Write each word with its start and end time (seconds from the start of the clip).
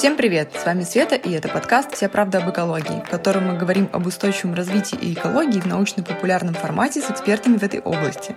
Всем 0.00 0.16
привет! 0.16 0.52
С 0.58 0.64
вами 0.64 0.82
Света, 0.82 1.14
и 1.14 1.30
это 1.30 1.50
подкаст 1.50 1.92
«Вся 1.92 2.08
правда 2.08 2.38
об 2.38 2.48
экологии», 2.48 3.04
в 3.06 3.10
котором 3.10 3.48
мы 3.48 3.58
говорим 3.58 3.86
об 3.92 4.06
устойчивом 4.06 4.54
развитии 4.54 4.96
и 4.98 5.12
экологии 5.12 5.60
в 5.60 5.66
научно-популярном 5.66 6.54
формате 6.54 7.02
с 7.02 7.10
экспертами 7.10 7.58
в 7.58 7.62
этой 7.62 7.80
области. 7.80 8.34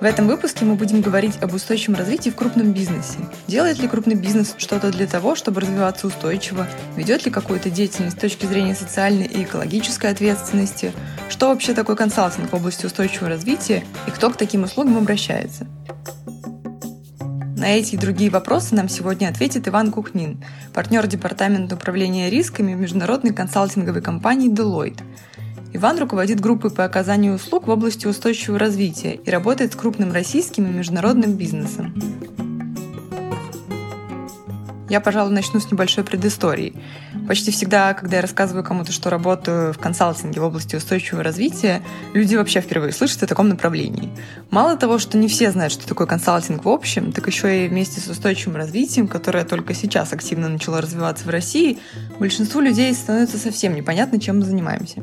В 0.00 0.02
этом 0.02 0.26
выпуске 0.26 0.64
мы 0.64 0.76
будем 0.76 1.02
говорить 1.02 1.36
об 1.42 1.52
устойчивом 1.52 1.98
развитии 1.98 2.30
в 2.30 2.36
крупном 2.36 2.72
бизнесе. 2.72 3.18
Делает 3.48 3.80
ли 3.80 3.86
крупный 3.86 4.14
бизнес 4.14 4.54
что-то 4.56 4.90
для 4.92 5.06
того, 5.06 5.34
чтобы 5.34 5.60
развиваться 5.60 6.06
устойчиво? 6.06 6.66
Ведет 6.96 7.26
ли 7.26 7.30
какую-то 7.30 7.68
деятельность 7.68 8.16
с 8.16 8.20
точки 8.20 8.46
зрения 8.46 8.74
социальной 8.74 9.26
и 9.26 9.42
экологической 9.42 10.10
ответственности? 10.10 10.94
Что 11.28 11.48
вообще 11.48 11.74
такое 11.74 11.96
консалтинг 11.96 12.50
в 12.50 12.54
области 12.54 12.86
устойчивого 12.86 13.28
развития 13.28 13.84
и 14.06 14.10
кто 14.10 14.30
к 14.30 14.38
таким 14.38 14.62
услугам 14.62 14.96
обращается? 14.96 15.66
На 17.58 17.70
эти 17.70 17.96
и 17.96 17.98
другие 17.98 18.30
вопросы 18.30 18.76
нам 18.76 18.88
сегодня 18.88 19.26
ответит 19.26 19.66
Иван 19.66 19.90
Кухнин, 19.90 20.40
партнер 20.72 21.04
Департамента 21.08 21.74
управления 21.74 22.30
рисками 22.30 22.72
международной 22.72 23.34
консалтинговой 23.34 24.00
компании 24.00 24.48
Deloitte. 24.48 25.02
Иван 25.72 25.98
руководит 25.98 26.38
группой 26.38 26.70
по 26.70 26.84
оказанию 26.84 27.34
услуг 27.34 27.66
в 27.66 27.70
области 27.70 28.06
устойчивого 28.06 28.60
развития 28.60 29.14
и 29.14 29.28
работает 29.28 29.72
с 29.72 29.76
крупным 29.76 30.12
российским 30.12 30.66
и 30.66 30.72
международным 30.72 31.32
бизнесом. 31.32 32.47
Я, 34.88 35.00
пожалуй, 35.00 35.32
начну 35.32 35.60
с 35.60 35.70
небольшой 35.70 36.04
предыстории. 36.04 36.74
Почти 37.26 37.50
всегда, 37.50 37.92
когда 37.94 38.16
я 38.16 38.22
рассказываю 38.22 38.64
кому-то, 38.64 38.92
что 38.92 39.10
работаю 39.10 39.72
в 39.72 39.78
консалтинге 39.78 40.40
в 40.40 40.44
области 40.44 40.76
устойчивого 40.76 41.22
развития, 41.22 41.82
люди 42.14 42.34
вообще 42.36 42.60
впервые 42.60 42.92
слышат 42.92 43.22
о 43.22 43.26
таком 43.26 43.48
направлении. 43.48 44.10
Мало 44.50 44.76
того, 44.76 44.98
что 44.98 45.18
не 45.18 45.28
все 45.28 45.50
знают, 45.50 45.72
что 45.72 45.86
такое 45.86 46.06
консалтинг 46.06 46.64
в 46.64 46.68
общем, 46.68 47.12
так 47.12 47.26
еще 47.26 47.66
и 47.66 47.68
вместе 47.68 48.00
с 48.00 48.08
устойчивым 48.08 48.56
развитием, 48.56 49.08
которое 49.08 49.44
только 49.44 49.74
сейчас 49.74 50.12
активно 50.12 50.48
начало 50.48 50.80
развиваться 50.80 51.24
в 51.26 51.28
России, 51.28 51.78
большинству 52.18 52.60
людей 52.60 52.92
становится 52.94 53.38
совсем 53.38 53.74
непонятно, 53.74 54.18
чем 54.18 54.38
мы 54.38 54.44
занимаемся. 54.44 55.02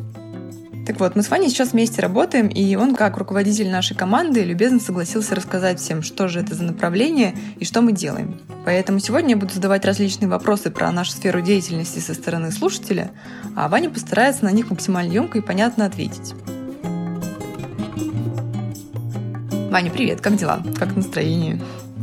Так 0.85 0.99
вот, 0.99 1.15
мы 1.15 1.23
с 1.23 1.29
Ваней 1.29 1.49
сейчас 1.49 1.71
вместе 1.71 1.99
работаем, 1.99 2.47
и 2.47 2.75
он, 2.75 2.95
как 2.95 3.17
руководитель 3.17 3.71
нашей 3.71 3.97
команды, 3.97 4.43
любезно 4.43 4.79
согласился 4.79 5.33
рассказать 5.33 5.79
всем, 5.79 6.03
что 6.03 6.27
же 6.27 6.41
это 6.41 6.53
за 6.53 6.63
направление 6.63 7.35
и 7.57 7.65
что 7.65 7.81
мы 7.81 7.91
делаем. 7.91 8.39
Поэтому 8.65 8.99
сегодня 8.99 9.31
я 9.31 9.37
буду 9.37 9.51
задавать 9.51 9.83
различные 9.83 10.29
вопросы 10.29 10.69
про 10.69 10.91
нашу 10.91 11.13
сферу 11.13 11.41
деятельности 11.41 11.97
со 11.97 12.13
стороны 12.13 12.51
слушателя, 12.51 13.11
а 13.55 13.67
Ваня 13.67 13.89
постарается 13.89 14.45
на 14.45 14.51
них 14.51 14.69
максимально 14.69 15.11
емко 15.11 15.39
и 15.39 15.41
понятно 15.41 15.85
ответить. 15.85 16.35
Ваня, 19.71 19.89
привет, 19.89 20.21
как 20.21 20.35
дела? 20.35 20.61
Как 20.77 20.95
настроение? 20.95 21.59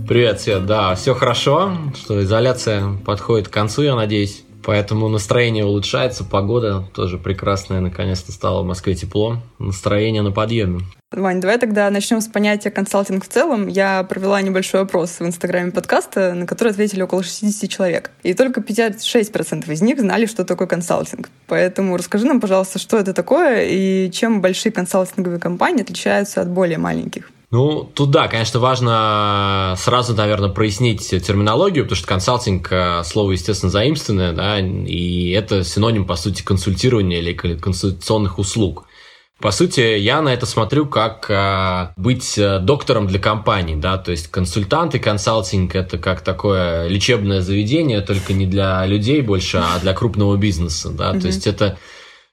Привет, 0.08 0.40
Свет, 0.40 0.66
да, 0.66 0.96
все 0.96 1.14
хорошо, 1.14 1.78
что 1.94 2.20
изоляция 2.22 2.96
подходит 3.06 3.46
к 3.46 3.52
концу, 3.52 3.82
я 3.82 3.94
надеюсь. 3.94 4.44
Поэтому 4.64 5.08
настроение 5.08 5.64
улучшается, 5.64 6.24
погода 6.24 6.84
тоже 6.94 7.18
прекрасная, 7.18 7.80
наконец-то 7.80 8.32
стало 8.32 8.62
в 8.62 8.66
Москве 8.66 8.94
тепло, 8.94 9.38
настроение 9.58 10.22
на 10.22 10.32
подъеме. 10.32 10.80
Вань, 11.10 11.40
давай 11.42 11.58
тогда 11.58 11.90
начнем 11.90 12.22
с 12.22 12.26
понятия 12.26 12.70
консалтинг 12.70 13.24
в 13.24 13.28
целом. 13.28 13.66
Я 13.66 14.02
провела 14.04 14.40
небольшой 14.40 14.80
опрос 14.80 15.20
в 15.20 15.26
инстаграме 15.26 15.70
подкаста, 15.70 16.32
на 16.32 16.46
который 16.46 16.70
ответили 16.70 17.02
около 17.02 17.22
60 17.22 17.68
человек. 17.68 18.10
И 18.22 18.32
только 18.32 18.60
56% 18.60 19.70
из 19.70 19.82
них 19.82 20.00
знали, 20.00 20.24
что 20.24 20.44
такое 20.44 20.66
консалтинг. 20.66 21.28
Поэтому 21.48 21.96
расскажи 21.98 22.26
нам, 22.26 22.40
пожалуйста, 22.40 22.78
что 22.78 22.96
это 22.96 23.12
такое 23.12 23.64
и 23.64 24.10
чем 24.10 24.40
большие 24.40 24.72
консалтинговые 24.72 25.38
компании 25.38 25.82
отличаются 25.82 26.40
от 26.40 26.48
более 26.48 26.78
маленьких. 26.78 27.30
Ну, 27.52 27.84
тут 27.94 28.10
да, 28.10 28.28
конечно, 28.28 28.60
важно 28.60 29.74
сразу, 29.76 30.14
наверное, 30.14 30.48
прояснить 30.48 31.06
терминологию, 31.10 31.84
потому 31.84 31.96
что 31.96 32.08
консалтинг 32.08 32.72
э, 32.72 33.02
слово, 33.04 33.32
естественно, 33.32 33.70
заимственное, 33.70 34.32
да, 34.32 34.58
и 34.58 35.30
это 35.32 35.62
синоним, 35.62 36.06
по 36.06 36.16
сути, 36.16 36.42
консультирования 36.42 37.18
или 37.18 37.34
консультационных 37.34 38.38
услуг. 38.38 38.86
По 39.38 39.50
сути, 39.50 39.98
я 39.98 40.22
на 40.22 40.30
это 40.32 40.46
смотрю 40.46 40.86
как 40.86 41.26
а, 41.28 41.92
быть 41.96 42.38
э, 42.38 42.58
доктором 42.60 43.06
для 43.06 43.18
компании, 43.18 43.74
да, 43.74 43.98
то 43.98 44.12
есть 44.12 44.28
консультант 44.28 44.94
и 44.94 44.98
консалтинг 44.98 45.74
это 45.74 45.98
как 45.98 46.22
такое 46.22 46.86
лечебное 46.86 47.42
заведение, 47.42 48.00
только 48.00 48.32
не 48.32 48.46
для 48.46 48.86
людей 48.86 49.20
больше, 49.20 49.58
а 49.58 49.78
для 49.80 49.92
крупного 49.92 50.36
бизнеса, 50.36 50.88
да, 50.90 51.12
mm-hmm. 51.12 51.20
то 51.20 51.26
есть 51.26 51.46
это 51.46 51.76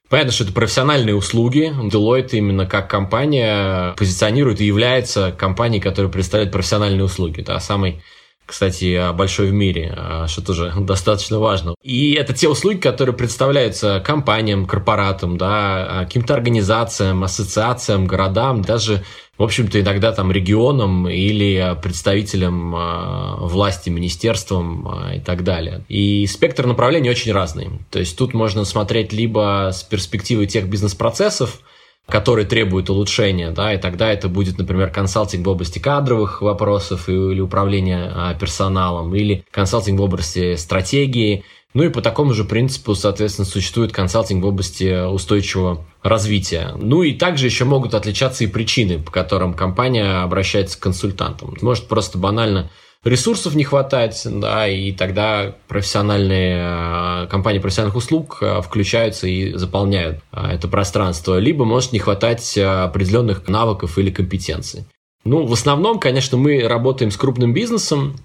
Понятно, 0.10 0.32
что 0.32 0.44
это 0.44 0.54
профессиональные 0.54 1.16
услуги. 1.16 1.72
Deloitte 1.72 2.32
именно 2.32 2.66
как 2.66 2.90
компания 2.90 3.94
позиционирует 3.96 4.60
и 4.60 4.66
является 4.66 5.32
компанией, 5.32 5.80
которая 5.80 6.12
представляет 6.12 6.52
профессиональные 6.52 7.04
услуги. 7.04 7.42
Да, 7.42 7.60
самый 7.60 8.02
кстати, 8.50 9.14
большой 9.14 9.50
в 9.50 9.54
мире, 9.54 9.94
а, 9.96 10.28
что 10.28 10.44
тоже 10.44 10.74
достаточно 10.80 11.40
важно. 11.40 11.76
И 11.84 12.14
это 12.14 12.34
те 12.34 12.50
услуги, 12.50 12.78
которые 12.78 13.16
представляются 13.16 14.02
компаниям, 14.04 14.66
корпоратам, 14.66 15.38
да, 15.38 16.02
а, 16.02 16.06
каким-то 16.06 16.34
организациям, 16.34 17.24
ассоциациям, 17.24 18.08
городам, 18.08 18.64
даже 18.64 19.04
в 19.38 19.44
общем-то, 19.44 19.80
иногда 19.80 20.12
там 20.12 20.34
регионам 20.34 21.08
или 21.08 21.78
представителям 21.82 22.76
э, 22.76 23.36
власти, 23.40 23.90
министерствам 23.90 25.14
и 25.14 25.22
так 25.22 25.46
далее. 25.46 25.86
И 25.88 26.28
спектр 26.28 26.66
направлений 26.66 27.10
очень 27.10 27.32
разный. 27.32 27.70
То 27.90 28.00
есть 28.00 28.18
тут 28.18 28.34
можно 28.34 28.66
смотреть 28.66 29.14
либо 29.14 29.70
с 29.72 29.82
перспективы 29.84 30.46
тех 30.46 30.68
бизнес-процессов, 30.68 31.62
которые 32.10 32.46
требуют 32.46 32.90
улучшения, 32.90 33.52
да, 33.52 33.74
и 33.74 33.78
тогда 33.78 34.12
это 34.12 34.30
будет, 34.30 34.58
например, 34.58 34.90
консалтинг 34.90 35.46
в 35.46 35.50
области 35.50 35.80
кадровых 35.80 36.42
вопросов 36.42 37.10
или 37.10 37.40
управления 37.40 38.12
а, 38.14 38.34
персоналом, 38.34 39.16
или 39.16 39.46
консалтинг 39.52 40.00
в 40.00 40.04
области 40.04 40.56
стратегии, 40.56 41.44
ну 41.76 41.84
и 41.84 41.90
по 41.90 42.02
такому 42.02 42.34
же 42.34 42.46
принципу, 42.46 42.96
соответственно, 42.96 43.46
существует 43.46 43.92
консалтинг 43.92 44.44
в 44.44 44.48
области 44.48 45.08
устойчивого 45.08 45.86
развития. 46.02 46.72
Ну 46.76 47.04
и 47.04 47.14
также 47.14 47.46
еще 47.46 47.64
могут 47.66 47.94
отличаться 47.94 48.44
и 48.44 48.48
причины, 48.48 48.98
по 48.98 49.12
которым 49.12 49.54
компания 49.54 50.24
обращается 50.24 50.80
к 50.80 50.82
консультантам. 50.82 51.56
Может 51.62 51.88
просто 51.88 52.18
банально 52.18 52.72
ресурсов 53.04 53.56
не 53.56 53.64
хватать, 53.64 54.22
да, 54.26 54.68
и 54.68 54.92
тогда 54.92 55.56
профессиональные 55.68 57.24
э, 57.24 57.28
компании 57.28 57.60
профессиональных 57.60 57.98
услуг 57.98 58.40
э, 58.42 58.62
включаются 58.62 59.28
и 59.28 59.54
заполняют 59.54 60.20
э, 60.32 60.48
это 60.54 60.68
пространство. 60.68 61.38
Либо 61.38 61.66
может 61.66 61.94
не 61.94 62.00
хватать 62.00 62.58
определенных 62.58 63.48
навыков 63.48 63.98
или 63.98 64.10
компетенций. 64.10 64.86
Ну, 65.26 65.46
в 65.46 65.54
основном, 65.54 66.00
конечно, 66.00 66.38
мы 66.38 66.68
работаем 66.68 67.12
с 67.12 67.18
крупным 67.18 67.54
бизнесом, 67.54 68.16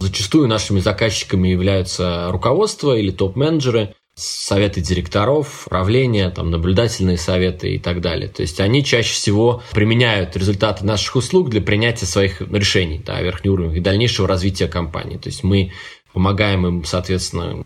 Зачастую 0.00 0.48
нашими 0.48 0.80
заказчиками 0.80 1.48
являются 1.48 2.28
руководство 2.30 2.96
или 2.96 3.10
топ-менеджеры, 3.10 3.94
советы 4.20 4.80
директоров, 4.80 5.66
правления, 5.68 6.30
там, 6.30 6.50
наблюдательные 6.50 7.16
советы 7.16 7.74
и 7.74 7.78
так 7.78 8.00
далее. 8.00 8.28
То 8.28 8.42
есть 8.42 8.60
они 8.60 8.84
чаще 8.84 9.14
всего 9.14 9.62
применяют 9.72 10.36
результаты 10.36 10.84
наших 10.84 11.16
услуг 11.16 11.50
для 11.50 11.60
принятия 11.60 12.06
своих 12.06 12.40
решений 12.40 13.02
да, 13.04 13.20
верхнего 13.20 13.54
уровня 13.54 13.78
и 13.78 13.80
дальнейшего 13.80 14.28
развития 14.28 14.68
компании. 14.68 15.16
То 15.16 15.28
есть 15.28 15.42
мы 15.42 15.72
помогаем 16.12 16.66
им, 16.66 16.84
соответственно, 16.84 17.64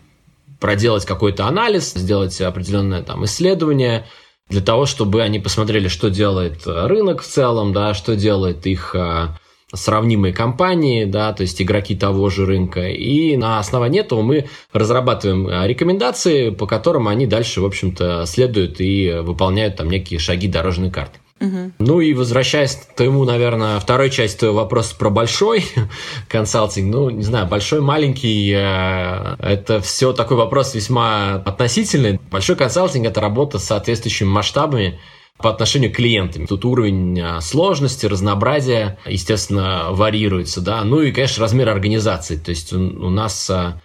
проделать 0.59 1.05
какой-то 1.05 1.45
анализ, 1.45 1.93
сделать 1.93 2.39
определенное 2.41 3.03
там 3.03 3.25
исследование, 3.25 4.05
для 4.49 4.61
того, 4.61 4.85
чтобы 4.85 5.23
они 5.23 5.39
посмотрели, 5.39 5.87
что 5.87 6.09
делает 6.09 6.61
рынок 6.65 7.21
в 7.21 7.27
целом, 7.27 7.73
да, 7.73 7.93
что 7.93 8.15
делает 8.15 8.67
их 8.67 8.93
а, 8.93 9.37
сравнимые 9.75 10.33
компании, 10.33 11.05
да, 11.05 11.33
то 11.33 11.41
есть 11.41 11.61
игроки 11.61 11.95
того 11.95 12.29
же 12.29 12.45
рынка. 12.45 12.89
И 12.89 13.37
на 13.37 13.59
основании 13.59 14.01
этого 14.01 14.21
мы 14.21 14.45
разрабатываем 14.73 15.47
а, 15.47 15.67
рекомендации, 15.67 16.49
по 16.49 16.67
которым 16.67 17.07
они 17.07 17.27
дальше, 17.27 17.61
в 17.61 17.65
общем-то, 17.65 18.25
следуют 18.25 18.79
и 18.79 19.19
выполняют 19.21 19.77
там 19.77 19.89
некие 19.89 20.19
шаги 20.19 20.47
дорожной 20.47 20.91
карты. 20.91 21.19
Угу. 21.41 21.71
Ну 21.79 21.99
и 21.99 22.13
возвращаясь 22.13 22.75
к 22.75 22.95
твоему, 22.95 23.25
наверное, 23.25 23.79
второй 23.79 24.09
части 24.09 24.39
твоего 24.39 24.57
вопроса 24.57 24.95
про 24.95 25.09
большой 25.09 25.65
консалтинг, 26.29 26.93
ну, 26.93 27.09
не 27.09 27.23
знаю, 27.23 27.45
большой, 27.47 27.81
маленький, 27.81 28.53
э, 28.55 29.35
это 29.39 29.81
все 29.81 30.13
такой 30.13 30.37
вопрос 30.37 30.73
весьма 30.73 31.35
относительный. 31.45 32.19
Большой 32.31 32.55
консалтинг– 32.55 33.05
это 33.07 33.19
работа 33.19 33.59
с 33.59 33.65
соответствующими 33.65 34.29
масштабами, 34.29 34.97
по 35.37 35.49
отношению 35.49 35.91
к 35.91 35.95
клиентам. 35.95 36.47
Тут 36.47 36.63
уровень 36.65 37.19
а, 37.19 37.41
сложности, 37.41 38.05
разнообразия, 38.05 38.97
естественно, 39.05 39.87
варьируется, 39.91 40.61
да. 40.61 40.83
Ну 40.83 41.01
и, 41.01 41.11
конечно, 41.11 41.41
размер 41.41 41.69
организации. 41.69 42.37
То 42.37 42.51
есть 42.51 42.71
у, 42.71 42.79
у 42.79 43.09
нас 43.09 43.49
а, 43.49 43.81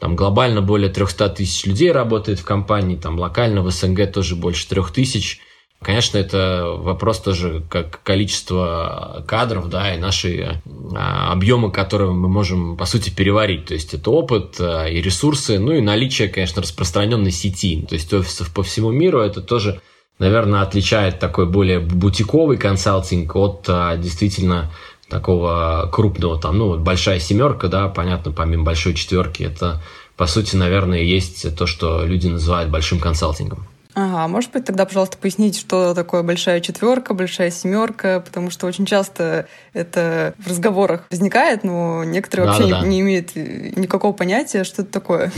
там 0.00 0.16
глобально 0.16 0.62
более 0.62 0.88
300 0.88 1.28
тысяч 1.30 1.66
людей 1.66 1.92
работает 1.92 2.38
в 2.38 2.44
компании, 2.44 2.96
там 2.96 3.18
локально 3.18 3.62
в 3.62 3.70
СНГ 3.70 4.12
тоже 4.12 4.34
больше 4.34 4.66
3 4.68 4.82
тысяч. 4.94 5.40
Конечно, 5.82 6.16
это 6.16 6.74
вопрос 6.78 7.20
тоже 7.20 7.62
как 7.68 8.02
количество 8.02 9.22
кадров, 9.28 9.68
да, 9.68 9.94
и 9.94 9.98
наши 9.98 10.62
а, 10.96 11.32
объемы, 11.32 11.70
которые 11.70 12.12
мы 12.12 12.28
можем, 12.28 12.78
по 12.78 12.86
сути, 12.86 13.10
переварить. 13.10 13.66
То 13.66 13.74
есть 13.74 13.92
это 13.92 14.10
опыт 14.10 14.58
и 14.58 15.02
ресурсы, 15.02 15.58
ну 15.58 15.72
и 15.72 15.82
наличие, 15.82 16.28
конечно, 16.28 16.62
распространенной 16.62 17.30
сети. 17.30 17.84
То 17.86 17.94
есть 17.94 18.10
офисов 18.14 18.54
по 18.54 18.62
всему 18.62 18.90
миру, 18.90 19.20
это 19.20 19.42
тоже 19.42 19.82
наверное, 20.18 20.62
отличает 20.62 21.18
такой 21.18 21.46
более 21.46 21.80
бутиковый 21.80 22.56
консалтинг 22.56 23.34
от 23.36 23.64
а, 23.68 23.96
действительно 23.96 24.70
такого 25.08 25.88
крупного, 25.92 26.40
там, 26.40 26.58
ну, 26.58 26.68
вот 26.68 26.80
большая 26.80 27.20
семерка, 27.20 27.68
да, 27.68 27.88
понятно, 27.88 28.32
помимо 28.32 28.64
большой 28.64 28.94
четверки, 28.94 29.42
это, 29.42 29.82
по 30.16 30.26
сути, 30.26 30.56
наверное, 30.56 31.00
есть 31.00 31.54
то, 31.56 31.66
что 31.66 32.04
люди 32.04 32.26
называют 32.28 32.70
большим 32.70 32.98
консалтингом. 32.98 33.66
Ага, 33.94 34.26
может 34.26 34.50
быть, 34.50 34.64
тогда, 34.64 34.86
пожалуйста, 34.86 35.16
пояснить, 35.18 35.56
что 35.56 35.94
такое 35.94 36.24
большая 36.24 36.60
четверка, 36.60 37.14
большая 37.14 37.52
семерка, 37.52 38.18
потому 38.20 38.50
что 38.50 38.66
очень 38.66 38.86
часто 38.86 39.46
это 39.72 40.34
в 40.38 40.48
разговорах 40.48 41.04
возникает, 41.10 41.62
но 41.62 42.02
некоторые 42.02 42.46
да, 42.46 42.52
вообще 42.52 42.70
да, 42.70 42.78
не, 42.78 42.82
да. 42.82 42.88
не 42.88 43.00
имеют 43.00 43.36
никакого 43.36 44.12
понятия, 44.12 44.64
что 44.64 44.82
это 44.82 44.90
такое. 44.90 45.32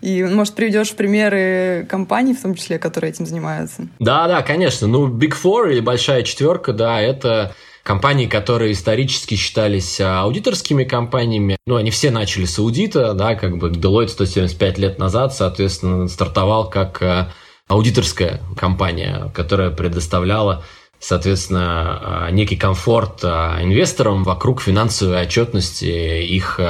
И, 0.00 0.22
может, 0.24 0.54
приведешь 0.54 0.92
примеры 0.92 1.86
компаний, 1.88 2.34
в 2.34 2.42
том 2.42 2.54
числе, 2.54 2.78
которые 2.78 3.10
этим 3.10 3.26
занимаются? 3.26 3.88
Да, 3.98 4.26
да, 4.28 4.42
конечно. 4.42 4.86
Ну, 4.86 5.08
Big 5.08 5.34
Four 5.40 5.70
или 5.72 5.80
Большая 5.80 6.22
Четверка, 6.22 6.72
да, 6.72 7.00
это 7.00 7.54
компании, 7.82 8.26
которые 8.26 8.72
исторически 8.72 9.34
считались 9.34 10.00
а, 10.00 10.22
аудиторскими 10.22 10.84
компаниями. 10.84 11.56
Ну, 11.66 11.76
они 11.76 11.90
все 11.90 12.10
начали 12.10 12.44
с 12.44 12.58
аудита, 12.58 13.14
да, 13.14 13.34
как 13.34 13.58
бы 13.58 13.70
Deloitte 13.70 14.08
175 14.08 14.78
лет 14.78 14.98
назад, 14.98 15.34
соответственно, 15.34 16.08
стартовал 16.08 16.68
как 16.70 17.02
а, 17.02 17.32
аудиторская 17.68 18.40
компания, 18.56 19.30
которая 19.34 19.70
предоставляла 19.70 20.64
соответственно, 21.02 22.26
а, 22.26 22.30
некий 22.30 22.56
комфорт 22.56 23.24
инвесторам 23.24 24.22
вокруг 24.22 24.60
финансовой 24.60 25.22
отчетности 25.22 25.86
их 26.22 26.60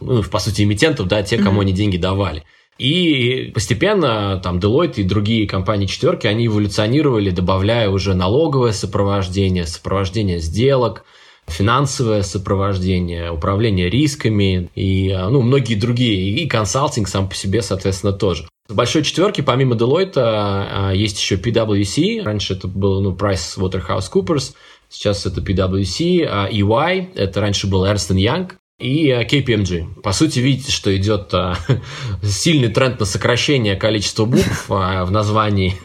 ну, 0.00 0.22
по 0.22 0.38
сути, 0.38 0.62
эмитентов, 0.62 1.08
да, 1.08 1.22
те, 1.22 1.38
кому 1.38 1.58
mm-hmm. 1.58 1.62
они 1.62 1.72
деньги 1.72 1.96
давали. 1.96 2.44
И 2.78 3.52
постепенно 3.54 4.40
там 4.42 4.58
Deloitte 4.58 4.96
и 4.96 5.04
другие 5.04 5.46
компании 5.46 5.86
четверки, 5.86 6.26
они 6.26 6.46
эволюционировали, 6.46 7.30
добавляя 7.30 7.88
уже 7.88 8.14
налоговое 8.14 8.72
сопровождение, 8.72 9.64
сопровождение 9.64 10.40
сделок, 10.40 11.04
финансовое 11.46 12.22
сопровождение, 12.22 13.30
управление 13.30 13.88
рисками 13.88 14.70
и 14.74 15.16
ну, 15.16 15.42
многие 15.42 15.76
другие. 15.76 16.30
И 16.30 16.48
консалтинг 16.48 17.06
сам 17.06 17.28
по 17.28 17.34
себе, 17.34 17.62
соответственно, 17.62 18.12
тоже. 18.12 18.48
В 18.68 18.74
большой 18.74 19.04
четверке, 19.04 19.42
помимо 19.42 19.76
Deloitte, 19.76 20.14
а, 20.16 20.92
есть 20.92 21.20
еще 21.20 21.36
PwC. 21.36 22.22
Раньше 22.22 22.54
это 22.54 22.66
был 22.66 23.02
ну, 23.02 23.12
PricewaterhouseCoopers, 23.14 24.54
сейчас 24.88 25.26
это 25.26 25.42
PwC. 25.42 26.26
А 26.28 26.48
EY, 26.50 27.14
это 27.14 27.40
раньше 27.40 27.68
был 27.68 27.84
Ernst 27.84 28.10
Young 28.16 28.52
и 28.78 29.10
KPMG. 29.10 30.02
По 30.02 30.12
сути, 30.12 30.40
видите, 30.40 30.72
что 30.72 30.94
идет 30.96 31.32
а, 31.32 31.56
сильный 32.22 32.68
тренд 32.68 32.98
на 32.98 33.06
сокращение 33.06 33.76
количества 33.76 34.24
букв 34.24 34.66
а, 34.68 35.04
в 35.04 35.10
названии. 35.10 35.76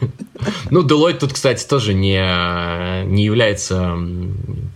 Ну, 0.70 0.82
Deloitte 0.82 1.18
тут, 1.18 1.34
кстати, 1.34 1.68
тоже 1.68 1.92
не, 1.92 2.16
не 3.04 3.24
является 3.24 3.98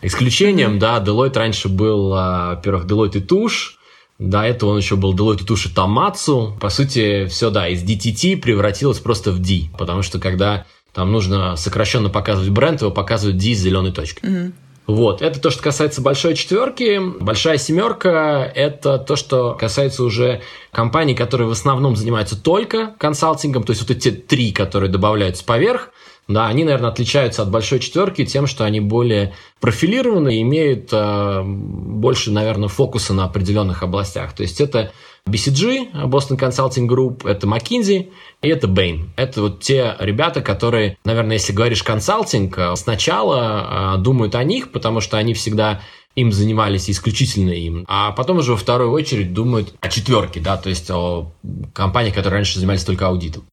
исключением. 0.02 0.78
Да, 0.78 1.02
Deloitte 1.02 1.38
раньше 1.38 1.70
был, 1.70 2.12
а, 2.12 2.56
во-первых, 2.56 2.84
Deloitte 2.84 3.16
и 3.16 3.20
Туш. 3.20 3.78
До 4.18 4.42
этого 4.42 4.70
он 4.70 4.76
еще 4.76 4.96
был 4.96 5.14
Deloitte 5.14 5.42
и 5.42 5.46
Туш 5.46 5.66
и 5.66 5.68
Тамацу. 5.70 6.54
По 6.60 6.68
сути, 6.68 7.26
все, 7.28 7.48
да, 7.48 7.66
из 7.68 7.82
DTT 7.82 8.36
превратилось 8.36 8.98
просто 8.98 9.32
в 9.32 9.38
D. 9.38 9.70
Потому 9.78 10.02
что 10.02 10.20
когда 10.20 10.66
там 10.92 11.10
нужно 11.10 11.56
сокращенно 11.56 12.10
показывать 12.10 12.50
бренд, 12.50 12.82
его 12.82 12.90
показывают 12.90 13.38
D 13.38 13.54
с 13.54 13.58
зеленой 13.58 13.92
точкой. 13.92 14.28
Mm-hmm. 14.28 14.52
Вот, 14.86 15.22
это 15.22 15.40
то, 15.40 15.50
что 15.50 15.62
касается 15.62 16.02
большой 16.02 16.34
четверки. 16.34 17.00
Большая 17.20 17.56
семерка– 17.56 18.44
это 18.54 18.98
то, 18.98 19.16
что 19.16 19.54
касается 19.54 20.04
уже 20.04 20.42
компаний, 20.72 21.14
которые 21.14 21.48
в 21.48 21.52
основном 21.52 21.96
занимаются 21.96 22.40
только 22.40 22.94
консалтингом, 22.98 23.62
то 23.62 23.70
есть 23.70 23.80
вот 23.80 23.90
эти 23.90 24.10
три, 24.10 24.52
которые 24.52 24.90
добавляются 24.90 25.44
поверх, 25.44 25.90
да, 26.28 26.46
они, 26.46 26.64
наверное, 26.64 26.90
отличаются 26.90 27.42
от 27.42 27.50
большой 27.50 27.80
четверки 27.80 28.24
тем, 28.24 28.46
что 28.46 28.64
они 28.64 28.80
более 28.80 29.34
профилированы 29.60 30.36
и 30.36 30.42
имеют 30.42 30.88
э, 30.90 31.42
больше, 31.44 32.30
наверное, 32.30 32.68
фокуса 32.68 33.12
на 33.12 33.24
определенных 33.24 33.82
областях. 33.82 34.34
То 34.34 34.42
есть 34.42 34.60
это 34.60 34.92
BCG, 35.28 35.92
Boston 36.06 36.38
Consulting 36.38 36.86
Group, 36.86 37.28
это 37.28 37.46
McKinsey 37.46 38.12
и 38.42 38.48
это 38.48 38.66
Bain. 38.66 39.08
Это 39.16 39.42
вот 39.42 39.60
те 39.60 39.96
ребята, 39.98 40.42
которые, 40.42 40.98
наверное, 41.04 41.34
если 41.34 41.52
говоришь 41.52 41.82
консалтинг, 41.82 42.58
э, 42.58 42.76
сначала 42.76 43.96
э, 43.96 44.02
думают 44.02 44.34
о 44.34 44.44
них, 44.44 44.70
потому 44.70 45.00
что 45.00 45.16
они 45.16 45.32
всегда 45.32 45.80
им 46.14 46.30
занимались 46.30 46.88
исключительно 46.90 47.50
им, 47.50 47.84
а 47.88 48.12
потом 48.12 48.38
уже 48.38 48.52
во 48.52 48.56
вторую 48.56 48.92
очередь 48.92 49.32
думают 49.32 49.74
о 49.80 49.88
четверке, 49.88 50.40
да, 50.40 50.56
то 50.56 50.68
есть 50.68 50.90
о 50.90 51.32
компаниях, 51.72 52.14
которые 52.14 52.38
раньше 52.38 52.58
занимались 52.58 52.84
только 52.84 53.08
аудитом. 53.08 53.44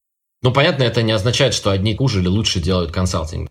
Ну, 0.42 0.52
понятно, 0.52 0.82
это 0.82 1.02
не 1.02 1.12
означает, 1.12 1.54
что 1.54 1.70
одни 1.70 1.96
хуже 1.96 2.20
или 2.20 2.28
лучше 2.28 2.60
делают 2.60 2.92
консалтинг. 2.92 3.48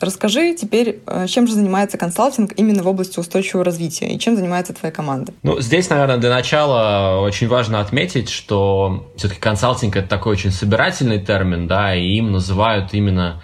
Расскажи 0.00 0.54
теперь, 0.54 1.00
э, 1.06 1.26
чем 1.28 1.46
же 1.46 1.54
занимается 1.54 1.96
консалтинг 1.96 2.52
именно 2.56 2.82
в 2.82 2.88
области 2.88 3.18
устойчивого 3.18 3.64
развития 3.64 4.08
и 4.08 4.18
чем 4.18 4.36
занимается 4.36 4.74
твоя 4.74 4.92
команда? 4.92 5.32
Ну, 5.42 5.60
здесь, 5.60 5.88
наверное, 5.88 6.16
для 6.16 6.30
начала 6.30 7.20
очень 7.20 7.48
важно 7.48 7.80
отметить, 7.80 8.28
что 8.28 9.12
все-таки 9.16 9.40
консалтинг– 9.40 9.96
это 9.96 10.08
такой 10.08 10.32
очень 10.32 10.50
собирательный 10.50 11.24
термин, 11.24 11.66
да, 11.68 11.94
и 11.94 12.16
им 12.16 12.32
называют 12.32 12.92
именно, 12.92 13.42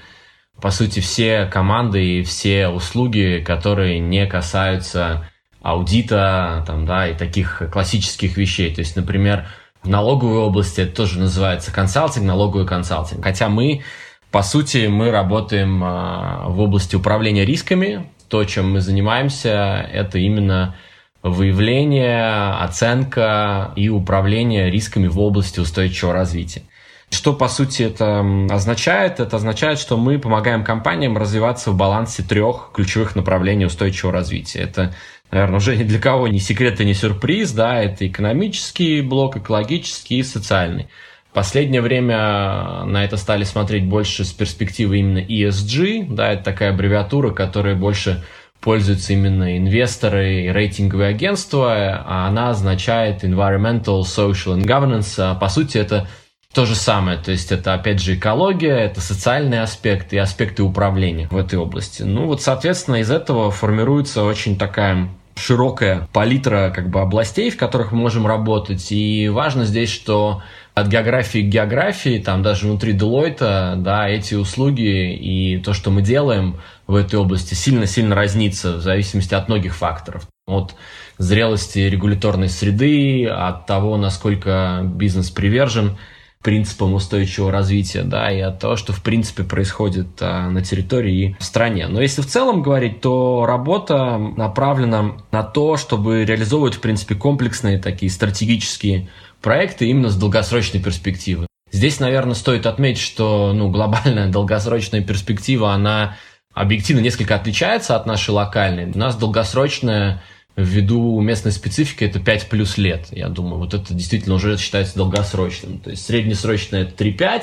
по 0.61 0.70
сути, 0.70 1.00
все 1.00 1.47
команды 1.47 2.19
и 2.19 2.23
все 2.25 2.69
услуги, 2.69 3.43
которые 3.46 4.00
не 4.00 4.26
касаются 4.26 5.29
аудита, 5.62 6.64
там, 6.67 6.85
да, 6.85 7.08
и 7.08 7.14
таких 7.14 7.62
классических 7.73 8.37
вещей. 8.37 8.75
То 8.75 8.81
есть, 8.81 8.96
например, 8.96 9.46
в 9.82 9.88
налоговой 9.88 10.38
области 10.38 10.81
это 10.81 10.96
тоже 10.96 11.19
называется 11.19 11.73
консалтинг, 11.73 12.26
налоговый 12.26 12.67
консалтинг. 12.67 13.23
Хотя 13.23 13.49
мы 13.49 13.82
по 14.31 14.43
сути, 14.43 14.87
мы 14.87 15.11
работаем 15.11 15.82
а, 15.82 16.47
в 16.49 16.61
области 16.61 16.97
управления 16.97 17.44
рисками. 17.44 18.06
То, 18.29 18.44
чем 18.44 18.73
мы 18.73 18.81
занимаемся, 18.81 19.88
это 19.93 20.19
именно 20.19 20.77
выявление, 21.23 22.53
оценка 22.55 23.73
и 23.77 23.88
управление 23.88 24.71
рисками 24.71 25.09
в 25.09 25.19
области 25.19 25.61
устойчивого 25.61 26.15
развития. 26.15 26.62
Что, 27.11 27.32
по 27.35 27.49
сути, 27.49 27.82
это 27.82 28.25
означает? 28.50 29.19
Это 29.19 29.37
означает, 29.37 29.81
что 29.81 29.97
мы 29.97 30.19
помогаем 30.21 30.62
компаниям 30.62 31.19
развиваться 31.19 31.73
в 31.73 31.77
балансе 31.77 32.23
трех 32.23 32.71
ключевых 32.73 33.17
направлений 33.17 33.67
устойчивого 33.67 34.12
развития. 34.12 34.61
Это, 34.61 34.94
наверное, 35.32 35.56
уже 35.56 35.77
ни 35.77 35.82
для 35.82 35.99
кого 35.99 36.29
не 36.29 36.38
секрет 36.38 36.81
и 36.81 36.85
не 36.85 36.94
сюрприз, 36.94 37.50
да, 37.50 37.82
это 37.82 38.06
экономический 38.06 39.03
блок, 39.03 39.37
экологический 39.37 40.21
и 40.21 40.23
социальный. 40.23 40.88
Последнее 41.32 41.81
время 41.81 42.85
на 42.85 43.05
это 43.05 43.17
стали 43.17 43.44
смотреть 43.44 43.87
больше 43.87 44.25
с 44.25 44.32
перспективы 44.32 44.99
именно 44.99 45.19
ESG, 45.19 46.12
да, 46.12 46.32
это 46.32 46.43
такая 46.43 46.71
аббревиатура, 46.71 47.31
которая 47.31 47.77
больше 47.77 48.25
пользуются 48.61 49.12
именно 49.12 49.56
инвесторы 49.56 50.44
и 50.44 50.53
рейтинговые 50.53 51.11
агентства, 51.11 52.05
а 52.05 52.27
она 52.27 52.51
означает 52.51 53.25
Environmental, 53.25 54.03
Social 54.03 54.56
and 54.56 54.65
Governance. 54.65 55.15
А 55.19 55.34
по 55.34 55.49
сути, 55.49 55.79
это 55.79 56.08
то 56.53 56.67
же 56.67 56.75
самое, 56.75 57.17
то 57.17 57.31
есть 57.31 57.53
это 57.53 57.75
опять 57.75 58.01
же 58.01 58.17
экология, 58.17 58.77
это 58.77 59.01
социальный 59.01 59.63
аспект 59.63 60.13
и 60.13 60.19
аспекты 60.19 60.65
управления 60.65 61.29
в 61.31 61.37
этой 61.37 61.58
области. 61.58 62.03
Ну 62.03 62.27
вот, 62.27 62.43
соответственно, 62.43 62.96
из 62.96 63.10
этого 63.10 63.53
формируется 63.53 64.25
очень 64.25 64.58
такая 64.58 65.08
широкая 65.37 66.08
палитра 66.13 66.72
как 66.75 66.91
бы 66.91 67.01
областей, 67.01 67.51
в 67.51 67.56
которых 67.56 67.93
мы 67.93 67.99
можем 67.99 68.27
работать. 68.27 68.91
И 68.91 69.29
важно 69.29 69.65
здесь, 69.65 69.91
что 69.91 70.43
от 70.81 70.89
географии 70.89 71.41
к 71.41 71.46
географии, 71.46 72.19
там 72.19 72.43
даже 72.43 72.67
внутри 72.67 72.94
Deloitte, 72.94 73.77
да, 73.77 74.08
эти 74.08 74.34
услуги 74.34 75.15
и 75.15 75.58
то, 75.58 75.72
что 75.72 75.91
мы 75.91 76.03
делаем 76.03 76.60
в 76.87 76.94
этой 76.94 77.19
области, 77.19 77.55
сильно-сильно 77.55 78.15
разнится 78.15 78.77
в 78.77 78.81
зависимости 78.81 79.34
от 79.34 79.49
многих 79.49 79.75
факторов. 79.75 80.27
От 80.46 80.75
зрелости 81.19 81.79
регуляторной 81.79 82.49
среды, 82.49 83.27
от 83.27 83.67
того, 83.67 83.96
насколько 83.96 84.82
бизнес 84.84 85.31
привержен 85.31 85.99
принципам 86.43 86.94
устойчивого 86.94 87.53
развития, 87.53 88.03
да, 88.03 88.31
и 88.31 88.41
от 88.41 88.59
того, 88.59 88.77
что 88.77 88.93
в 88.93 89.03
принципе 89.03 89.44
происходит 89.44 90.09
а, 90.20 90.49
на 90.49 90.65
территории 90.65 91.31
и 91.31 91.37
в 91.39 91.44
стране. 91.44 91.87
Но 91.87 92.01
если 92.01 92.23
в 92.23 92.27
целом 92.27 92.63
говорить, 92.63 93.01
то 93.03 93.44
работа 93.47 94.17
направлена 94.17 95.17
на 95.31 95.43
то, 95.43 95.77
чтобы 95.77 96.25
реализовывать 96.25 96.75
в 96.75 96.81
принципе 96.81 97.15
комплексные 97.15 97.79
такие 97.79 98.11
стратегические 98.11 99.09
проекты 99.43 99.87
именно 99.87 100.09
с 100.09 100.17
долгосрочной 100.17 100.81
перспективы. 100.81 101.47
Здесь, 101.73 102.01
наверное, 102.01 102.35
стоит 102.35 102.67
отметить, 102.67 103.03
что 103.03 103.53
ну, 103.53 103.70
глобальная 103.70 104.29
долгосрочная 104.32 105.03
перспектива, 105.03 105.73
она 105.73 106.17
объективно 106.55 107.01
несколько 107.01 107.35
отличается 107.35 107.97
от 107.97 108.06
нашей 108.06 108.31
локальной. 108.31 108.91
У 108.91 108.99
нас 108.99 109.15
долгосрочная 109.15 110.23
ввиду 110.56 111.20
местной 111.20 111.52
специфики 111.52 112.04
это 112.04 112.20
5 112.20 112.48
плюс 112.48 112.78
лет. 112.78 113.08
Я 113.10 113.28
думаю, 113.28 113.58
вот 113.58 113.74
это 113.74 113.94
действительно 113.94 114.34
уже 114.34 114.56
считается 114.58 114.96
долгосрочным. 114.96 115.78
То 115.78 115.90
есть 115.90 116.04
среднесрочная 116.04 116.82
это 116.82 117.04
3-5, 117.04 117.42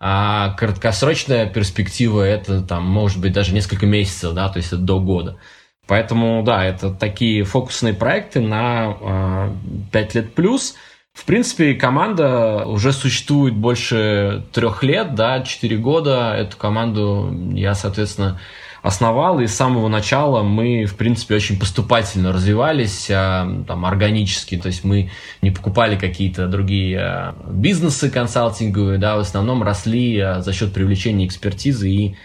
а 0.00 0.54
краткосрочная 0.54 1.46
перспектива 1.46 2.22
это 2.22 2.60
там 2.62 2.84
может 2.84 3.20
быть 3.20 3.32
даже 3.32 3.54
несколько 3.54 3.86
месяцев, 3.86 4.34
да, 4.34 4.48
то 4.48 4.58
есть 4.58 4.68
это 4.68 4.82
до 4.82 5.00
года. 5.00 5.38
Поэтому, 5.86 6.42
да, 6.44 6.64
это 6.64 6.90
такие 6.90 7.44
фокусные 7.44 7.94
проекты 7.94 8.40
на 8.40 8.96
э, 9.00 9.52
5 9.92 10.14
лет 10.14 10.34
плюс– 10.34 10.74
в 11.12 11.26
принципе, 11.26 11.74
команда 11.74 12.64
уже 12.66 12.92
существует 12.92 13.54
больше 13.54 14.44
трех 14.52 14.82
лет, 14.82 15.14
да, 15.14 15.42
четыре 15.42 15.76
года. 15.76 16.34
Эту 16.34 16.56
команду 16.56 17.32
я, 17.52 17.74
соответственно, 17.74 18.40
основал, 18.82 19.40
и 19.40 19.46
с 19.46 19.54
самого 19.54 19.88
начала 19.88 20.42
мы, 20.42 20.86
в 20.86 20.96
принципе, 20.96 21.36
очень 21.36 21.58
поступательно 21.58 22.32
развивались, 22.32 23.08
а, 23.10 23.48
там, 23.66 23.86
органически, 23.86 24.56
то 24.56 24.66
есть 24.66 24.84
мы 24.84 25.10
не 25.40 25.52
покупали 25.52 25.96
какие-то 25.96 26.48
другие 26.48 26.98
а, 26.98 27.34
бизнесы 27.48 28.10
консалтинговые, 28.10 28.98
да, 28.98 29.16
в 29.16 29.20
основном 29.20 29.62
росли 29.62 30.18
а, 30.18 30.40
за 30.40 30.52
счет 30.52 30.74
привлечения 30.74 31.26
экспертизы 31.26 31.88
и 31.88 32.16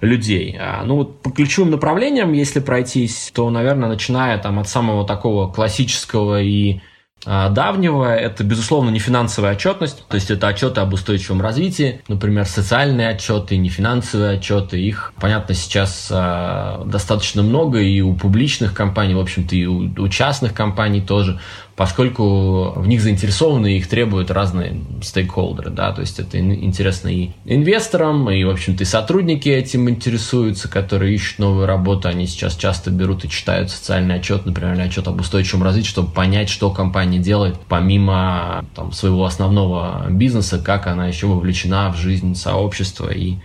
людей. 0.00 0.58
Ну 0.86 0.96
вот 0.96 1.20
по 1.20 1.30
ключевым 1.30 1.72
направлениям, 1.72 2.32
если 2.32 2.60
пройтись, 2.60 3.30
то, 3.34 3.50
наверное, 3.50 3.90
начиная 3.90 4.38
там 4.38 4.58
от 4.58 4.66
самого 4.66 5.06
такого 5.06 5.52
классического 5.52 6.40
и 6.40 6.80
давнего. 7.24 8.14
Это, 8.14 8.44
безусловно, 8.44 8.90
не 8.90 8.98
финансовая 8.98 9.52
отчетность, 9.52 10.06
то 10.08 10.14
есть 10.14 10.30
это 10.30 10.48
отчеты 10.48 10.80
об 10.80 10.92
устойчивом 10.94 11.42
развитии, 11.42 12.00
например, 12.08 12.46
социальные 12.46 13.08
отчеты, 13.08 13.56
не 13.56 13.68
финансовые 13.68 14.38
отчеты. 14.38 14.80
Их, 14.80 15.12
понятно, 15.20 15.54
сейчас 15.54 16.08
э, 16.10 16.82
достаточно 16.86 17.42
много 17.42 17.80
и 17.80 18.00
у 18.00 18.14
публичных 18.14 18.72
компаний, 18.72 19.14
в 19.14 19.20
общем-то, 19.20 19.54
и 19.54 19.66
у 19.66 20.08
частных 20.08 20.54
компаний 20.54 21.02
тоже 21.02 21.40
поскольку 21.80 22.72
в 22.76 22.86
них 22.86 23.00
заинтересованы 23.00 23.72
и 23.72 23.78
их 23.78 23.88
требуют 23.88 24.30
разные 24.30 24.82
стейкхолдеры, 25.00 25.70
да, 25.70 25.92
то 25.92 26.02
есть 26.02 26.20
это 26.20 26.38
интересно 26.38 27.08
и 27.08 27.30
инвесторам, 27.46 28.28
и, 28.28 28.44
в 28.44 28.50
общем-то, 28.50 28.82
и 28.82 28.86
сотрудники 28.86 29.48
этим 29.48 29.88
интересуются, 29.88 30.68
которые 30.68 31.14
ищут 31.14 31.38
новую 31.38 31.64
работу, 31.64 32.06
они 32.06 32.26
сейчас 32.26 32.56
часто 32.56 32.90
берут 32.90 33.24
и 33.24 33.30
читают 33.30 33.70
социальный 33.70 34.16
отчет, 34.16 34.44
например, 34.44 34.78
отчет 34.78 35.08
об 35.08 35.20
устойчивом 35.20 35.62
развитии, 35.62 35.88
чтобы 35.88 36.12
понять, 36.12 36.50
что 36.50 36.70
компания 36.70 37.18
делает 37.18 37.56
помимо 37.66 38.62
там, 38.74 38.92
своего 38.92 39.24
основного 39.24 40.04
бизнеса, 40.10 40.58
как 40.58 40.86
она 40.86 41.06
еще 41.06 41.28
вовлечена 41.28 41.90
в 41.90 41.96
жизнь 41.96 42.34
сообщества 42.34 43.08
и 43.08 43.36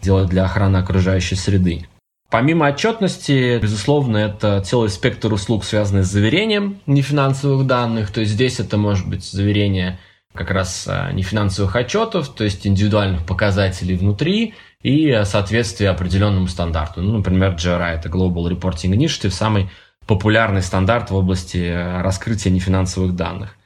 делает 0.00 0.30
для 0.30 0.46
охраны 0.46 0.78
окружающей 0.78 1.34
среды. 1.34 1.84
Помимо 2.32 2.66
отчетности, 2.66 3.58
безусловно, 3.58 4.16
это 4.16 4.62
целый 4.62 4.88
спектр 4.88 5.30
услуг, 5.30 5.64
связанный 5.64 6.02
с 6.02 6.06
заверением 6.06 6.80
нефинансовых 6.86 7.66
данных. 7.66 8.10
То 8.10 8.20
есть 8.20 8.32
здесь 8.32 8.58
это 8.58 8.78
может 8.78 9.06
быть 9.06 9.22
заверение 9.22 9.98
как 10.32 10.50
раз 10.50 10.86
а, 10.88 11.12
нефинансовых 11.12 11.76
отчетов, 11.76 12.34
то 12.34 12.42
есть 12.42 12.66
индивидуальных 12.66 13.26
показателей 13.26 13.96
внутри 13.96 14.54
и 14.82 15.20
соответствие 15.24 15.90
определенному 15.90 16.48
стандарту. 16.48 17.02
Ну, 17.02 17.18
например, 17.18 17.50
GRI– 17.50 17.96
это 17.96 18.08
Global 18.08 18.48
Reporting 18.48 18.94
Initiative, 18.94 19.28
самый 19.28 19.68
популярный 20.06 20.62
стандарт 20.62 21.10
в 21.10 21.14
области 21.14 21.58
а, 21.62 22.02
раскрытия 22.02 22.50
нефинансовых 22.50 23.14
данных. 23.14 23.58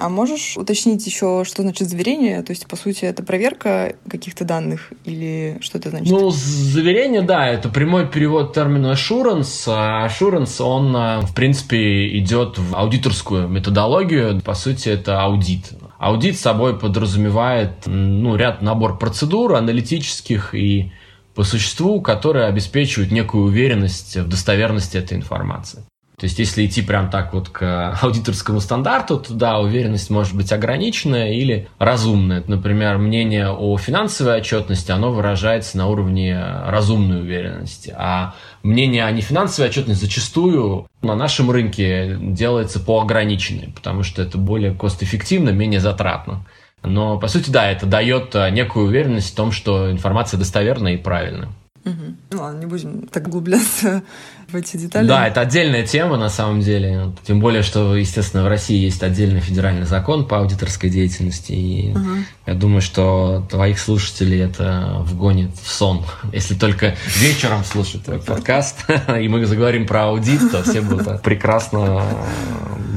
А 0.00 0.08
можешь 0.08 0.56
уточнить 0.56 1.06
еще, 1.06 1.44
что 1.44 1.62
значит 1.62 1.88
заверение? 1.88 2.42
То 2.42 2.52
есть, 2.52 2.66
по 2.66 2.76
сути, 2.76 3.04
это 3.04 3.22
проверка 3.22 3.94
каких-то 4.08 4.44
данных 4.44 4.92
или 5.04 5.58
что 5.60 5.76
это 5.76 5.90
значит? 5.90 6.10
Ну, 6.10 6.30
заверение, 6.30 7.20
да, 7.20 7.46
это 7.46 7.68
прямой 7.68 8.08
перевод 8.08 8.54
термина 8.54 8.92
assurance. 8.92 9.66
Assurance, 9.66 10.62
он, 10.62 10.96
а, 10.96 11.20
в 11.20 11.34
принципе, 11.34 12.16
идет 12.18 12.58
в 12.58 12.74
аудиторскую 12.74 13.48
методологию. 13.48 14.40
По 14.40 14.54
сути, 14.54 14.88
это 14.88 15.20
аудит. 15.20 15.72
Аудит 15.98 16.38
собой 16.38 16.78
подразумевает 16.78 17.86
ну, 17.86 18.36
ряд 18.36 18.62
набор 18.62 18.98
процедур 18.98 19.54
аналитических 19.54 20.54
и 20.54 20.92
по 21.34 21.42
существу, 21.42 22.00
которые 22.00 22.46
обеспечивают 22.46 23.12
некую 23.12 23.44
уверенность 23.44 24.16
в 24.16 24.26
достоверности 24.26 24.96
этой 24.96 25.18
информации. 25.18 25.84
То 26.18 26.24
есть, 26.24 26.38
если 26.38 26.64
идти 26.64 26.80
прям 26.80 27.10
так 27.10 27.34
вот 27.34 27.50
к 27.50 27.98
аудиторскому 28.00 28.60
стандарту, 28.60 29.18
то 29.18 29.34
да, 29.34 29.58
уверенность 29.58 30.08
может 30.08 30.34
быть 30.34 30.50
ограниченная 30.50 31.34
или 31.34 31.68
разумная. 31.78 32.42
Например, 32.46 32.96
мнение 32.96 33.50
о 33.50 33.76
финансовой 33.76 34.38
отчетности, 34.38 34.90
оно 34.92 35.12
выражается 35.12 35.76
на 35.76 35.88
уровне 35.88 36.40
разумной 36.66 37.20
уверенности. 37.20 37.94
А 37.94 38.34
мнение 38.62 39.04
о 39.04 39.10
нефинансовой 39.10 39.68
отчетности 39.68 40.06
зачастую 40.06 40.86
на 41.02 41.16
нашем 41.16 41.50
рынке 41.50 42.16
делается 42.18 42.80
по 42.80 43.02
ограниченной, 43.02 43.72
потому 43.74 44.02
что 44.02 44.22
это 44.22 44.38
более 44.38 44.72
кост-эффективно, 44.72 45.50
менее 45.50 45.80
затратно. 45.80 46.46
Но, 46.82 47.18
по 47.18 47.28
сути, 47.28 47.50
да, 47.50 47.70
это 47.70 47.84
дает 47.84 48.34
некую 48.52 48.86
уверенность 48.86 49.32
в 49.32 49.36
том, 49.36 49.52
что 49.52 49.90
информация 49.90 50.38
достоверная 50.38 50.94
и 50.94 50.96
правильная. 50.98 51.50
Угу. 51.86 52.16
Ну 52.32 52.40
ладно, 52.40 52.58
не 52.58 52.66
будем 52.66 53.06
так 53.06 53.28
углубляться 53.28 54.02
в 54.48 54.56
эти 54.56 54.76
детали. 54.76 55.06
Да, 55.06 55.28
это 55.28 55.40
отдельная 55.40 55.86
тема 55.86 56.16
на 56.16 56.28
самом 56.28 56.60
деле. 56.60 57.12
Тем 57.24 57.38
более, 57.38 57.62
что, 57.62 57.94
естественно, 57.96 58.42
в 58.42 58.48
России 58.48 58.76
есть 58.76 59.04
отдельный 59.04 59.40
федеральный 59.40 59.86
закон 59.86 60.26
по 60.26 60.38
аудиторской 60.38 60.90
деятельности. 60.90 61.52
И 61.52 61.92
угу. 61.92 62.24
я 62.46 62.54
думаю, 62.54 62.80
что 62.80 63.46
твоих 63.48 63.78
слушателей 63.78 64.40
это 64.40 64.96
вгонит 65.00 65.56
в 65.56 65.70
сон. 65.70 66.04
Если 66.32 66.54
только 66.54 66.96
вечером 67.18 67.64
слушать 67.64 68.04
твой 68.04 68.18
подкаст, 68.18 68.84
и 69.20 69.28
мы 69.28 69.46
заговорим 69.46 69.86
про 69.86 70.06
аудит, 70.06 70.50
то 70.50 70.64
все 70.64 70.80
будут 70.80 71.22
прекрасно 71.22 72.02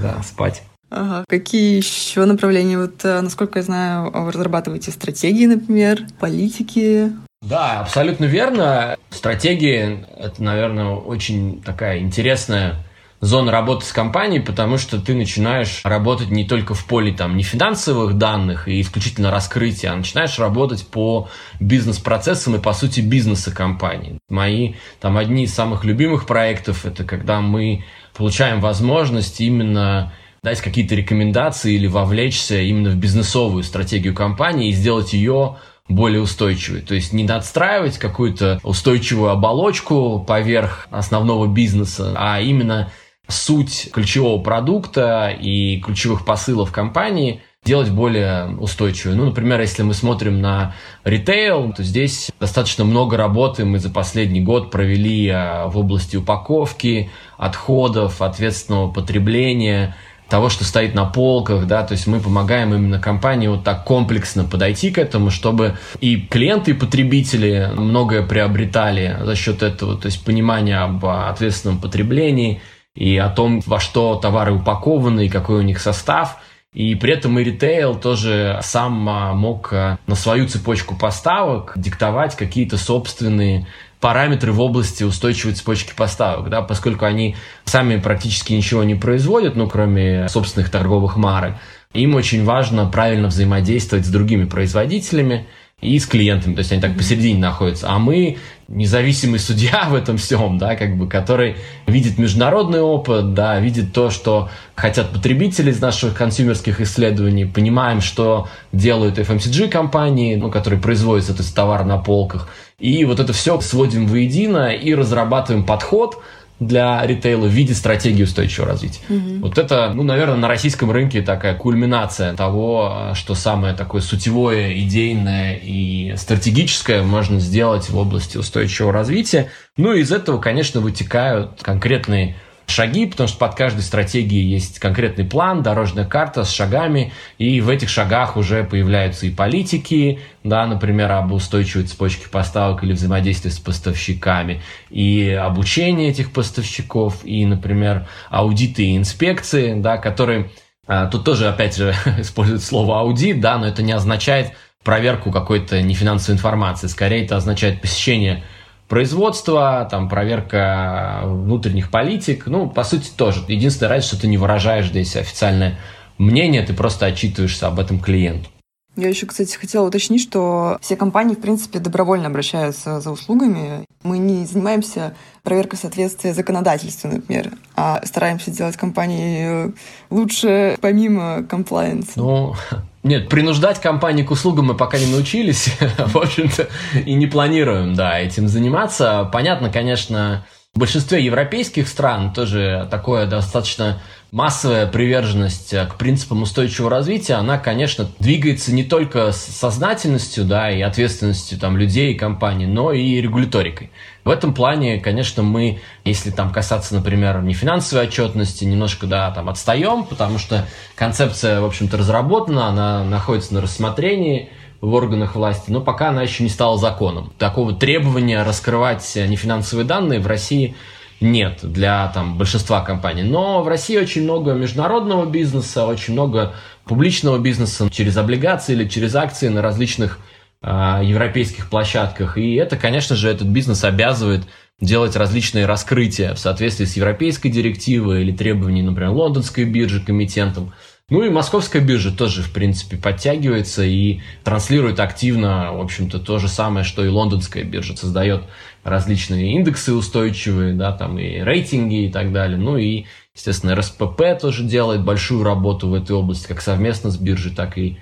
да, 0.02 0.24
спать. 0.24 0.64
Ага. 0.90 1.24
Какие 1.30 1.78
еще 1.78 2.26
направления? 2.26 2.80
Вот, 2.80 3.06
э, 3.06 3.22
насколько 3.22 3.60
я 3.60 3.64
знаю, 3.64 4.12
вы 4.12 4.32
разрабатываете 4.32 4.90
стратегии, 4.90 5.46
например, 5.46 6.08
политики, 6.20 7.12
да, 7.42 7.80
абсолютно 7.82 8.26
верно. 8.26 8.98
Стратегия– 9.10 10.08
это, 10.18 10.44
наверное, 10.44 10.90
очень 10.90 11.62
такая 11.62 12.00
интересная 12.00 12.86
зона 13.22 13.52
работы 13.52 13.86
с 13.86 13.92
компанией, 13.92 14.40
потому 14.40 14.78
что 14.78 15.00
ты 15.00 15.14
начинаешь 15.14 15.82
работать 15.84 16.30
не 16.30 16.46
только 16.46 16.74
в 16.74 16.86
поле 16.86 17.12
там 17.12 17.36
не 17.36 17.44
финансовых 17.44 18.18
данных 18.18 18.68
и 18.68 18.80
исключительно 18.80 19.32
раскрытия, 19.32 19.92
а 19.92 19.96
начинаешь 19.96 20.40
работать 20.40 20.88
по 20.88 21.28
бизнес-процессам 21.60 22.56
и 22.56 22.60
по 22.60 22.72
сути 22.72 23.02
бизнеса 23.02 23.54
компании. 23.54 24.20
Мои 24.30 24.76
там 25.02 25.18
одни 25.18 25.44
из 25.44 25.54
самых 25.54 25.84
любимых 25.84 26.28
проектов 26.28 26.86
это 26.86 27.04
когда 27.04 27.42
мы 27.42 27.84
получаем 28.16 28.62
возможность 28.62 29.42
именно 29.42 30.14
дать 30.42 30.62
какие-то 30.62 30.96
рекомендации 30.96 31.74
или 31.74 31.88
вовлечься 31.88 32.62
именно 32.62 32.92
в 32.92 32.96
бизнесовую 32.96 33.64
стратегию 33.64 34.14
компании 34.14 34.70
и 34.70 34.74
сделать 34.74 35.12
ее 35.12 35.58
более 35.90 36.22
устойчивый. 36.22 36.82
То 36.82 36.96
есть 36.96 37.12
не 37.12 37.24
надстраивать 37.24 37.98
какую-то 37.98 38.60
устойчивую 38.64 39.32
оболочку 39.32 40.24
поверх 40.26 40.88
основного 40.92 41.48
бизнеса, 41.48 42.14
а 42.16 42.40
именно 42.40 42.92
суть 43.28 43.90
ключевого 43.92 44.42
продукта 44.42 45.30
и 45.30 45.80
ключевых 45.82 46.26
посылов 46.26 46.72
компании 46.72 47.42
делать 47.66 47.90
более 47.90 48.56
устойчивой. 48.58 49.16
Ну, 49.16 49.26
например, 49.26 49.60
если 49.60 49.84
мы 49.84 49.94
смотрим 49.94 50.40
на 50.42 50.74
ритейл, 51.04 51.74
то 51.74 51.84
здесь 51.84 52.32
достаточно 52.40 52.86
много 52.86 53.18
работы 53.18 53.66
мы 53.66 53.80
за 53.80 53.90
последний 53.90 54.42
год 54.42 54.72
провели 54.72 55.28
а, 55.28 55.68
в 55.68 55.78
области 55.78 56.16
упаковки, 56.16 57.12
отходов, 57.38 58.22
ответственного 58.22 58.92
потребления– 58.92 59.96
того, 60.30 60.50
что 60.50 60.64
стоит 60.64 60.96
на 60.96 61.06
полках, 61.06 61.66
да, 61.66 61.84
то 61.84 61.94
есть 61.94 62.08
мы 62.08 62.20
помогаем 62.20 62.74
именно 62.74 63.00
компании 63.00 63.48
вот 63.48 63.64
так 63.64 63.84
комплексно 63.84 64.44
подойти 64.44 64.92
к 64.92 64.98
этому, 64.98 65.32
чтобы 65.32 65.78
и 66.00 66.18
клиенты, 66.18 66.72
и 66.72 66.74
потребители 66.76 67.70
многое 67.76 68.26
приобретали 68.26 69.18
за 69.24 69.36
счет 69.36 69.64
этого, 69.64 69.98
то 69.98 70.06
есть 70.06 70.24
понимание 70.24 70.78
об 70.78 71.06
ответственном 71.06 71.80
потреблении 71.80 72.62
и 72.96 73.18
о 73.18 73.30
том, 73.30 73.62
во 73.66 73.80
что 73.80 74.16
товары 74.16 74.54
упакованы 74.54 75.26
и 75.26 75.30
какой 75.30 75.60
у 75.60 75.64
них 75.64 75.80
состав– 75.80 76.38
и 76.74 76.94
при 76.94 77.14
этом 77.14 77.40
и 77.40 77.44
ритейл 77.44 77.96
тоже 77.96 78.60
сам 78.62 79.10
а, 79.10 79.34
мог 79.34 79.74
а, 79.74 79.98
на 80.06 80.14
свою 80.14 80.48
цепочку 80.48 80.96
поставок 80.96 81.74
диктовать 81.76 82.36
какие-то 82.36 82.78
собственные 82.78 83.66
параметры 84.00 84.52
в 84.52 84.62
области 84.62 85.04
устойчивой 85.04 85.54
цепочки 85.54 85.94
поставок, 85.96 86.50
да, 86.50 86.62
поскольку 86.62 87.06
они 87.06 87.36
сами 87.66 87.98
практически 87.98 88.54
ничего 88.54 88.84
не 88.84 88.96
производят, 88.96 89.56
ну, 89.56 89.68
кроме 89.68 90.28
собственных 90.30 90.70
торговых 90.70 91.18
марок. 91.18 91.56
Им 91.94 92.16
очень 92.16 92.46
важно 92.46 92.86
правильно 92.86 93.28
взаимодействовать 93.28 94.06
с 94.06 94.10
другими 94.10 94.46
производителями, 94.46 95.48
и 95.82 95.98
с 95.98 96.06
клиентами, 96.06 96.56
то 96.56 96.60
есть 96.60 96.72
они 96.74 96.82
так 96.82 96.98
посередине 96.98 97.40
находятся. 97.40 97.88
А 97.90 98.00
мы 98.00 98.38
независимый 98.68 99.40
судья 99.40 99.86
в 99.90 99.96
этом 99.96 100.18
всем, 100.18 100.58
да, 100.58 100.76
как 100.76 100.98
бы, 100.98 101.08
который 101.08 101.56
видит 101.88 102.18
международный 102.18 102.82
опыт, 102.82 103.34
да, 103.34 103.60
видит 103.60 103.94
то, 103.94 104.10
что 104.10 104.50
хотят 104.76 105.12
потребители 105.12 105.72
из 105.72 105.80
наших 105.80 106.16
консюмерских 106.16 106.82
исследований, 106.82 107.46
понимаем, 107.46 108.02
что 108.02 108.50
делают 108.74 109.18
FMCG 109.20 109.70
компании, 109.70 110.36
ну, 110.36 110.52
которые 110.52 110.82
производят 110.82 111.30
этот 111.30 111.54
товар 111.54 111.86
на 111.86 111.98
полках, 111.98 112.50
и 112.80 113.06
вот 113.06 113.20
это 113.20 113.34
все 113.34 113.60
сводим 113.62 114.08
воедино 114.08 114.74
и 114.74 114.94
разрабатываем 114.94 115.66
подход, 115.66 116.22
для 116.60 117.06
ритейла 117.06 117.46
в 117.46 117.52
виде 117.52 117.74
стратегии 117.74 118.24
устойчивого 118.24 118.72
развития. 118.72 119.00
Угу. 119.10 119.40
Вот 119.42 119.58
это, 119.58 119.92
ну, 119.94 120.04
наверное, 120.04 120.36
на 120.36 120.48
российском 120.48 120.92
рынке 120.92 121.22
такая 121.22 121.56
кульминация 121.56 122.34
того, 122.34 123.14
что 123.16 123.34
самое 123.34 123.74
такое 123.74 124.02
сутевое, 124.02 124.78
идейное 124.80 125.56
и 125.62 126.16
стратегическое 126.18 127.02
можно 127.02 127.40
сделать 127.40 127.90
в 127.90 127.98
области 127.98 128.38
устойчивого 128.38 128.92
развития. 128.92 129.50
Ну, 129.78 129.94
из 129.94 130.12
этого, 130.12 130.40
конечно, 130.40 130.82
вытекают 130.82 131.62
конкретные 131.62 132.36
шаги, 132.70 133.06
потому 133.06 133.28
что 133.28 133.38
под 133.38 133.56
каждой 133.56 133.82
стратегией 133.82 134.46
есть 134.46 134.80
конкретный 134.80 135.26
план, 135.26 135.64
дорожная 135.64 136.06
карта 136.06 136.44
с 136.44 136.52
шагами, 136.52 137.12
и 137.38 137.62
в 137.62 137.70
этих 137.70 137.90
шагах 137.90 138.38
уже 138.38 138.64
появляются 138.64 139.26
и 139.26 139.32
политики, 139.32 140.20
да, 140.44 140.66
например, 140.66 141.12
об 141.12 141.32
устойчивой 141.32 141.86
цепочке 141.86 142.30
поставок 142.30 142.84
или 142.84 142.94
взаимодействии 142.94 143.50
с 143.50 143.60
поставщиками, 143.60 144.62
и 144.90 145.30
обучение 145.32 146.10
этих 146.10 146.32
поставщиков, 146.32 147.24
и, 147.24 147.46
например, 147.46 148.08
аудиты 148.30 148.84
и 148.84 148.98
инспекции, 148.98 149.74
да, 149.80 149.98
которые 149.98 150.50
а, 150.92 151.06
Тут 151.06 151.24
тоже, 151.24 151.48
опять 151.48 151.78
же, 151.78 151.94
используют 152.18 152.64
слово 152.64 153.02
аудит, 153.02 153.40
да, 153.40 153.60
но 153.60 153.68
это 153.68 153.84
не 153.84 153.92
означает 153.92 154.54
проверку 154.84 155.32
какой-то 155.32 155.82
нефинансовой 155.84 156.38
информации. 156.38 156.88
Скорее, 156.88 157.26
это 157.26 157.38
означает 157.38 157.80
посещение 157.80 158.44
производства, 158.90 159.88
там, 159.90 160.10
проверка 160.10 161.22
внутренних 161.24 161.92
политик. 161.92 162.48
Ну, 162.48 162.70
по 162.70 162.84
сути, 162.84 163.10
тоже. 163.16 163.44
Единственное, 163.48 163.90
разница, 163.90 164.16
что 164.16 164.22
ты 164.22 164.28
не 164.28 164.38
выражаешь 164.38 164.90
здесь 164.90 165.16
официальное 165.16 165.78
мнение, 166.18 166.64
ты 166.64 166.74
просто 166.74 167.06
отчитываешься 167.06 167.68
об 167.68 167.80
этом 167.80 168.00
клиенту. 168.00 168.50
Я 168.96 169.08
еще, 169.08 169.28
кстати, 169.28 169.56
хотела 169.56 169.88
уточнить, 169.88 170.22
что 170.22 170.78
все 170.82 170.98
компании, 170.98 171.36
в 171.36 171.40
принципе, 171.40 171.80
добровольно 171.80 172.28
обращаются 172.28 173.00
за 173.00 173.12
услугами. 173.12 173.86
Мы 174.04 174.18
не 174.18 174.46
занимаемся 174.46 175.16
проверкой 175.44 175.80
соответствия 175.80 176.34
законодательству, 176.34 177.10
например, 177.10 177.52
а 177.76 178.02
стараемся 178.06 178.52
делать 178.52 178.76
компании 178.76 179.74
лучше 180.10 180.78
помимо 180.82 181.44
комплайенса. 181.44 182.12
Ну, 182.18 182.56
нет, 183.04 183.30
принуждать 183.30 183.80
компании 183.80 184.24
к 184.24 184.32
услугам 184.32 184.66
мы 184.68 184.76
пока 184.76 184.98
не 184.98 185.06
научились, 185.06 185.74
в 185.98 186.18
общем-то, 186.18 186.68
и 187.06 187.14
не 187.14 187.28
планируем, 187.28 187.94
да, 187.94 188.20
этим 188.20 188.48
заниматься. 188.48 189.30
Понятно, 189.32 189.70
конечно, 189.72 190.46
в 190.74 190.80
большинстве 190.80 191.24
европейских 191.24 191.88
стран 191.88 192.34
тоже 192.34 192.88
такое 192.92 193.26
достаточно 193.26 194.02
массовая 194.32 194.86
приверженность 194.88 195.72
к 195.72 195.96
принципам 195.96 196.44
устойчивого 196.44 196.90
развития, 196.90 197.36
она, 197.36 197.58
конечно, 197.58 198.10
двигается 198.20 198.74
не 198.74 198.84
только 198.84 199.32
с 199.32 199.38
сознательностью, 199.38 200.46
да, 200.46 200.70
и 200.70 200.82
ответственностью 200.82 201.60
там 201.60 201.78
людей 201.78 202.14
и 202.14 202.18
компаний, 202.18 202.66
но 202.66 202.92
и 202.92 203.22
регуляторикой. 203.22 203.92
В 204.24 204.30
этом 204.30 204.54
плане, 204.54 205.00
конечно, 205.00 205.42
мы, 205.42 205.80
если 206.06 206.30
там 206.30 206.52
касаться, 206.52 206.94
например, 206.94 207.42
не 207.42 207.54
финансовой 207.54 208.06
отчетности, 208.06 208.66
немножко, 208.66 209.08
да, 209.08 209.32
там 209.32 209.50
отстаем, 209.50 210.04
потому 210.04 210.38
что 210.38 210.68
концепция, 210.96 211.62
в 211.62 211.66
общем-то, 211.66 211.98
разработана, 211.98 212.68
она 212.68 213.04
находится 213.04 213.54
на 213.56 213.62
рассмотрении, 213.62 214.50
в 214.82 214.94
органах 214.94 215.36
власти, 215.36 215.72
но 215.72 215.82
пока 215.82 216.10
она 216.10 216.22
еще 216.22 216.44
не 216.44 216.50
стала 216.50 216.78
законом. 216.78 217.34
Такого 217.38 217.74
требования 217.74 218.44
раскрывать 218.44 219.14
нефинансовые 219.16 219.86
данные 219.86 220.20
в 220.20 220.28
России 220.28 220.76
нет 221.22 221.60
для 221.64 222.08
там, 222.14 222.38
большинства 222.38 222.82
компаний. 222.82 223.24
Но 223.24 223.62
в 223.62 223.68
России 223.68 223.98
очень 223.98 224.24
много 224.24 224.54
международного 224.54 225.26
бизнеса, 225.26 225.86
очень 225.86 226.14
много 226.14 226.54
публичного 226.86 227.38
бизнеса 227.38 227.90
через 227.92 228.18
облигации 228.18 228.74
или 228.74 228.88
через 228.88 229.16
акции 229.16 229.48
на 229.48 229.62
различных 229.62 230.20
э, 230.62 231.02
европейских 231.04 231.70
площадках. 231.70 232.38
И 232.38 232.56
это, 232.56 232.78
конечно 232.78 233.16
же, 233.16 233.30
этот 233.30 233.48
бизнес 233.48 233.84
обязывает 233.84 234.44
делать 234.82 235.16
различные 235.16 235.66
раскрытия 235.66 236.34
в 236.34 236.40
соответствии 236.40 236.86
с 236.86 236.96
европейской 236.96 237.50
директивой 237.50 238.22
или 238.22 238.32
требованиями, 238.32 238.88
например, 238.88 239.12
лондонской 239.12 239.66
биржи 239.66 240.02
комитентом. 240.02 240.74
Ну 241.10 241.24
и 241.24 241.30
московская 241.30 241.80
биржа 241.80 242.16
тоже, 242.16 242.44
в 242.44 242.52
принципе, 242.52 242.96
подтягивается 242.96 243.84
и 243.84 244.22
транслирует 244.44 245.00
активно, 245.00 245.74
в 245.74 245.82
общем-то, 245.82 246.20
то 246.20 246.38
же 246.38 246.48
самое, 246.48 246.86
что 246.86 247.04
и 247.04 247.08
лондонская 247.08 247.64
биржа. 247.64 247.98
Создает 247.98 248.44
различные 248.90 249.54
индексы 249.54 249.94
устойчивые, 249.94 250.74
да, 250.74 250.92
там 250.92 251.18
и 251.20 251.40
рейтинги 251.40 252.06
и 252.06 252.12
так 252.12 252.32
далее. 252.32 252.58
Ну 252.58 252.78
и, 252.78 253.06
естественно, 253.36 253.76
РСПП 253.76 254.22
тоже 254.40 254.64
делает 254.64 255.04
большую 255.04 255.44
работу 255.44 255.88
в 255.88 255.94
этой 255.94 256.16
области, 256.16 256.48
как 256.48 256.62
совместно 256.62 257.12
с 257.12 257.18
биржей, 257.18 257.54
так 257.54 257.78
и 257.78 257.98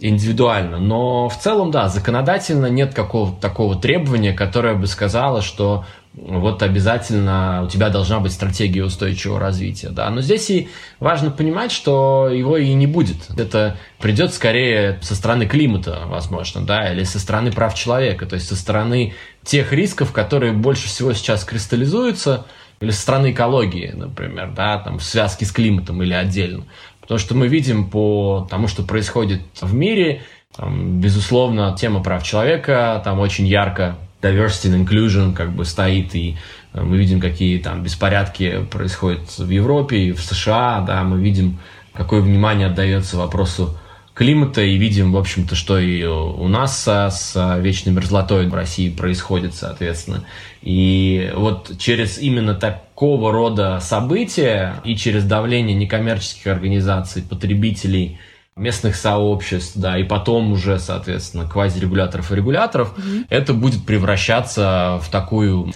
индивидуально. 0.00 0.78
Но 0.78 1.28
в 1.28 1.38
целом, 1.38 1.70
да, 1.70 1.88
законодательно 1.88 2.66
нет 2.66 2.94
какого-то 2.94 3.40
такого 3.40 3.76
требования, 3.76 4.32
которое 4.32 4.74
бы 4.74 4.86
сказало, 4.86 5.42
что 5.42 5.84
вот 6.14 6.62
обязательно 6.62 7.62
у 7.64 7.68
тебя 7.68 7.88
должна 7.88 8.20
быть 8.20 8.32
стратегия 8.32 8.84
устойчивого 8.84 9.40
развития. 9.40 9.88
Да? 9.88 10.10
Но 10.10 10.20
здесь 10.20 10.50
и 10.50 10.68
важно 11.00 11.30
понимать, 11.30 11.72
что 11.72 12.28
его 12.28 12.58
и 12.58 12.72
не 12.74 12.86
будет. 12.86 13.16
Это 13.38 13.78
придет 13.98 14.34
скорее 14.34 14.98
со 15.00 15.14
стороны 15.14 15.46
климата, 15.46 16.02
возможно, 16.06 16.60
да, 16.66 16.92
или 16.92 17.04
со 17.04 17.18
стороны 17.18 17.50
прав 17.50 17.74
человека, 17.74 18.26
то 18.26 18.34
есть 18.34 18.48
со 18.48 18.56
стороны 18.56 19.14
тех 19.42 19.72
рисков, 19.72 20.12
которые 20.12 20.52
больше 20.52 20.86
всего 20.86 21.14
сейчас 21.14 21.44
кристаллизуются, 21.44 22.44
или 22.80 22.90
со 22.90 23.00
стороны 23.00 23.30
экологии, 23.30 23.92
например, 23.94 24.52
да, 24.54 24.78
там, 24.78 24.98
в 24.98 25.04
связке 25.04 25.46
с 25.46 25.52
климатом 25.52 26.02
или 26.02 26.12
отдельно. 26.12 26.64
Потому 27.00 27.18
что 27.18 27.34
мы 27.34 27.48
видим 27.48 27.88
по 27.88 28.46
тому, 28.50 28.68
что 28.68 28.82
происходит 28.82 29.40
в 29.60 29.72
мире, 29.72 30.22
там, 30.54 31.00
безусловно, 31.00 31.74
тема 31.78 32.02
прав 32.02 32.22
человека 32.22 33.00
там 33.04 33.18
очень 33.20 33.46
ярко 33.46 33.96
diversity 34.22 34.70
and 34.70 34.86
inclusion 34.86 35.34
как 35.34 35.52
бы 35.52 35.64
стоит, 35.64 36.14
и 36.14 36.36
э, 36.72 36.82
мы 36.82 36.96
видим, 36.96 37.20
какие 37.20 37.58
там 37.58 37.82
беспорядки 37.82 38.64
происходят 38.70 39.28
в 39.38 39.50
Европе 39.50 39.98
и 39.98 40.12
в 40.12 40.20
США, 40.20 40.82
да, 40.86 41.02
мы 41.02 41.20
видим, 41.20 41.58
какое 41.92 42.20
внимание 42.20 42.68
отдается 42.68 43.16
вопросу 43.16 43.76
климата, 44.14 44.62
и 44.62 44.76
видим, 44.76 45.12
в 45.12 45.16
общем-то, 45.16 45.54
что 45.54 45.78
и 45.78 46.04
у 46.04 46.46
нас 46.48 46.82
с, 46.82 47.10
с 47.10 47.58
вечной 47.58 47.92
мерзлотой 47.92 48.46
в 48.46 48.54
России 48.54 48.90
происходит, 48.90 49.54
соответственно. 49.54 50.24
И 50.60 51.32
вот 51.34 51.72
через 51.78 52.18
именно 52.18 52.54
такого 52.54 53.32
рода 53.32 53.80
события 53.80 54.80
и 54.84 54.96
через 54.96 55.24
давление 55.24 55.74
некоммерческих 55.74 56.46
организаций, 56.46 57.22
потребителей– 57.22 58.18
местных 58.56 58.96
сообществ, 58.96 59.76
да, 59.76 59.98
и 59.98 60.04
потом 60.04 60.52
уже, 60.52 60.78
соответственно, 60.78 61.48
квазирегуляторов 61.48 62.30
и 62.32 62.34
регуляторов, 62.36 62.94
mm-hmm. 62.96 63.26
это 63.30 63.54
будет 63.54 63.86
превращаться 63.86 65.00
в 65.02 65.10
такую 65.10 65.72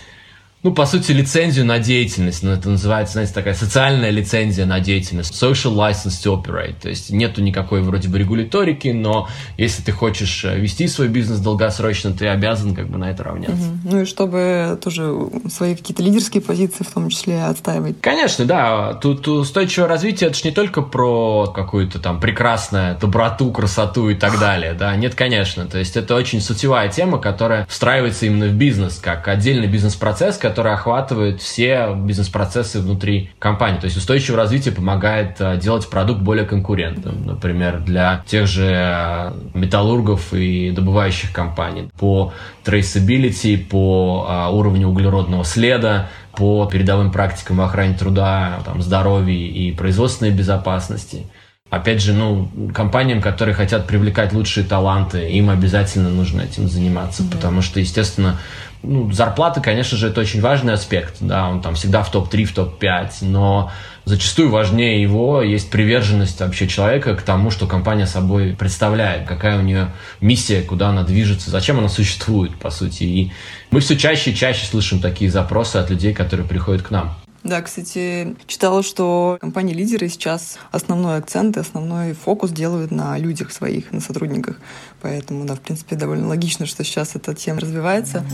ну, 0.67 0.73
по 0.73 0.85
сути, 0.85 1.13
лицензию 1.13 1.65
на 1.65 1.79
деятельность. 1.79 2.43
Ну, 2.43 2.51
это 2.51 2.69
называется, 2.69 3.13
знаете, 3.13 3.33
такая 3.33 3.55
социальная 3.55 4.11
лицензия 4.11 4.67
на 4.67 4.81
деятельность. 4.81 5.33
Social 5.41 5.73
license 5.73 6.21
to 6.25 6.43
operate. 6.43 6.75
То 6.83 6.89
есть 6.89 7.11
нету 7.11 7.41
никакой 7.41 7.83
вроде 7.83 8.09
бы 8.09 8.19
регуляторики, 8.19 8.89
но 8.89 9.29
если 9.57 9.83
ты 9.83 9.93
хочешь 9.93 10.45
э, 10.45 10.59
вести 10.59 10.89
свой 10.89 11.07
бизнес 11.07 11.39
долгосрочно, 11.39 12.13
ты 12.13 12.27
обязан 12.27 12.75
как 12.75 12.89
бы 12.89 12.99
на 12.99 13.13
это 13.13 13.23
равняться. 13.23 13.55
Угу. 13.55 13.93
Ну 13.93 14.01
и 14.01 14.05
чтобы 14.07 14.77
тоже 14.83 15.15
свои 15.49 15.77
какие-то 15.77 16.03
лидерские 16.03 16.43
позиции 16.43 16.83
в 16.83 16.91
том 16.91 17.11
числе 17.11 17.45
отстаивать. 17.45 18.01
Конечно, 18.01 18.45
да. 18.45 18.95
Тут 18.95 19.29
устойчивое 19.29 19.87
развитие 19.87 20.31
это 20.31 20.37
же 20.37 20.49
не 20.49 20.51
только 20.51 20.83
про 20.83 21.47
какую-то 21.47 22.01
там 22.01 22.19
прекрасную 22.19 22.99
доброту, 22.99 23.53
красоту 23.53 24.09
и 24.09 24.17
так 24.17 24.41
далее. 24.41 24.75
Да, 24.75 24.97
нет, 24.97 25.15
конечно. 25.15 25.67
То 25.67 25.79
есть 25.79 25.97
это 25.97 26.17
очень 26.17 26.41
сутевая 26.41 26.89
тема, 26.89 27.19
которая 27.19 27.67
встраивается 27.67 28.27
именно 28.27 28.47
в 28.47 28.55
бизнес, 28.55 28.99
как 28.99 29.29
отдельный 29.29 29.69
бизнес-процесс, 29.69 30.39
который 30.39 30.56
которая 30.57 30.73
охватывает 30.73 31.43
все 31.43 31.93
бизнес-процессы 31.95 32.81
внутри 32.81 33.29
компании. 33.39 33.79
То 33.79 33.85
есть 33.85 33.99
устойчивое 33.99 34.39
развитие 34.39 34.73
помогает 34.73 35.37
э, 35.39 35.59
делать 35.59 35.91
продукт 35.91 36.23
более 36.23 36.47
конкурентным. 36.47 37.27
Например, 37.27 37.81
для 37.81 38.25
тех 38.27 38.47
же 38.47 38.65
э, 38.67 39.33
металлургов 39.53 40.33
и 40.33 40.71
добывающих 40.71 41.31
компаний. 41.31 41.91
По 41.99 42.33
traceability, 42.65 43.59
по 43.59 44.27
э, 44.27 44.51
уровню 44.51 44.89
углеродного 44.89 45.45
следа, 45.45 46.09
по 46.35 46.65
передовым 46.65 47.13
практикам 47.13 47.59
в 47.59 47.61
охране 47.61 47.93
труда, 47.93 48.61
там, 48.65 48.81
здоровья 48.81 49.35
и 49.35 49.73
производственной 49.73 50.31
безопасности. 50.31 51.27
Опять 51.69 52.01
же, 52.01 52.15
ну, 52.15 52.49
компаниям, 52.73 53.21
которые 53.21 53.55
хотят 53.55 53.89
привлекать 53.89 54.33
лучшие 54.33 54.65
таланты, 54.65 55.29
им 55.31 55.51
обязательно 55.51 56.09
нужно 56.09 56.43
этим 56.43 56.69
заниматься, 56.69 57.25
mm-hmm. 57.25 57.33
потому 57.33 57.61
что, 57.61 57.81
естественно, 57.81 58.39
ну, 58.87 59.13
зарплата, 59.13 59.61
конечно 59.61 59.99
же, 59.99 60.09
это 60.09 60.21
очень 60.21 60.41
важный 60.41 60.73
аспект, 60.73 61.17
да, 61.21 61.49
он 61.49 61.61
там 61.61 61.75
всегда 61.75 62.03
в 62.03 62.11
топ-3, 62.11 62.45
в 62.45 62.55
топ-5, 62.55 63.11
но 63.23 63.71
зачастую 64.05 64.51
важнее 64.51 65.03
его 65.03 65.43
есть 65.43 65.71
приверженность 65.71 66.41
вообще 66.41 66.69
человека 66.69 67.17
к 67.17 67.23
тому, 67.23 67.51
что 67.51 67.67
компания 67.67 68.07
собой 68.07 68.55
представляет, 68.59 69.27
какая 69.27 69.59
у 69.59 69.63
нее 69.63 69.93
миссия, 70.21 70.63
куда 70.63 70.89
она 70.89 71.03
движется, 71.03 71.51
зачем 71.51 71.79
она 71.79 71.89
существует, 71.89 72.57
по 72.57 72.71
сути. 72.71 73.03
И 73.03 73.33
мы 73.71 73.81
все 73.81 73.97
чаще 73.97 74.31
и 74.31 74.35
чаще 74.35 74.65
слышим 74.67 75.01
такие 75.01 75.31
запросы 75.31 75.77
от 75.77 75.91
людей, 75.91 76.15
которые 76.15 76.47
приходят 76.47 76.83
к 76.83 76.91
нам. 76.91 77.17
Да, 77.43 77.63
кстати, 77.63 78.37
читала, 78.47 78.83
что 78.83 79.39
компании-лидеры 79.41 80.09
сейчас 80.09 80.59
основной 80.73 81.19
акцент 81.19 81.57
и 81.57 81.61
основной 81.61 82.13
фокус 82.13 82.51
делают 82.51 82.91
на 82.91 83.17
людях 83.19 83.53
своих, 83.53 83.93
на 83.93 84.01
сотрудниках. 84.01 84.57
Поэтому, 85.01 85.45
да, 85.45 85.55
в 85.55 85.61
принципе, 85.61 85.97
довольно 85.97 86.29
логично, 86.29 86.67
что 86.67 86.83
сейчас 86.83 87.15
эта 87.15 87.35
тема 87.35 87.61
развивается. 87.61 88.25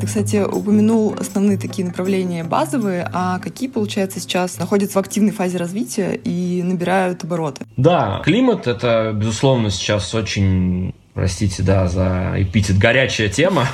Ты, 0.00 0.06
кстати, 0.06 0.36
упомянул 0.36 1.14
основные 1.18 1.58
такие 1.58 1.86
направления 1.86 2.42
базовые, 2.42 3.06
а 3.12 3.38
какие, 3.38 3.68
получается, 3.68 4.18
сейчас 4.18 4.58
находятся 4.58 4.98
в 4.98 5.00
активной 5.02 5.32
фазе 5.32 5.58
развития 5.58 6.14
и 6.14 6.62
набирают 6.62 7.22
обороты? 7.24 7.66
Да, 7.76 8.22
климат— 8.24 8.66
это, 8.68 9.12
безусловно, 9.14 9.68
сейчас 9.70 10.14
очень 10.14 10.94
простите, 11.14 11.62
да, 11.62 11.86
за 11.86 12.34
эпитет, 12.36 12.78
горячая 12.78 13.28
тема. 13.28 13.66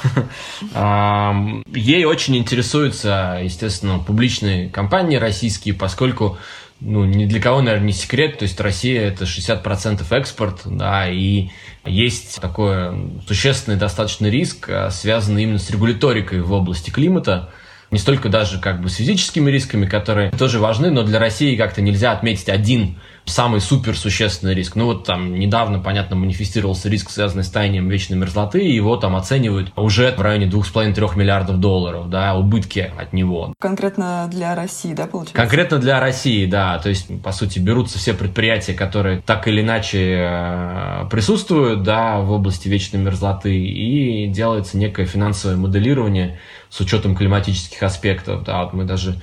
Ей 1.72 2.04
очень 2.04 2.36
интересуются, 2.36 3.40
естественно, 3.42 3.98
публичные 3.98 4.68
компании 4.68 5.16
российские, 5.16 5.74
поскольку 5.74 6.38
ну, 6.80 7.04
ни 7.04 7.24
для 7.24 7.40
кого, 7.40 7.62
наверное, 7.62 7.86
не 7.86 7.92
секрет, 7.92 8.38
то 8.38 8.42
есть 8.42 8.60
Россия 8.60 9.08
это 9.08 9.24
60% 9.24 10.04
экспорт, 10.10 10.60
да, 10.66 11.08
и 11.08 11.48
есть 11.84 12.40
такой 12.40 13.20
существенный 13.26 13.78
достаточно 13.78 14.26
риск, 14.26 14.68
а, 14.68 14.90
связанный 14.90 15.44
именно 15.44 15.58
с 15.58 15.70
регуляторикой 15.70 16.40
в 16.40 16.52
области 16.52 16.90
климата, 16.90 17.50
не 17.90 17.98
столько 17.98 18.28
даже 18.28 18.60
как 18.60 18.82
бы 18.82 18.90
с 18.90 18.96
физическими 18.96 19.50
рисками, 19.50 19.86
которые 19.86 20.30
тоже 20.32 20.58
важны, 20.58 20.90
но 20.90 21.02
для 21.02 21.18
России 21.18 21.56
как-то 21.56 21.80
нельзя 21.80 22.12
отметить 22.12 22.48
один 22.48 22.98
самый 23.26 23.60
супер 23.60 23.96
существенный 23.96 24.54
риск. 24.54 24.76
Ну 24.76 24.86
вот 24.86 25.04
там 25.04 25.38
недавно, 25.38 25.78
понятно, 25.78 26.16
манифестировался 26.16 26.88
риск, 26.88 27.10
связанный 27.10 27.44
с 27.44 27.50
таянием 27.50 27.88
вечной 27.88 28.16
мерзлоты, 28.16 28.64
и 28.64 28.72
его 28.72 28.96
там 28.96 29.16
оценивают 29.16 29.72
уже 29.76 30.14
в 30.16 30.20
районе 30.20 30.46
2,5-3 30.46 31.16
миллиардов 31.18 31.58
долларов, 31.60 32.08
да, 32.08 32.34
убытки 32.34 32.90
от 32.96 33.12
него. 33.12 33.52
Конкретно 33.58 34.28
для 34.30 34.54
России, 34.54 34.94
да, 34.94 35.06
получается? 35.06 35.36
Конкретно 35.36 35.78
для 35.78 36.00
России, 36.00 36.46
да. 36.46 36.78
То 36.78 36.88
есть, 36.88 37.22
по 37.22 37.32
сути, 37.32 37.58
берутся 37.58 37.98
все 37.98 38.14
предприятия, 38.14 38.74
которые 38.74 39.20
так 39.20 39.48
или 39.48 39.60
иначе 39.60 40.16
э, 40.18 41.08
присутствуют, 41.10 41.82
да, 41.82 42.20
в 42.20 42.30
области 42.30 42.68
вечной 42.68 43.00
мерзлоты, 43.00 43.56
и 43.56 44.28
делается 44.28 44.78
некое 44.78 45.06
финансовое 45.06 45.56
моделирование 45.56 46.38
с 46.70 46.80
учетом 46.80 47.16
климатических 47.16 47.82
аспектов, 47.82 48.44
да, 48.44 48.64
вот 48.64 48.72
мы 48.72 48.84
даже 48.84 49.20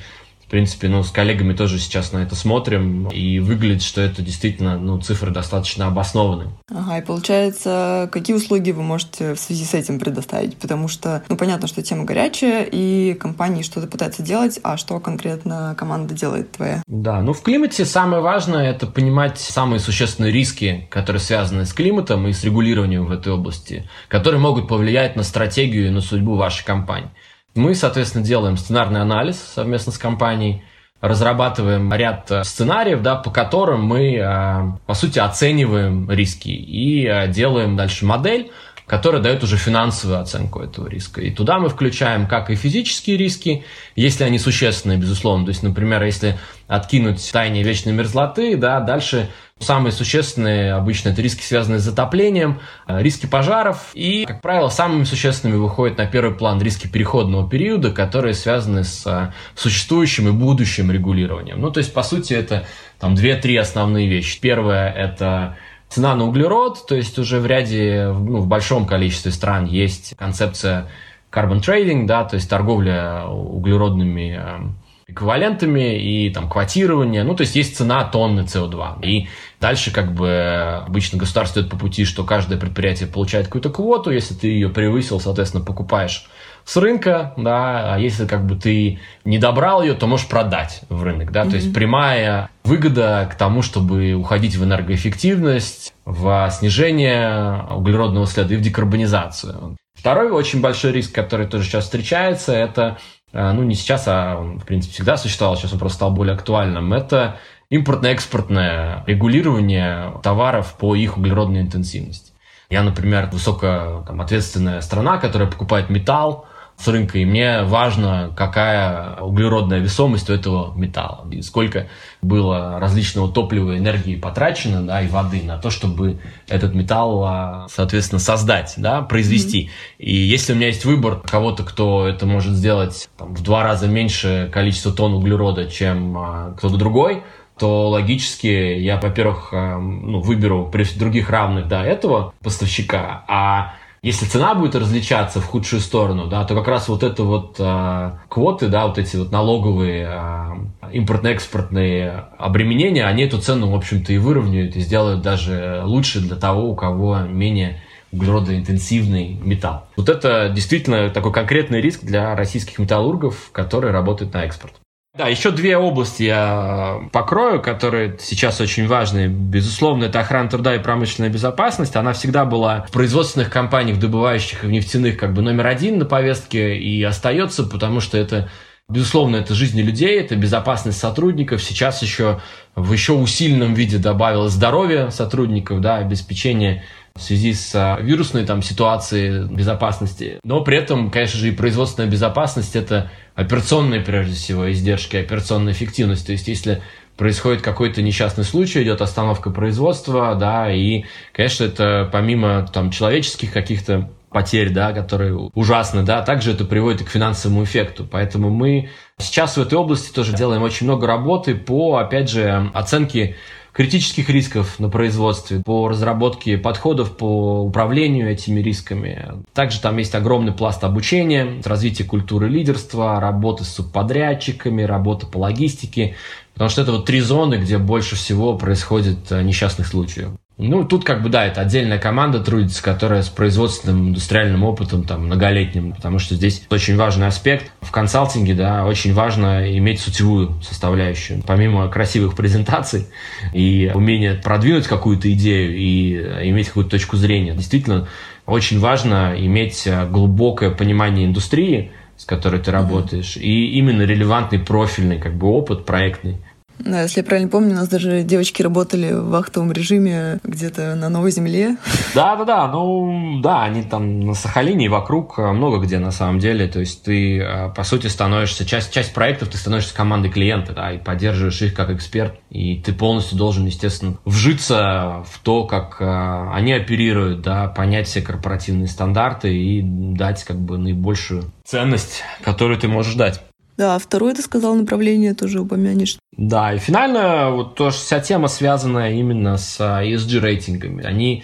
принципе, 0.49 0.87
ну, 0.87 1.03
с 1.03 1.11
коллегами 1.11 1.53
тоже 1.53 1.79
сейчас 1.79 2.11
на 2.11 2.19
это 2.19 2.35
смотрим, 2.35 3.07
и 3.07 3.39
выглядит, 3.39 3.81
что 3.81 4.01
это 4.01 4.21
действительно, 4.21 4.77
ну, 4.77 4.99
цифры 4.99 5.31
достаточно 5.31 5.87
обоснованы. 5.87 6.51
Ага, 6.69 6.99
и 6.99 7.05
получается, 7.05 8.09
какие 8.11 8.35
услуги 8.35 8.71
вы 8.71 8.83
можете 8.83 9.33
в 9.33 9.39
связи 9.39 9.65
с 9.65 9.73
этим 9.73 9.99
предоставить? 9.99 10.57
Потому 10.57 10.87
что, 10.87 11.23
ну, 11.29 11.37
понятно, 11.37 11.67
что 11.67 11.81
тема 11.81 12.05
горячая, 12.05 12.63
и 12.63 13.13
компании 13.13 13.63
что-то 13.63 13.87
пытаются 13.87 14.21
делать, 14.21 14.59
а 14.63 14.77
что 14.77 14.99
конкретно 14.99 15.75
команда 15.77 16.13
делает 16.13 16.51
твоя? 16.51 16.83
Да, 16.87 17.21
ну, 17.21 17.33
в 17.33 17.41
климате 17.41 17.85
самое 17.85 18.21
важное– 18.21 18.69
это 18.71 18.87
понимать 18.87 19.39
самые 19.39 19.79
существенные 19.79 20.31
риски, 20.31 20.87
которые 20.89 21.19
связаны 21.19 21.65
с 21.65 21.73
климатом 21.73 22.27
и 22.27 22.33
с 22.33 22.43
регулированием 22.43 23.05
в 23.05 23.11
этой 23.11 23.33
области, 23.33 23.89
которые 24.07 24.39
могут 24.39 24.67
повлиять 24.67 25.15
на 25.15 25.23
стратегию 25.23 25.87
и 25.87 25.89
на 25.89 26.01
судьбу 26.01 26.35
вашей 26.35 26.65
компании. 26.65 27.09
Мы, 27.55 27.75
соответственно, 27.75 28.23
делаем 28.23 28.57
сценарный 28.57 29.01
анализ 29.01 29.37
совместно 29.37 29.91
с 29.91 29.97
компанией, 29.97 30.63
разрабатываем 31.01 31.93
ряд 31.93 32.31
э, 32.31 32.43
сценариев, 32.43 33.01
да, 33.01 33.15
по 33.15 33.29
которым 33.29 33.83
мы, 33.83 34.15
э, 34.15 34.77
по 34.87 34.93
сути, 34.93 35.19
оцениваем 35.19 36.09
риски 36.09 36.49
и 36.49 37.05
э, 37.05 37.27
делаем 37.27 37.75
дальше 37.75 38.05
модель, 38.05 38.51
которая 38.85 39.21
дает 39.21 39.43
уже 39.43 39.57
финансовую 39.57 40.19
оценку 40.19 40.59
этого 40.59 40.87
риска. 40.87 41.21
И 41.21 41.31
туда 41.31 41.59
мы 41.59 41.69
включаем 41.69 42.27
как 42.27 42.49
и 42.49 42.55
физические 42.55 43.17
риски, 43.17 43.63
если 43.95 44.23
они 44.23 44.39
существенные, 44.39 44.97
безусловно. 44.97 45.45
То 45.45 45.49
есть, 45.49 45.63
например, 45.63 46.03
если 46.03 46.37
откинуть 46.67 47.29
таяние 47.31 47.63
вечной 47.63 47.93
мерзлоты, 47.93 48.57
да, 48.57 48.79
дальше 48.79 49.29
Самые 49.59 49.93
существенные 49.93 50.73
обычно 50.73 51.09
это 51.09 51.21
риски, 51.21 51.41
связанные 51.41 51.79
с 51.79 51.83
затоплением, 51.83 52.59
э, 52.87 53.01
риски 53.01 53.27
пожаров. 53.27 53.91
И, 53.93 54.25
как 54.25 54.41
правило, 54.41 54.67
самыми 54.69 55.05
существенными 55.05 55.57
выходят 55.57 55.97
на 55.97 56.05
первый 56.05 56.35
план 56.35 56.61
риски 56.61 56.87
переходного 56.87 57.49
периода, 57.49 57.91
которые 57.91 58.33
связаны 58.33 58.83
с 58.83 59.05
э, 59.05 59.31
существующим 59.55 60.27
и 60.27 60.31
будущим 60.31 60.91
регулированием. 60.91 61.61
Ну, 61.61 61.71
то 61.71 61.77
есть, 61.77 61.93
по 61.93 62.03
сути, 62.03 62.33
это 62.33 62.65
там 62.99 63.15
две-три 63.15 63.55
основные 63.55 64.09
вещи. 64.09 64.39
Первое– 64.41 64.91
это 64.91 65.55
цена 65.93 66.15
на 66.15 66.25
углерод, 66.25 66.87
то 66.87 66.95
есть 66.95 67.19
уже 67.19 67.39
в 67.39 67.45
ряде, 67.45 68.07
ну, 68.07 68.39
в 68.39 68.47
большом 68.47 68.87
количестве 68.87 69.31
стран 69.31 69.65
есть 69.65 70.15
концепция 70.17 70.87
carbon 71.31 71.61
trading, 71.61 72.05
да, 72.05 72.23
то 72.23 72.35
есть 72.35 72.49
торговля 72.49 73.25
углеродными 73.27 74.39
э, 74.39 74.59
эквивалентами 75.07 75.99
и 75.99 76.31
там 76.31 76.49
квотирование. 76.49 77.23
Ну, 77.23 77.35
то 77.35 77.41
есть 77.41 77.55
есть 77.55 77.77
цена 77.77 78.03
тонны 78.05 78.41
CO2. 78.41 79.05
И 79.05 79.27
дальше 79.61 79.91
как 79.91 80.13
бы 80.13 80.83
обычно 80.85 81.19
государство 81.19 81.59
идет 81.59 81.69
по 81.69 81.77
пути, 81.77 82.05
что 82.05 82.23
каждое 82.23 82.57
предприятие 82.57 83.07
получает 83.07 83.45
какую-то 83.45 83.69
квоту. 83.69 84.09
Если 84.09 84.33
ты 84.33 84.47
ее 84.47 84.69
превысил, 84.69 85.19
соответственно, 85.19 85.63
покупаешь 85.63 86.27
с 86.65 86.77
рынка, 86.77 87.33
да, 87.37 87.95
а 87.95 87.99
если 87.99 88.25
как 88.25 88.45
бы 88.45 88.55
ты 88.55 88.99
не 89.25 89.37
добрал 89.37 89.81
ее, 89.81 89.93
то 89.93 90.07
можешь 90.07 90.27
продать 90.27 90.81
в 90.89 91.03
рынок, 91.03 91.31
да, 91.31 91.43
mm-hmm. 91.43 91.49
то 91.49 91.55
есть 91.55 91.73
прямая 91.73 92.49
выгода 92.63 93.29
к 93.31 93.35
тому, 93.35 93.61
чтобы 93.61 94.13
уходить 94.13 94.55
в 94.55 94.63
энергоэффективность, 94.63 95.93
в 96.05 96.49
снижение 96.51 97.65
углеродного 97.69 98.27
следа 98.27 98.53
и 98.53 98.57
в 98.57 98.61
декарбонизацию. 98.61 99.77
Второй 99.93 100.31
очень 100.31 100.61
большой 100.61 100.91
риск, 100.91 101.13
который 101.13 101.47
тоже 101.47 101.65
сейчас 101.65 101.85
встречается, 101.85 102.53
это 102.53 102.97
Э, 103.33 103.51
ну 103.51 103.63
не 103.63 103.75
сейчас, 103.75 104.07
а 104.07 104.37
в 104.37 104.65
принципе 104.65 104.93
всегда 104.93 105.17
существовал, 105.17 105.57
сейчас 105.57 105.73
он 105.73 105.79
просто 105.79 105.97
стал 105.97 106.11
более 106.11 106.35
актуальным, 106.35 106.93
это 106.93 107.39
импортно-экспортное 107.69 109.03
регулирование 109.07 110.13
товаров 110.21 110.75
по 110.77 110.95
их 110.95 111.17
углеродной 111.17 111.61
интенсивности. 111.61 112.31
Я, 112.69 112.83
например, 112.83 113.29
высоко 113.31 114.03
там, 114.07 114.21
ответственная 114.21 114.81
страна, 114.81 115.17
которая 115.17 115.49
покупает 115.49 115.89
металл, 115.89 116.45
с 116.77 116.87
рынка, 116.87 117.17
и 117.17 117.25
мне 117.25 117.63
важно, 117.63 118.33
какая 118.35 119.15
углеродная 119.17 119.79
весомость 119.79 120.29
у 120.29 120.33
этого 120.33 120.75
металла, 120.75 121.27
и 121.31 121.41
сколько 121.41 121.87
было 122.21 122.79
различного 122.79 123.31
топлива, 123.31 123.77
энергии 123.77 124.15
потрачено, 124.15 124.81
да, 124.85 125.01
и 125.01 125.07
воды 125.07 125.43
на 125.43 125.57
то, 125.57 125.69
чтобы 125.69 126.19
этот 126.47 126.73
металл, 126.73 127.23
а, 127.23 127.67
соответственно, 127.69 128.19
создать, 128.19 128.73
да, 128.77 129.01
произвести. 129.01 129.65
Mm-hmm. 129.65 130.03
И 130.03 130.15
если 130.15 130.53
у 130.53 130.55
меня 130.55 130.67
есть 130.67 130.85
выбор 130.85 131.21
кого-то, 131.21 131.63
кто 131.63 132.07
это 132.07 132.25
может 132.25 132.53
сделать 132.53 133.07
там, 133.17 133.35
в 133.35 133.43
два 133.43 133.63
раза 133.63 133.87
меньше 133.87 134.49
количество 134.51 134.91
тонн 134.91 135.13
углерода, 135.13 135.69
чем 135.69 136.17
а, 136.17 136.53
кто-то 136.57 136.77
другой, 136.77 137.23
то 137.57 137.89
логически 137.89 138.47
я, 138.47 138.99
во-первых, 138.99 139.49
а, 139.53 139.77
ну, 139.77 140.19
выберу 140.19 140.69
при 140.71 140.85
других 140.97 141.29
равных 141.29 141.65
до 141.65 141.77
да, 141.77 141.85
этого 141.85 142.33
поставщика, 142.41 143.23
а 143.27 143.75
если 144.03 144.25
цена 144.25 144.53
будет 144.53 144.75
различаться 144.75 145.39
в 145.39 145.45
худшую 145.45 145.79
сторону, 145.79 146.27
да, 146.27 146.43
то 146.43 146.55
как 146.55 146.67
раз 146.67 146.89
вот 146.89 147.03
это 147.03 147.23
вот 147.23 147.55
э, 147.57 148.11
квоты, 148.27 148.67
да, 148.67 148.85
вот 148.85 148.97
эти 148.97 149.15
вот 149.15 149.31
налоговые 149.31 150.09
э, 150.11 150.91
импортно-экспортные 150.91 152.25
обременения, 152.37 153.05
они 153.05 153.23
эту 153.23 153.39
цену, 153.39 153.71
в 153.71 153.75
общем-то, 153.75 154.11
и 154.11 154.17
выровняют, 154.17 154.75
и 154.75 154.81
сделают 154.81 155.21
даже 155.21 155.83
лучше 155.85 156.19
для 156.19 156.35
того, 156.35 156.69
у 156.69 156.75
кого 156.75 157.19
менее 157.19 157.81
углеродоинтенсивный 158.11 159.39
металл. 159.41 159.85
Вот 159.95 160.09
это 160.09 160.49
действительно 160.49 161.09
такой 161.09 161.31
конкретный 161.31 161.79
риск 161.79 162.03
для 162.03 162.35
российских 162.35 162.79
металлургов, 162.79 163.51
которые 163.53 163.93
работают 163.93 164.33
на 164.33 164.43
экспорт. 164.43 164.73
Да, 165.15 165.27
еще 165.27 165.51
две 165.51 165.77
области 165.77 166.23
я 166.23 167.07
покрою, 167.11 167.61
которые 167.61 168.17
сейчас 168.19 168.59
очень 168.59 168.87
важны. 168.87 169.27
Безусловно, 169.27 170.05
это 170.05 170.19
охрана 170.19 170.49
труда 170.49 170.73
и 170.73 170.79
промышленная 170.79 171.29
безопасность. 171.29 171.95
Она 171.95 172.13
всегда 172.13 172.45
была 172.45 172.81
в 172.87 172.91
производственных 172.91 173.51
компаниях, 173.51 173.99
добывающих 173.99 174.63
и 174.63 174.67
в 174.67 174.71
нефтяных, 174.71 175.17
как 175.17 175.35
бы 175.35 175.43
номер 175.43 175.67
один 175.67 175.99
на 175.99 176.05
повестке 176.05 176.79
и 176.79 177.03
остается, 177.03 177.63
потому 177.63 177.99
что 177.99 178.17
это 178.17 178.49
Безусловно, 178.89 179.37
это 179.37 179.53
жизни 179.53 179.81
людей, 179.81 180.19
это 180.19 180.35
безопасность 180.35 180.99
сотрудников. 180.99 181.63
Сейчас 181.63 182.01
еще 182.01 182.41
в 182.75 182.91
еще 182.91 183.13
усиленном 183.13 183.73
виде 183.73 183.97
добавилось 183.97 184.51
здоровье 184.51 185.09
сотрудников, 185.09 185.79
да, 185.79 185.97
обеспечение 185.97 186.83
в 187.15 187.21
связи 187.21 187.53
с 187.53 187.73
а, 187.75 187.99
вирусной 187.99 188.45
там, 188.45 188.61
ситуацией 188.61 189.47
безопасности. 189.47 190.39
Но 190.43 190.61
при 190.61 190.77
этом, 190.77 191.11
конечно 191.11 191.39
же, 191.39 191.49
и 191.49 191.51
производственная 191.51 192.09
безопасность– 192.09 192.75
это 192.75 193.11
операционные, 193.35 194.01
прежде 194.01 194.33
всего, 194.35 194.71
издержки, 194.71 195.17
операционная 195.17 195.73
эффективность. 195.73 196.25
То 196.25 196.31
есть, 196.31 196.47
если 196.47 196.81
происходит 197.15 197.61
какой-то 197.61 198.01
несчастный 198.01 198.43
случай, 198.43 198.81
идет 198.81 199.01
остановка 199.01 199.51
производства, 199.51 200.35
да, 200.35 200.73
и, 200.73 201.05
конечно, 201.33 201.65
это 201.65 202.09
помимо 202.11 202.67
там 202.73 202.89
человеческих 202.89 203.53
каких-то 203.53 204.09
потерь, 204.33 204.71
да, 204.71 204.91
которые 204.91 205.35
ужасны, 205.53 206.01
да, 206.01 206.23
также 206.23 206.51
это 206.51 206.65
приводит 206.65 207.07
к 207.07 207.09
финансовому 207.11 207.63
эффекту. 207.63 208.05
Поэтому 208.09 208.49
мы 208.49 208.89
сейчас 209.19 209.57
в 209.57 209.61
этой 209.61 209.75
области 209.75 210.11
тоже 210.11 210.33
делаем 210.35 210.63
очень 210.63 210.87
много 210.87 211.05
работы 211.05 211.53
по, 211.53 211.97
опять 211.97 212.29
же, 212.31 212.71
оценке 212.73 213.35
критических 213.73 214.29
рисков 214.29 214.79
на 214.79 214.87
производстве, 214.87 215.59
по 215.59 215.87
разработке 215.89 216.57
подходов 216.57 217.17
по 217.17 217.63
управлению 217.63 218.31
этими 218.31 218.61
рисками. 218.61 219.33
Также 219.53 219.81
там 219.81 219.97
есть 219.97 220.15
огромный 220.15 220.53
пласт 220.53 220.83
обучения, 220.83 221.61
развитие 221.65 222.07
культуры 222.07 222.47
лидерства, 222.47 223.19
работы 223.19 223.63
с 223.63 223.69
субподрядчиками, 223.69 224.83
работа 224.83 225.25
по 225.25 225.39
логистике, 225.39 226.15
потому 226.53 226.69
что 226.69 226.83
это 226.83 226.91
вот 226.91 227.05
три 227.05 227.19
зоны, 227.19 227.55
где 227.55 227.79
больше 227.79 228.15
всего 228.15 228.55
происходит 228.57 229.31
э, 229.31 229.41
несчастных 229.41 229.87
случаев. 229.87 230.29
Ну, 230.57 230.85
тут 230.85 231.03
как 231.03 231.23
бы, 231.23 231.29
да, 231.29 231.45
это 231.45 231.61
отдельная 231.61 231.97
команда 231.97 232.39
трудится, 232.39 232.83
которая 232.83 233.23
с 233.23 233.29
производственным 233.29 234.09
индустриальным 234.09 234.63
опытом 234.63 235.03
там 235.03 235.25
многолетним, 235.25 235.93
потому 235.93 236.19
что 236.19 236.35
здесь 236.35 236.63
очень 236.69 236.95
важный 236.95 237.25
аспект. 237.25 237.71
В 237.81 237.89
консалтинге, 237.89 238.53
да, 238.53 238.85
очень 238.85 239.13
важно 239.15 239.75
иметь 239.77 239.99
сутевую 239.99 240.61
составляющую. 240.61 241.41
Помимо 241.45 241.87
красивых 241.89 242.35
презентаций 242.35 243.07
и 243.51 243.91
умения 243.95 244.39
продвинуть 244.39 244.85
какую-то 244.85 245.31
идею 245.33 245.75
и 245.75 246.49
иметь 246.49 246.67
какую-то 246.67 246.91
точку 246.91 247.17
зрения, 247.17 247.55
действительно 247.55 248.07
очень 248.45 248.79
важно 248.79 249.33
иметь 249.35 249.87
глубокое 250.11 250.69
понимание 250.69 251.25
индустрии, 251.25 251.91
с 252.15 252.25
которой 252.25 252.61
ты 252.61 252.69
работаешь, 252.69 253.37
и 253.37 253.71
именно 253.71 254.03
релевантный 254.03 254.59
профильный 254.59 255.17
как 255.17 255.35
бы 255.35 255.47
опыт 255.47 255.83
проектный. 255.83 256.37
Да, 256.79 257.03
если 257.03 257.21
я 257.21 257.23
правильно 257.23 257.49
помню, 257.49 257.71
у 257.71 257.75
нас 257.75 257.87
даже 257.87 258.23
девочки 258.23 258.61
работали 258.61 259.13
в 259.13 259.29
вахтовом 259.29 259.71
режиме 259.71 260.39
где-то 260.43 260.95
на 260.95 261.09
Новой 261.09 261.31
Земле. 261.31 261.77
Да, 262.15 262.35
да, 262.35 262.45
да. 262.45 262.67
Ну, 262.67 263.39
да, 263.41 263.63
они 263.63 263.83
там 263.83 264.21
на 264.21 264.33
Сахалине 264.33 264.85
и 264.85 264.89
вокруг 264.89 265.39
э, 265.39 265.51
много 265.51 265.79
где 265.79 265.99
на 265.99 266.11
самом 266.11 266.39
деле. 266.39 266.67
То 266.67 266.79
есть 266.79 267.03
ты, 267.03 267.39
э, 267.39 267.69
по 267.73 267.83
сути, 267.83 268.07
становишься, 268.07 268.65
часть, 268.65 268.91
часть 268.91 269.13
проектов 269.13 269.49
ты 269.49 269.57
становишься 269.57 269.95
командой 269.95 270.29
клиента, 270.29 270.73
да, 270.73 270.91
и 270.91 270.97
поддерживаешь 270.97 271.61
их 271.61 271.73
как 271.73 271.89
эксперт. 271.89 272.35
И 272.49 272.77
ты 272.77 272.93
полностью 272.93 273.37
должен, 273.37 273.65
естественно, 273.65 274.17
вжиться 274.25 275.23
в 275.29 275.39
то, 275.39 275.65
как 275.65 275.97
э, 275.99 276.49
они 276.53 276.73
оперируют, 276.73 277.41
да, 277.41 277.67
понять 277.67 278.07
все 278.07 278.21
корпоративные 278.21 278.87
стандарты 278.87 279.55
и 279.55 279.81
дать 279.81 280.43
как 280.43 280.57
бы 280.57 280.77
наибольшую 280.77 281.51
ценность, 281.63 282.23
которую 282.43 282.79
ты 282.79 282.87
можешь 282.87 283.15
дать. 283.15 283.41
Да, 283.77 283.97
второе, 283.97 284.35
ты 284.35 284.41
сказал, 284.41 284.75
направление 284.75 285.33
тоже 285.33 285.61
упомянешь. 285.61 286.17
Да, 286.37 286.73
и 286.73 286.77
финально 286.77 287.51
вот 287.51 287.75
тоже 287.75 287.97
вся 287.97 288.19
тема 288.19 288.47
связанная 288.47 289.13
именно 289.13 289.57
с 289.57 289.77
а, 289.79 290.03
ESG-рейтингами. 290.03 291.03
Они 291.03 291.43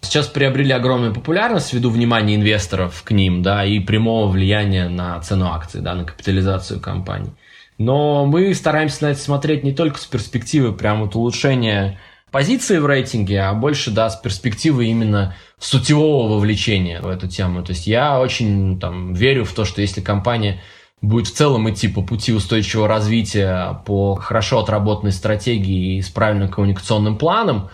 сейчас 0.00 0.26
приобрели 0.26 0.72
огромную 0.72 1.14
популярность 1.14 1.72
ввиду 1.72 1.90
внимания 1.90 2.34
инвесторов 2.34 3.02
к 3.04 3.12
ним, 3.12 3.42
да, 3.42 3.64
и 3.64 3.78
прямого 3.80 4.30
влияния 4.30 4.88
на 4.88 5.20
цену 5.20 5.46
акций, 5.46 5.80
да, 5.80 5.94
на 5.94 6.04
капитализацию 6.04 6.80
компаний. 6.80 7.30
Но 7.78 8.26
мы 8.26 8.52
стараемся 8.54 9.04
на 9.04 9.10
это 9.12 9.20
смотреть 9.20 9.64
не 9.64 9.72
только 9.72 9.98
с 9.98 10.06
перспективы 10.06 10.72
прям 10.72 11.02
вот 11.02 11.14
улучшения 11.14 11.98
позиции 12.30 12.78
в 12.78 12.86
рейтинге, 12.86 13.40
а 13.40 13.54
больше, 13.54 13.90
да, 13.90 14.10
с 14.10 14.16
перспективы 14.16 14.86
именно 14.86 15.34
сутевого 15.58 16.34
вовлечения 16.34 17.00
в 17.00 17.08
эту 17.08 17.28
тему. 17.28 17.62
То 17.64 17.72
есть 17.72 17.86
я 17.86 18.20
очень 18.20 18.78
там 18.78 19.14
верю 19.14 19.44
в 19.44 19.52
то, 19.52 19.64
что 19.64 19.80
если 19.80 20.00
компания 20.00 20.60
будет 21.02 21.28
в 21.28 21.32
целом 21.32 21.70
идти 21.70 21.88
по 21.88 22.02
пути 22.02 22.32
устойчивого 22.32 22.88
развития, 22.88 23.80
по 23.86 24.14
хорошо 24.16 24.58
отработанной 24.60 25.12
стратегии 25.12 25.96
и 25.96 26.02
с 26.02 26.08
правильным 26.08 26.48
коммуникационным 26.48 27.16
планом, 27.16 27.70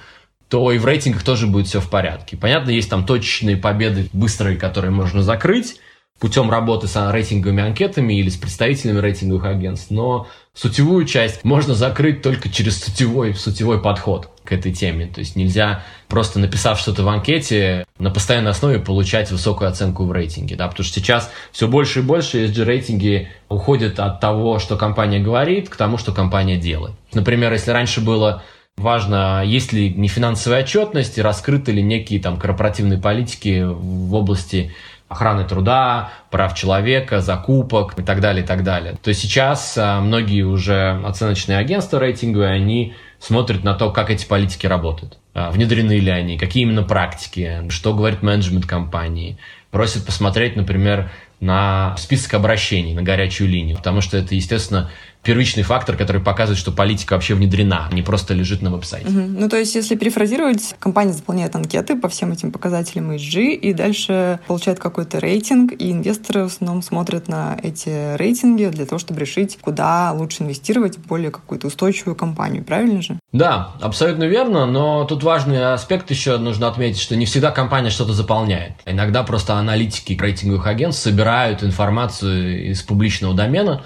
то 0.48 0.70
и 0.70 0.78
в 0.78 0.86
рейтингах 0.86 1.24
тоже 1.24 1.46
будет 1.46 1.66
все 1.66 1.80
в 1.80 1.90
порядке. 1.90 2.36
Понятно, 2.36 2.70
есть 2.70 2.88
там 2.88 3.04
точечные 3.04 3.56
победы 3.56 4.08
быстрые, 4.12 4.56
которые 4.56 4.92
можно 4.92 5.22
закрыть 5.22 5.80
путем 6.18 6.50
работы 6.50 6.86
с 6.86 7.12
рейтинговыми 7.12 7.62
анкетами 7.62 8.14
или 8.14 8.30
с 8.30 8.36
представителями 8.36 9.00
рейтинговых 9.00 9.44
агентств, 9.44 9.90
но 9.90 10.26
сутевую 10.54 11.04
часть 11.04 11.44
можно 11.44 11.74
закрыть 11.74 12.22
только 12.22 12.48
через 12.48 12.82
сутевой, 12.82 13.34
сутевой 13.34 13.82
подход 13.82 14.30
к 14.44 14.52
этой 14.52 14.72
теме. 14.72 15.06
То 15.06 15.20
есть 15.20 15.36
нельзя 15.36 15.84
просто 16.08 16.38
написав 16.38 16.78
что-то 16.78 17.02
в 17.02 17.08
анкете 17.08 17.84
на 17.98 18.10
постоянной 18.10 18.52
основе 18.52 18.78
получать 18.78 19.30
высокую 19.30 19.68
оценку 19.68 20.04
в 20.04 20.12
рейтинге. 20.12 20.56
Да? 20.56 20.68
Потому 20.68 20.84
что 20.84 21.00
сейчас 21.00 21.30
все 21.52 21.68
больше 21.68 21.98
и 21.98 22.02
больше 22.02 22.44
ESG-рейтинги 22.44 23.28
уходят 23.48 24.00
от 24.00 24.20
того, 24.20 24.58
что 24.58 24.76
компания 24.76 25.18
говорит, 25.18 25.68
к 25.68 25.76
тому, 25.76 25.98
что 25.98 26.12
компания 26.12 26.56
делает. 26.56 26.94
Например, 27.12 27.52
если 27.52 27.72
раньше 27.72 28.00
было 28.00 28.42
важно, 28.76 29.42
есть 29.44 29.72
ли 29.72 29.92
нефинансовая 29.92 30.62
отчетность 30.62 31.18
и 31.18 31.22
раскрыты 31.22 31.72
ли 31.72 31.82
некие 31.82 32.20
там 32.20 32.38
корпоративные 32.38 32.98
политики 32.98 33.64
в 33.66 34.14
области 34.14 34.72
охраны 35.08 35.44
труда, 35.44 36.10
прав 36.30 36.54
человека, 36.54 37.20
закупок 37.20 37.98
и 37.98 38.02
так 38.02 38.20
далее, 38.20 38.44
и 38.44 38.46
так 38.46 38.64
далее. 38.64 38.96
То 39.02 39.14
сейчас 39.14 39.76
а, 39.78 40.00
многие 40.00 40.42
уже 40.42 41.00
оценочные 41.04 41.58
агентства 41.58 41.98
рейтинговые, 41.98 42.50
они 42.50 42.94
смотрят 43.18 43.64
на 43.64 43.74
то, 43.74 43.90
как 43.90 44.10
эти 44.10 44.26
политики 44.26 44.66
работают. 44.66 45.18
А, 45.34 45.50
внедрены 45.50 45.98
ли 45.98 46.10
они, 46.10 46.38
какие 46.38 46.64
именно 46.64 46.82
практики, 46.82 47.62
что 47.68 47.94
говорит 47.94 48.22
менеджмент 48.22 48.66
компании. 48.66 49.38
Просят 49.70 50.06
посмотреть, 50.06 50.56
например, 50.56 51.10
на 51.40 51.94
список 51.98 52.34
обращений, 52.34 52.94
на 52.94 53.02
горячую 53.02 53.50
линию, 53.50 53.76
потому 53.76 54.00
что 54.00 54.16
это, 54.16 54.34
естественно, 54.34 54.90
первичный 55.26 55.64
фактор, 55.64 55.96
который 55.96 56.22
показывает, 56.22 56.58
что 56.58 56.70
политика 56.70 57.14
вообще 57.14 57.34
внедрена, 57.34 57.88
не 57.92 58.02
просто 58.02 58.32
лежит 58.32 58.62
на 58.62 58.70
веб-сайте. 58.70 59.08
Угу. 59.08 59.20
Ну, 59.40 59.48
то 59.48 59.56
есть, 59.56 59.74
если 59.74 59.96
перефразировать, 59.96 60.76
компания 60.78 61.12
заполняет 61.12 61.56
анкеты 61.56 61.96
по 61.96 62.08
всем 62.08 62.30
этим 62.30 62.52
показателям 62.52 63.10
ESG 63.10 63.54
и 63.54 63.72
дальше 63.72 64.38
получает 64.46 64.78
какой-то 64.78 65.18
рейтинг, 65.18 65.72
и 65.72 65.90
инвесторы 65.90 66.44
в 66.44 66.46
основном 66.46 66.82
смотрят 66.82 67.26
на 67.26 67.58
эти 67.60 68.16
рейтинги 68.16 68.66
для 68.66 68.86
того, 68.86 69.00
чтобы 69.00 69.18
решить, 69.18 69.58
куда 69.60 70.12
лучше 70.12 70.44
инвестировать 70.44 70.96
в 70.96 71.06
более 71.06 71.32
какую-то 71.32 71.66
устойчивую 71.66 72.14
компанию, 72.14 72.62
правильно 72.62 73.02
же? 73.02 73.18
Да, 73.32 73.72
абсолютно 73.80 74.24
верно, 74.24 74.64
но 74.66 75.04
тут 75.04 75.24
важный 75.24 75.72
аспект 75.72 76.08
еще 76.10 76.38
нужно 76.38 76.68
отметить, 76.68 77.00
что 77.00 77.16
не 77.16 77.26
всегда 77.26 77.50
компания 77.50 77.90
что-то 77.90 78.12
заполняет. 78.12 78.74
Иногда 78.86 79.24
просто 79.24 79.54
аналитики 79.54 80.16
рейтинговых 80.18 80.68
агентств 80.68 81.02
собирают 81.02 81.64
информацию 81.64 82.70
из 82.70 82.82
публичного 82.82 83.34
домена, 83.34 83.82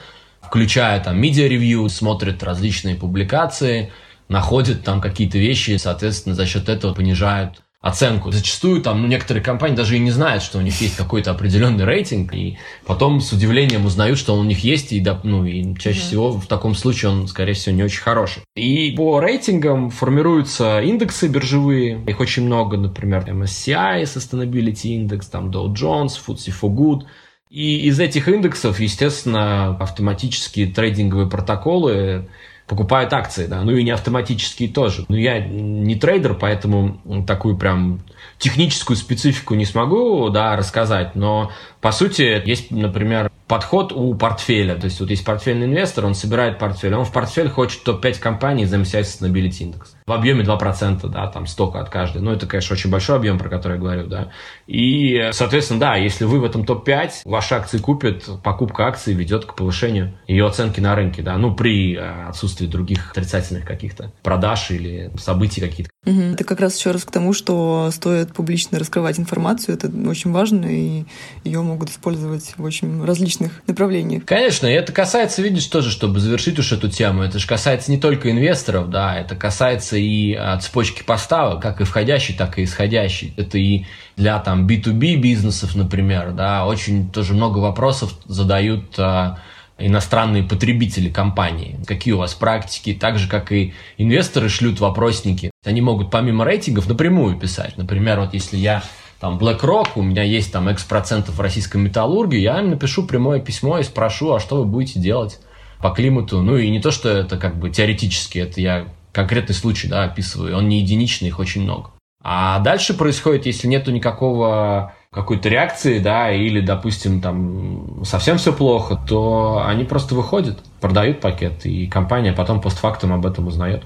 включая 0.51 0.99
там 0.99 1.17
медиа-ревью, 1.21 1.89
смотрят 1.89 2.43
различные 2.43 2.97
публикации, 2.97 3.93
находят 4.29 4.83
там 4.83 5.01
какие-то 5.01 5.39
вещи, 5.39 5.71
и, 5.71 5.79
соответственно, 5.79 6.35
за 6.35 6.45
счет 6.45 6.69
этого 6.69 6.93
понижают 6.93 7.63
оценку. 7.81 8.33
Зачастую 8.33 8.83
там 8.83 9.01
ну, 9.01 9.07
некоторые 9.07 9.45
компании 9.45 9.77
даже 9.77 9.95
и 9.95 10.01
не 10.01 10.11
знают, 10.11 10.43
что 10.43 10.59
у 10.59 10.61
них 10.61 10.81
есть 10.81 10.97
какой-то 10.97 11.31
определенный 11.31 11.85
рейтинг, 11.85 12.35
и 12.35 12.59
потом 12.85 13.21
с 13.21 13.33
удивлением 13.33 13.87
узнают, 13.87 14.19
что 14.19 14.35
он 14.35 14.41
у 14.41 14.45
них 14.45 14.65
есть, 14.65 14.93
и, 14.93 15.07
ну, 15.23 15.45
и 15.45 15.77
чаще 15.79 16.01
mm-hmm. 16.01 16.03
всего 16.03 16.33
в 16.33 16.47
таком 16.47 16.75
случае 16.75 17.13
он, 17.13 17.29
скорее 17.29 17.53
всего, 17.53 17.77
не 17.77 17.85
очень 17.85 18.01
хороший. 18.01 18.43
И 18.57 18.91
по 18.97 19.21
рейтингам 19.21 19.91
формируются 19.91 20.81
индексы 20.81 21.29
биржевые, 21.29 22.03
их 22.09 22.19
очень 22.19 22.45
много, 22.45 22.77
например, 22.77 23.25
MSCI 23.29 24.03
Sustainability 24.03 24.99
Index, 24.99 25.27
там 25.31 25.49
Dow 25.51 25.73
Jones, 25.73 26.19
FTSE 26.27 26.53
for 26.61 26.75
Good– 26.75 27.03
и 27.51 27.89
из 27.89 27.99
этих 27.99 28.29
индексов, 28.29 28.79
естественно, 28.79 29.77
автоматические 29.77 30.69
трейдинговые 30.69 31.29
протоколы 31.29 32.29
покупают 32.69 33.13
акции, 33.13 33.47
да, 33.47 33.63
ну 33.63 33.73
и 33.73 33.83
не 33.83 33.91
автоматические 33.91 34.69
тоже. 34.69 35.05
Но 35.09 35.17
я 35.17 35.45
не 35.45 35.97
трейдер, 35.97 36.35
поэтому 36.35 37.25
такую 37.27 37.57
прям 37.57 38.01
техническую 38.39 38.97
специфику 38.97 39.55
не 39.57 39.65
смогу, 39.65 40.31
да, 40.31 40.55
рассказать, 40.55 41.17
но 41.17 41.51
по 41.81 41.93
сути 41.93 42.43
есть, 42.47 42.71
например, 42.71 43.31
подход 43.51 43.93
у 43.93 44.15
портфеля. 44.15 44.77
То 44.77 44.85
есть 44.85 45.01
вот 45.01 45.11
есть 45.11 45.25
портфельный 45.25 45.67
инвестор, 45.67 46.07
он 46.07 46.15
собирает 46.15 46.61
портфель, 46.61 46.95
он 46.95 47.05
в 47.05 47.13
портфель 47.13 47.49
хочет 47.49 47.83
топ-5 47.83 48.21
компаний 48.21 48.65
за 48.65 48.77
MSCI 48.77 49.01
Sustainability. 49.01 49.75
В 50.07 50.13
объеме 50.13 50.45
2%, 50.45 51.09
да, 51.09 51.27
там 51.27 51.47
столько 51.47 51.81
от 51.81 51.89
каждой. 51.89 52.23
Ну, 52.23 52.31
это, 52.31 52.47
конечно, 52.47 52.75
очень 52.75 52.91
большой 52.91 53.17
объем, 53.17 53.39
про 53.39 53.49
который 53.49 53.75
я 53.75 53.81
говорю, 53.81 54.07
да. 54.07 54.31
И, 54.69 55.31
соответственно, 55.33 55.81
да, 55.81 55.97
если 55.97 56.27
вы 56.27 56.39
в 56.39 56.45
этом 56.45 56.65
топ-5, 56.65 57.23
ваши 57.25 57.55
акции 57.57 57.79
купят, 57.79 58.25
покупка 58.45 58.87
акций 58.87 59.15
ведет 59.15 59.47
к 59.47 59.57
повышению 59.57 60.17
ее 60.29 60.47
оценки 60.47 60.79
на 60.79 60.95
рынке, 60.95 61.23
да, 61.23 61.37
ну, 61.37 61.53
при 61.53 61.97
э, 61.97 62.29
отсутствии 62.29 62.67
других 62.67 63.11
отрицательных 63.11 63.65
каких-то 63.65 64.13
продаж 64.23 64.71
или 64.71 65.11
событий 65.19 65.61
каких-то. 65.61 65.91
Угу. 66.07 66.21
Это 66.35 66.45
как 66.45 66.61
раз 66.61 66.79
еще 66.79 66.93
раз 66.93 67.05
к 67.05 67.11
тому, 67.11 67.33
что 67.33 67.91
стоит 67.93 68.33
публично 68.33 68.79
раскрывать 68.79 69.19
информацию, 69.19 69.75
это 69.75 69.89
очень 70.09 70.31
важно, 70.31 70.67
и 70.67 71.05
ее 71.43 71.63
могут 71.71 71.91
использовать 71.91 72.55
в 72.57 72.63
очень 72.63 73.05
различных 73.05 73.63
направлениях. 73.67 74.25
Конечно, 74.25 74.67
и 74.67 74.73
это 74.73 74.93
касается, 74.93 75.43
видишь, 75.43 75.67
тоже, 75.67 75.91
чтобы 75.91 76.21
завершить 76.21 76.59
уж 76.59 76.73
эту 76.73 76.89
тему, 76.89 77.23
это 77.23 77.39
же 77.39 77.47
касается 77.47 77.91
не 77.91 77.99
только 77.99 78.31
инвесторов, 78.31 78.91
да, 78.91 79.17
это 79.17 79.37
касается 79.37 79.97
и 79.97 80.35
а, 80.35 80.59
цепочки 80.59 81.03
поставок, 81.03 81.63
как 81.63 81.81
и 81.81 81.85
входящей, 81.85 82.35
так 82.35 82.59
и 82.59 82.65
исходящей. 82.65 83.33
Это 83.37 83.59
и 83.59 83.85
для 84.17 84.39
там 84.41 84.67
B2B 84.67 85.17
бизнесов, 85.17 85.75
например, 85.75 86.33
да, 86.33 86.67
очень 86.67 87.11
тоже 87.11 87.35
много 87.35 87.59
вопросов 87.59 88.13
задают 88.27 88.99
а, 88.99 89.39
иностранные 89.79 90.43
потребители 90.43 91.09
компании, 91.09 91.79
какие 91.87 92.15
у 92.15 92.19
вас 92.19 92.35
практики, 92.35 92.97
так 92.99 93.19
же, 93.19 93.29
как 93.29 93.53
и 93.53 93.75
инвесторы 93.99 94.49
шлют 94.49 94.81
вопросники. 94.81 95.51
Они 95.65 95.81
могут 95.81 96.11
помимо 96.11 96.45
рейтингов 96.45 96.89
напрямую 96.89 97.39
писать. 97.39 97.77
Например, 97.77 98.21
вот 98.21 98.35
если 98.35 98.57
я 98.57 98.83
там 99.21 99.39
BlackRock, 99.39 99.91
у 99.97 100.03
меня 100.03 100.23
есть 100.23 100.51
там 100.51 100.69
X 100.71 100.85
процентов 100.85 101.39
российской 101.39 101.77
металлургии, 101.77 102.39
я 102.39 102.59
им 102.59 102.71
напишу 102.71 103.07
прямое 103.07 103.39
письмо 103.39 103.79
и 103.79 103.83
спрошу, 103.83 104.33
а 104.33 104.41
что 104.41 104.57
вы 104.57 104.65
будете 104.65 104.99
делать 104.99 105.39
по 105.81 105.91
климату. 105.91 106.41
Ну 106.41 106.57
и 106.57 106.71
не 106.71 106.81
то, 106.81 106.91
что 106.91 107.11
это 107.11 107.37
как 107.37 107.59
бы 107.59 107.69
теоретически, 107.69 108.39
это 108.39 108.61
я 108.61 108.87
конкретный 109.13 109.55
случай 109.55 109.89
да, 109.89 110.05
описываю, 110.05 110.57
он 110.57 110.69
не 110.69 110.81
единичный, 110.81 111.29
их 111.29 111.39
очень 111.39 111.63
много. 111.63 111.91
А 112.23 112.61
дальше 112.61 112.95
происходит, 112.95 113.47
если 113.47 113.67
нету 113.67 113.91
никакого 113.91 114.95
какой-то 115.13 115.49
реакции, 115.49 115.99
да, 115.99 116.31
или, 116.31 116.61
допустим, 116.61 117.21
там 117.21 118.05
совсем 118.05 118.39
все 118.39 118.53
плохо, 118.53 118.97
то 119.09 119.65
они 119.67 119.85
просто 119.85 120.15
выходят, 120.15 120.61
продают 120.81 121.21
пакет, 121.21 121.67
и 121.67 121.89
компания 121.89 122.33
потом 122.33 122.61
постфактум 122.61 123.13
об 123.13 123.27
этом 123.27 123.49
узнает. 123.49 123.85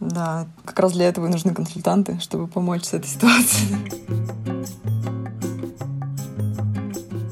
Да, 0.00 0.46
как 0.66 0.78
раз 0.80 0.92
для 0.92 1.08
этого 1.08 1.26
и 1.26 1.30
нужны 1.30 1.54
консультанты, 1.54 2.18
чтобы 2.20 2.46
помочь 2.46 2.84
с 2.84 2.92
этой 2.92 3.06
ситуацией. 3.06 3.76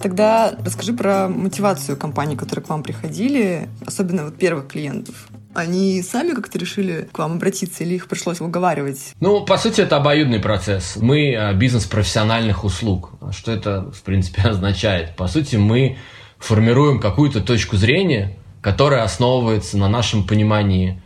Тогда 0.03 0.55
расскажи 0.65 0.95
про 0.95 1.29
мотивацию 1.29 1.99
компаний, 1.99 2.37
которые 2.37 2.65
к 2.65 2.69
вам 2.71 2.83
приходили, 2.83 3.69
особенно 3.87 4.25
вот 4.25 4.37
первых 4.37 4.69
клиентов. 4.69 5.29
Они 5.55 6.03
сами 6.03 6.33
как-то 6.33 6.59
решили 6.59 7.09
к 7.13 7.19
вам 7.19 7.35
обратиться 7.35 7.85
или 7.85 7.95
их 7.95 8.09
пришлось 8.09 8.41
уговаривать? 8.41 9.15
Ну, 9.21 9.45
по 9.45 9.57
сути, 9.57 9.81
это 9.81 9.97
обоюдный 9.97 10.41
процесс. 10.41 10.97
Мы 10.97 11.31
э, 11.31 11.55
бизнес 11.55 11.85
профессиональных 11.85 12.65
услуг. 12.65 13.13
Что 13.31 13.53
это, 13.53 13.93
в 13.93 14.03
принципе, 14.03 14.43
означает? 14.45 15.17
По 15.17 15.29
сути, 15.29 15.57
мы 15.57 15.97
формируем 16.39 17.01
какую-то 17.01 17.41
точку 17.41 17.77
зрения, 17.77 18.37
которая 18.61 19.03
основывается 19.03 19.79
на 19.79 19.89
нашем 19.89 20.27
понимании 20.27 21.01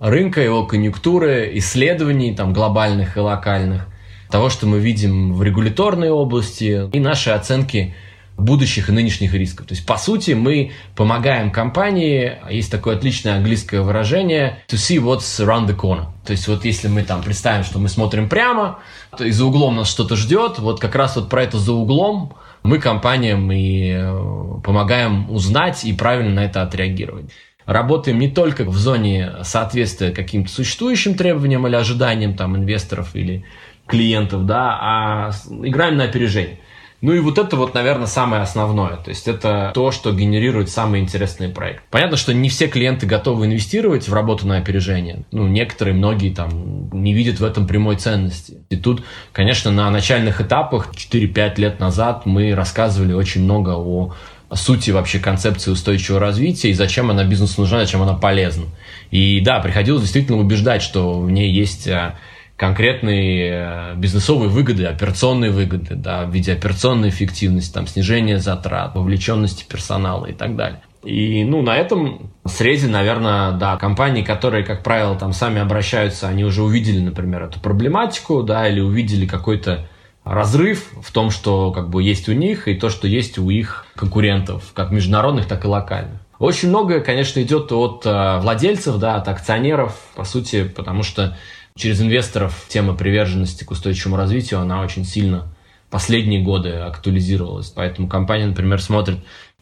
рынка, 0.00 0.40
его 0.40 0.66
конъюнктуры, 0.66 1.50
исследований 1.58 2.34
там, 2.34 2.52
глобальных 2.52 3.16
и 3.16 3.20
локальных, 3.20 3.86
того, 4.30 4.48
что 4.48 4.66
мы 4.66 4.78
видим 4.78 5.34
в 5.34 5.42
регуляторной 5.42 6.10
области 6.10 6.88
и 6.90 7.00
нашей 7.00 7.34
оценки 7.34 7.94
будущих 8.40 8.88
и 8.88 8.92
нынешних 8.92 9.34
рисков. 9.34 9.66
То 9.66 9.74
есть, 9.74 9.86
по 9.86 9.96
сути, 9.96 10.32
мы 10.32 10.72
помогаем 10.96 11.50
компании, 11.50 12.38
есть 12.50 12.70
такое 12.70 12.96
отличное 12.96 13.36
английское 13.36 13.80
выражение, 13.80 14.62
to 14.68 14.76
see 14.76 14.98
what's 14.98 15.44
around 15.44 15.66
the 15.66 15.76
corner. 15.76 16.06
То 16.26 16.32
есть, 16.32 16.48
вот 16.48 16.64
если 16.64 16.88
мы 16.88 17.02
там 17.02 17.22
представим, 17.22 17.64
что 17.64 17.78
мы 17.78 17.88
смотрим 17.88 18.28
прямо, 18.28 18.78
то 19.16 19.24
и 19.24 19.30
за 19.30 19.44
углом 19.44 19.76
нас 19.76 19.90
что-то 19.90 20.16
ждет, 20.16 20.58
вот 20.58 20.80
как 20.80 20.94
раз 20.94 21.16
вот 21.16 21.28
про 21.28 21.42
это 21.42 21.58
за 21.58 21.72
углом 21.72 22.34
мы 22.62 22.78
компаниям 22.78 23.50
и 23.52 23.92
э, 23.92 24.60
помогаем 24.62 25.30
узнать 25.30 25.84
и 25.84 25.92
правильно 25.92 26.34
на 26.34 26.44
это 26.44 26.62
отреагировать. 26.62 27.30
Работаем 27.66 28.18
не 28.18 28.28
только 28.28 28.64
в 28.64 28.76
зоне 28.76 29.32
соответствия 29.42 30.10
каким-то 30.10 30.50
существующим 30.50 31.14
требованиям 31.14 31.66
или 31.66 31.76
ожиданиям 31.76 32.34
там, 32.34 32.56
инвесторов 32.56 33.14
или 33.14 33.44
клиентов, 33.86 34.46
да, 34.46 34.78
а 34.80 35.30
играем 35.62 35.96
на 35.96 36.04
опережение. 36.04 36.58
Ну 37.00 37.14
и 37.14 37.20
вот 37.20 37.38
это 37.38 37.56
вот, 37.56 37.74
наверное, 37.74 38.06
самое 38.06 38.42
основное. 38.42 38.96
То 38.96 39.08
есть 39.08 39.26
это 39.26 39.70
то, 39.74 39.90
что 39.90 40.12
генерирует 40.12 40.68
самый 40.68 41.00
интересный 41.00 41.48
проект. 41.48 41.84
Понятно, 41.90 42.16
что 42.16 42.34
не 42.34 42.48
все 42.50 42.68
клиенты 42.68 43.06
готовы 43.06 43.46
инвестировать 43.46 44.06
в 44.06 44.12
работу 44.12 44.46
на 44.46 44.58
опережение. 44.58 45.24
Ну, 45.32 45.46
некоторые, 45.46 45.94
многие 45.94 46.34
там 46.34 46.90
не 46.92 47.14
видят 47.14 47.40
в 47.40 47.44
этом 47.44 47.66
прямой 47.66 47.96
ценности. 47.96 48.58
И 48.68 48.76
тут, 48.76 49.02
конечно, 49.32 49.70
на 49.70 49.90
начальных 49.90 50.40
этапах 50.42 50.90
4-5 50.94 51.54
лет 51.58 51.80
назад 51.80 52.26
мы 52.26 52.54
рассказывали 52.54 53.14
очень 53.14 53.44
много 53.44 53.70
о 53.70 54.14
сути 54.52 54.90
вообще 54.90 55.20
концепции 55.20 55.70
устойчивого 55.70 56.20
развития 56.20 56.70
и 56.70 56.74
зачем 56.74 57.10
она 57.10 57.24
бизнесу 57.24 57.60
нужна, 57.60 57.80
зачем 57.80 58.02
она 58.02 58.14
полезна. 58.14 58.66
И 59.10 59.40
да, 59.40 59.60
приходилось 59.60 60.02
действительно 60.02 60.38
убеждать, 60.38 60.82
что 60.82 61.20
в 61.20 61.30
ней 61.30 61.52
есть 61.52 61.86
а, 61.88 62.16
конкретные 62.60 63.52
э, 63.52 63.94
бизнесовые 63.96 64.50
выгоды, 64.50 64.84
операционные 64.84 65.50
выгоды, 65.50 65.94
да, 65.94 66.26
в 66.26 66.30
виде 66.30 66.52
операционной 66.52 67.08
эффективности, 67.08 67.72
там, 67.72 67.86
снижения 67.86 68.38
затрат, 68.38 68.94
вовлеченности 68.94 69.64
персонала 69.66 70.26
и 70.26 70.34
так 70.34 70.56
далее. 70.56 70.82
И, 71.02 71.42
ну, 71.44 71.62
на 71.62 71.74
этом 71.78 72.30
срезе, 72.44 72.88
наверное, 72.88 73.52
да, 73.52 73.78
компании, 73.78 74.22
которые, 74.22 74.62
как 74.62 74.82
правило, 74.82 75.16
там 75.16 75.32
сами 75.32 75.58
обращаются, 75.58 76.28
они 76.28 76.44
уже 76.44 76.62
увидели, 76.62 77.00
например, 77.00 77.44
эту 77.44 77.60
проблематику, 77.60 78.42
да, 78.42 78.68
или 78.68 78.80
увидели 78.80 79.24
какой-то 79.26 79.88
разрыв 80.24 80.90
в 81.02 81.10
том, 81.12 81.30
что 81.30 81.72
как 81.72 81.88
бы 81.88 82.02
есть 82.02 82.28
у 82.28 82.34
них, 82.34 82.68
и 82.68 82.74
то, 82.74 82.90
что 82.90 83.08
есть 83.08 83.38
у 83.38 83.48
их 83.48 83.86
конкурентов, 83.96 84.72
как 84.74 84.90
международных, 84.90 85.46
так 85.46 85.64
и 85.64 85.66
локальных. 85.66 86.20
Очень 86.38 86.68
многое, 86.68 87.00
конечно, 87.00 87.40
идет 87.42 87.72
от 87.72 88.02
э, 88.04 88.38
владельцев, 88.40 88.98
да, 88.98 89.16
от 89.16 89.28
акционеров, 89.28 89.94
по 90.14 90.24
сути, 90.24 90.64
потому 90.64 91.02
что 91.02 91.38
через 91.76 92.00
инвесторов 92.00 92.66
тема 92.68 92.94
приверженности 92.94 93.64
к 93.64 93.70
устойчивому 93.70 94.16
развитию, 94.16 94.60
она 94.60 94.80
очень 94.80 95.04
сильно 95.04 95.48
последние 95.90 96.42
годы 96.42 96.70
актуализировалась. 96.70 97.70
Поэтому 97.70 98.08
компания, 98.08 98.46
например, 98.46 98.80
смотрит, 98.80 99.18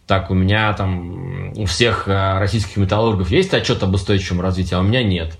так, 0.07 0.31
у 0.31 0.35
меня 0.35 0.73
там 0.73 1.53
у 1.57 1.67
всех 1.67 2.09
э, 2.09 2.39
российских 2.39 2.79
металлургов 2.79 3.31
есть 3.31 3.53
отчет 3.53 3.83
об 3.83 3.95
устойчивом 3.95 4.41
развитии, 4.41 4.75
а 4.75 4.81
у 4.81 4.83
меня 4.83 5.03
нет. 5.03 5.37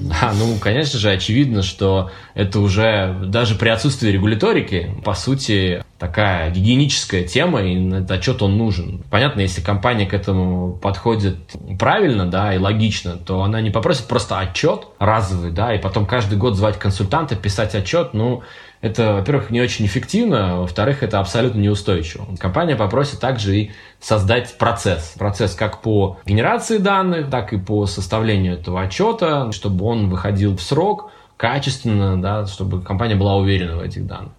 Да, 0.00 0.32
ну, 0.38 0.56
конечно 0.58 0.98
же, 0.98 1.10
очевидно, 1.10 1.62
что 1.62 2.10
это 2.34 2.60
уже 2.60 3.16
даже 3.26 3.54
при 3.54 3.68
отсутствии 3.68 4.10
регуляторики, 4.10 4.94
по 5.04 5.14
сути, 5.14 5.84
такая 5.98 6.50
гигиеническая 6.50 7.24
тема, 7.24 7.62
и 7.62 7.88
этот 7.88 8.10
отчет 8.10 8.42
он 8.42 8.56
нужен. 8.56 9.02
Понятно, 9.10 9.40
если 9.40 9.60
компания 9.60 10.06
к 10.06 10.14
этому 10.14 10.72
подходит 10.72 11.36
правильно, 11.78 12.26
да, 12.26 12.54
и 12.54 12.58
логично, 12.58 13.16
то 13.16 13.42
она 13.42 13.60
не 13.60 13.70
попросит 13.70 14.06
просто 14.06 14.38
отчет 14.38 14.86
разовый, 14.98 15.52
да, 15.52 15.74
и 15.74 15.78
потом 15.78 16.06
каждый 16.06 16.38
год 16.38 16.56
звать 16.56 16.78
консультанта, 16.78 17.36
писать 17.36 17.74
отчет, 17.74 18.14
ну, 18.14 18.42
это, 18.80 19.12
во-первых, 19.14 19.50
не 19.50 19.60
очень 19.60 19.84
эффективно, 19.84 20.52
а 20.52 20.56
во-вторых, 20.60 21.02
это 21.02 21.20
абсолютно 21.20 21.60
неустойчиво. 21.60 22.26
Компания 22.38 22.76
попросит 22.76 23.20
также 23.20 23.56
и 23.56 23.70
создать 24.00 24.56
процесс. 24.56 25.14
Процесс 25.18 25.54
как 25.54 25.82
по 25.82 26.18
генерации 26.24 26.78
данных, 26.78 27.30
так 27.30 27.52
и 27.52 27.58
по 27.58 27.86
составлению 27.86 28.54
этого 28.54 28.80
отчета, 28.80 29.52
чтобы 29.52 29.84
он 29.84 30.08
выходил 30.08 30.56
в 30.56 30.62
срок, 30.62 31.10
качественно, 31.36 32.20
да, 32.20 32.46
чтобы 32.46 32.80
компания 32.80 33.16
была 33.16 33.36
уверена 33.36 33.76
в 33.76 33.80
этих 33.80 34.06
данных. 34.06 34.32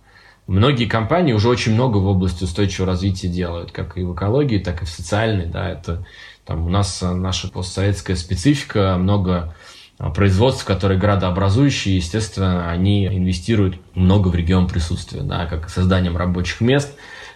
Многие 0.47 0.85
компании 0.85 1.33
уже 1.33 1.47
очень 1.47 1.73
много 1.73 1.97
в 1.97 2.07
области 2.07 2.43
устойчивого 2.43 2.91
развития 2.91 3.27
делают, 3.27 3.71
как 3.71 3.97
и 3.97 4.03
в 4.03 4.15
экологии, 4.15 4.57
так 4.57 4.81
и 4.81 4.85
в 4.85 4.89
социальной. 4.89 5.45
Да, 5.45 5.69
это 5.69 6.03
там 6.45 6.65
у 6.65 6.69
нас 6.69 7.01
наша 7.01 7.47
постсоветская 7.47 8.15
специфика, 8.15 8.97
много 8.97 9.55
производств, 10.09 10.65
которые 10.65 10.99
градообразующие, 10.99 11.97
естественно, 11.97 12.69
они 12.69 13.05
инвестируют 13.05 13.77
много 13.93 14.29
в 14.29 14.35
регион 14.35 14.67
присутствия, 14.67 15.21
да, 15.21 15.45
как 15.45 15.69
созданием 15.69 16.17
рабочих 16.17 16.59
мест, 16.59 16.95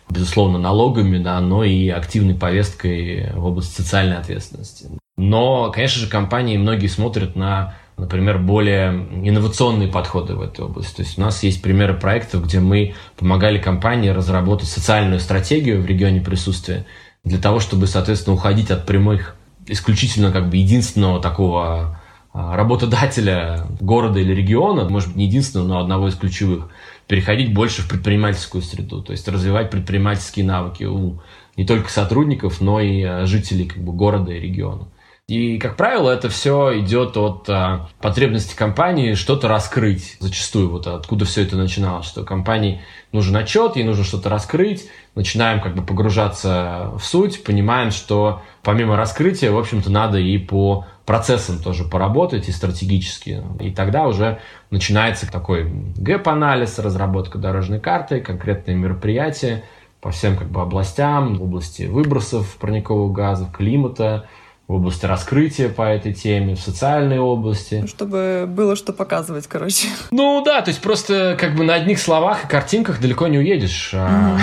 безусловно, 0.09 0.57
налогами, 0.57 1.17
да, 1.19 1.39
но 1.39 1.63
и 1.63 1.89
активной 1.89 2.35
повесткой 2.35 3.31
в 3.33 3.45
области 3.45 3.75
социальной 3.75 4.17
ответственности. 4.17 4.89
Но, 5.17 5.71
конечно 5.71 6.01
же, 6.01 6.09
компании 6.09 6.57
многие 6.57 6.87
смотрят 6.87 7.35
на, 7.35 7.75
например, 7.97 8.39
более 8.39 8.89
инновационные 9.23 9.87
подходы 9.87 10.35
в 10.35 10.41
этой 10.41 10.65
области. 10.65 10.97
То 10.97 11.01
есть 11.03 11.17
у 11.17 11.21
нас 11.21 11.41
есть 11.43 11.61
примеры 11.61 11.93
проектов, 11.93 12.43
где 12.45 12.59
мы 12.59 12.95
помогали 13.17 13.57
компании 13.57 14.09
разработать 14.09 14.67
социальную 14.67 15.19
стратегию 15.19 15.81
в 15.81 15.85
регионе 15.85 16.19
присутствия 16.19 16.85
для 17.23 17.37
того, 17.37 17.59
чтобы, 17.59 17.87
соответственно, 17.87 18.35
уходить 18.35 18.71
от 18.71 18.85
прямых, 18.85 19.35
исключительно 19.67 20.31
как 20.31 20.49
бы 20.49 20.57
единственного 20.57 21.21
такого 21.21 21.65
а, 21.65 21.99
работодателя 22.35 23.65
города 23.79 24.19
или 24.19 24.33
региона, 24.33 24.87
может 24.89 25.09
быть, 25.09 25.17
не 25.17 25.25
единственного, 25.25 25.67
но 25.67 25.79
одного 25.79 26.09
из 26.09 26.15
ключевых, 26.15 26.69
переходить 27.07 27.53
больше 27.53 27.81
в 27.81 27.87
предпринимательскую 27.87 28.61
среду, 28.61 29.01
то 29.01 29.13
есть 29.13 29.27
развивать 29.27 29.69
предпринимательские 29.69 30.45
навыки 30.45 30.83
у 30.83 31.19
не 31.55 31.65
только 31.65 31.89
сотрудников, 31.89 32.59
но 32.59 32.81
и 32.81 33.01
а, 33.03 33.25
жителей 33.25 33.65
как 33.65 33.81
бы, 33.81 33.93
города 33.93 34.33
и 34.33 34.39
региона. 34.39 34.87
И, 35.27 35.57
как 35.57 35.75
правило, 35.75 36.11
это 36.11 36.29
все 36.29 36.79
идет 36.81 37.17
от 37.17 37.49
а, 37.49 37.89
потребности 37.99 38.55
компании 38.55 39.13
что-то 39.13 39.47
раскрыть. 39.47 40.17
Зачастую 40.19 40.69
вот 40.69 40.85
откуда 40.85 41.25
все 41.25 41.43
это 41.43 41.55
начиналось, 41.55 42.05
что 42.05 42.23
компании 42.23 42.81
нужен 43.11 43.35
отчет, 43.35 43.75
ей 43.75 43.85
нужно 43.85 44.03
что-то 44.03 44.29
раскрыть, 44.29 44.89
начинаем 45.15 45.61
как 45.61 45.75
бы 45.75 45.83
погружаться 45.83 46.91
в 46.99 47.03
суть, 47.03 47.43
понимаем, 47.43 47.91
что 47.91 48.43
помимо 48.61 48.97
раскрытия, 48.97 49.51
в 49.51 49.57
общем-то, 49.57 49.89
надо 49.89 50.19
и 50.19 50.37
по 50.37 50.85
процессом 51.05 51.59
тоже 51.59 51.83
поработать 51.83 52.49
стратегически. 52.53 53.43
И 53.59 53.71
тогда 53.71 54.07
уже 54.07 54.39
начинается 54.71 55.31
такой 55.31 55.71
gap 55.95 56.18
-анализ, 56.18 56.79
разработка 56.79 57.37
дорожной 57.37 57.79
карты, 57.79 58.19
конкретные 58.19 58.75
мероприятия 58.75 59.63
по 60.01 60.11
всем 60.11 60.37
как 60.37 60.49
бы 60.49 60.61
областям, 60.61 61.41
области 61.41 61.83
выбросов 61.83 62.57
парниковых 62.57 63.11
газов, 63.11 63.51
климата, 63.51 64.27
в 64.67 64.73
области 64.73 65.05
раскрытия 65.05 65.69
по 65.69 65.83
этой 65.83 66.13
теме, 66.13 66.55
в 66.55 66.59
социальной 66.59 67.19
области. 67.19 67.75
Ну, 67.81 67.87
чтобы 67.87 68.45
было 68.47 68.75
что 68.75 68.93
показывать, 68.93 69.47
короче. 69.47 69.87
Ну 70.11 70.41
да, 70.43 70.61
то 70.61 70.69
есть 70.69 70.81
просто 70.81 71.37
как 71.39 71.55
бы 71.55 71.63
на 71.63 71.75
одних 71.75 71.99
словах 71.99 72.45
и 72.45 72.47
картинках 72.47 72.99
далеко 72.99 73.27
не 73.27 73.37
уедешь. 73.37 73.91
Mm-hmm. 73.93 74.39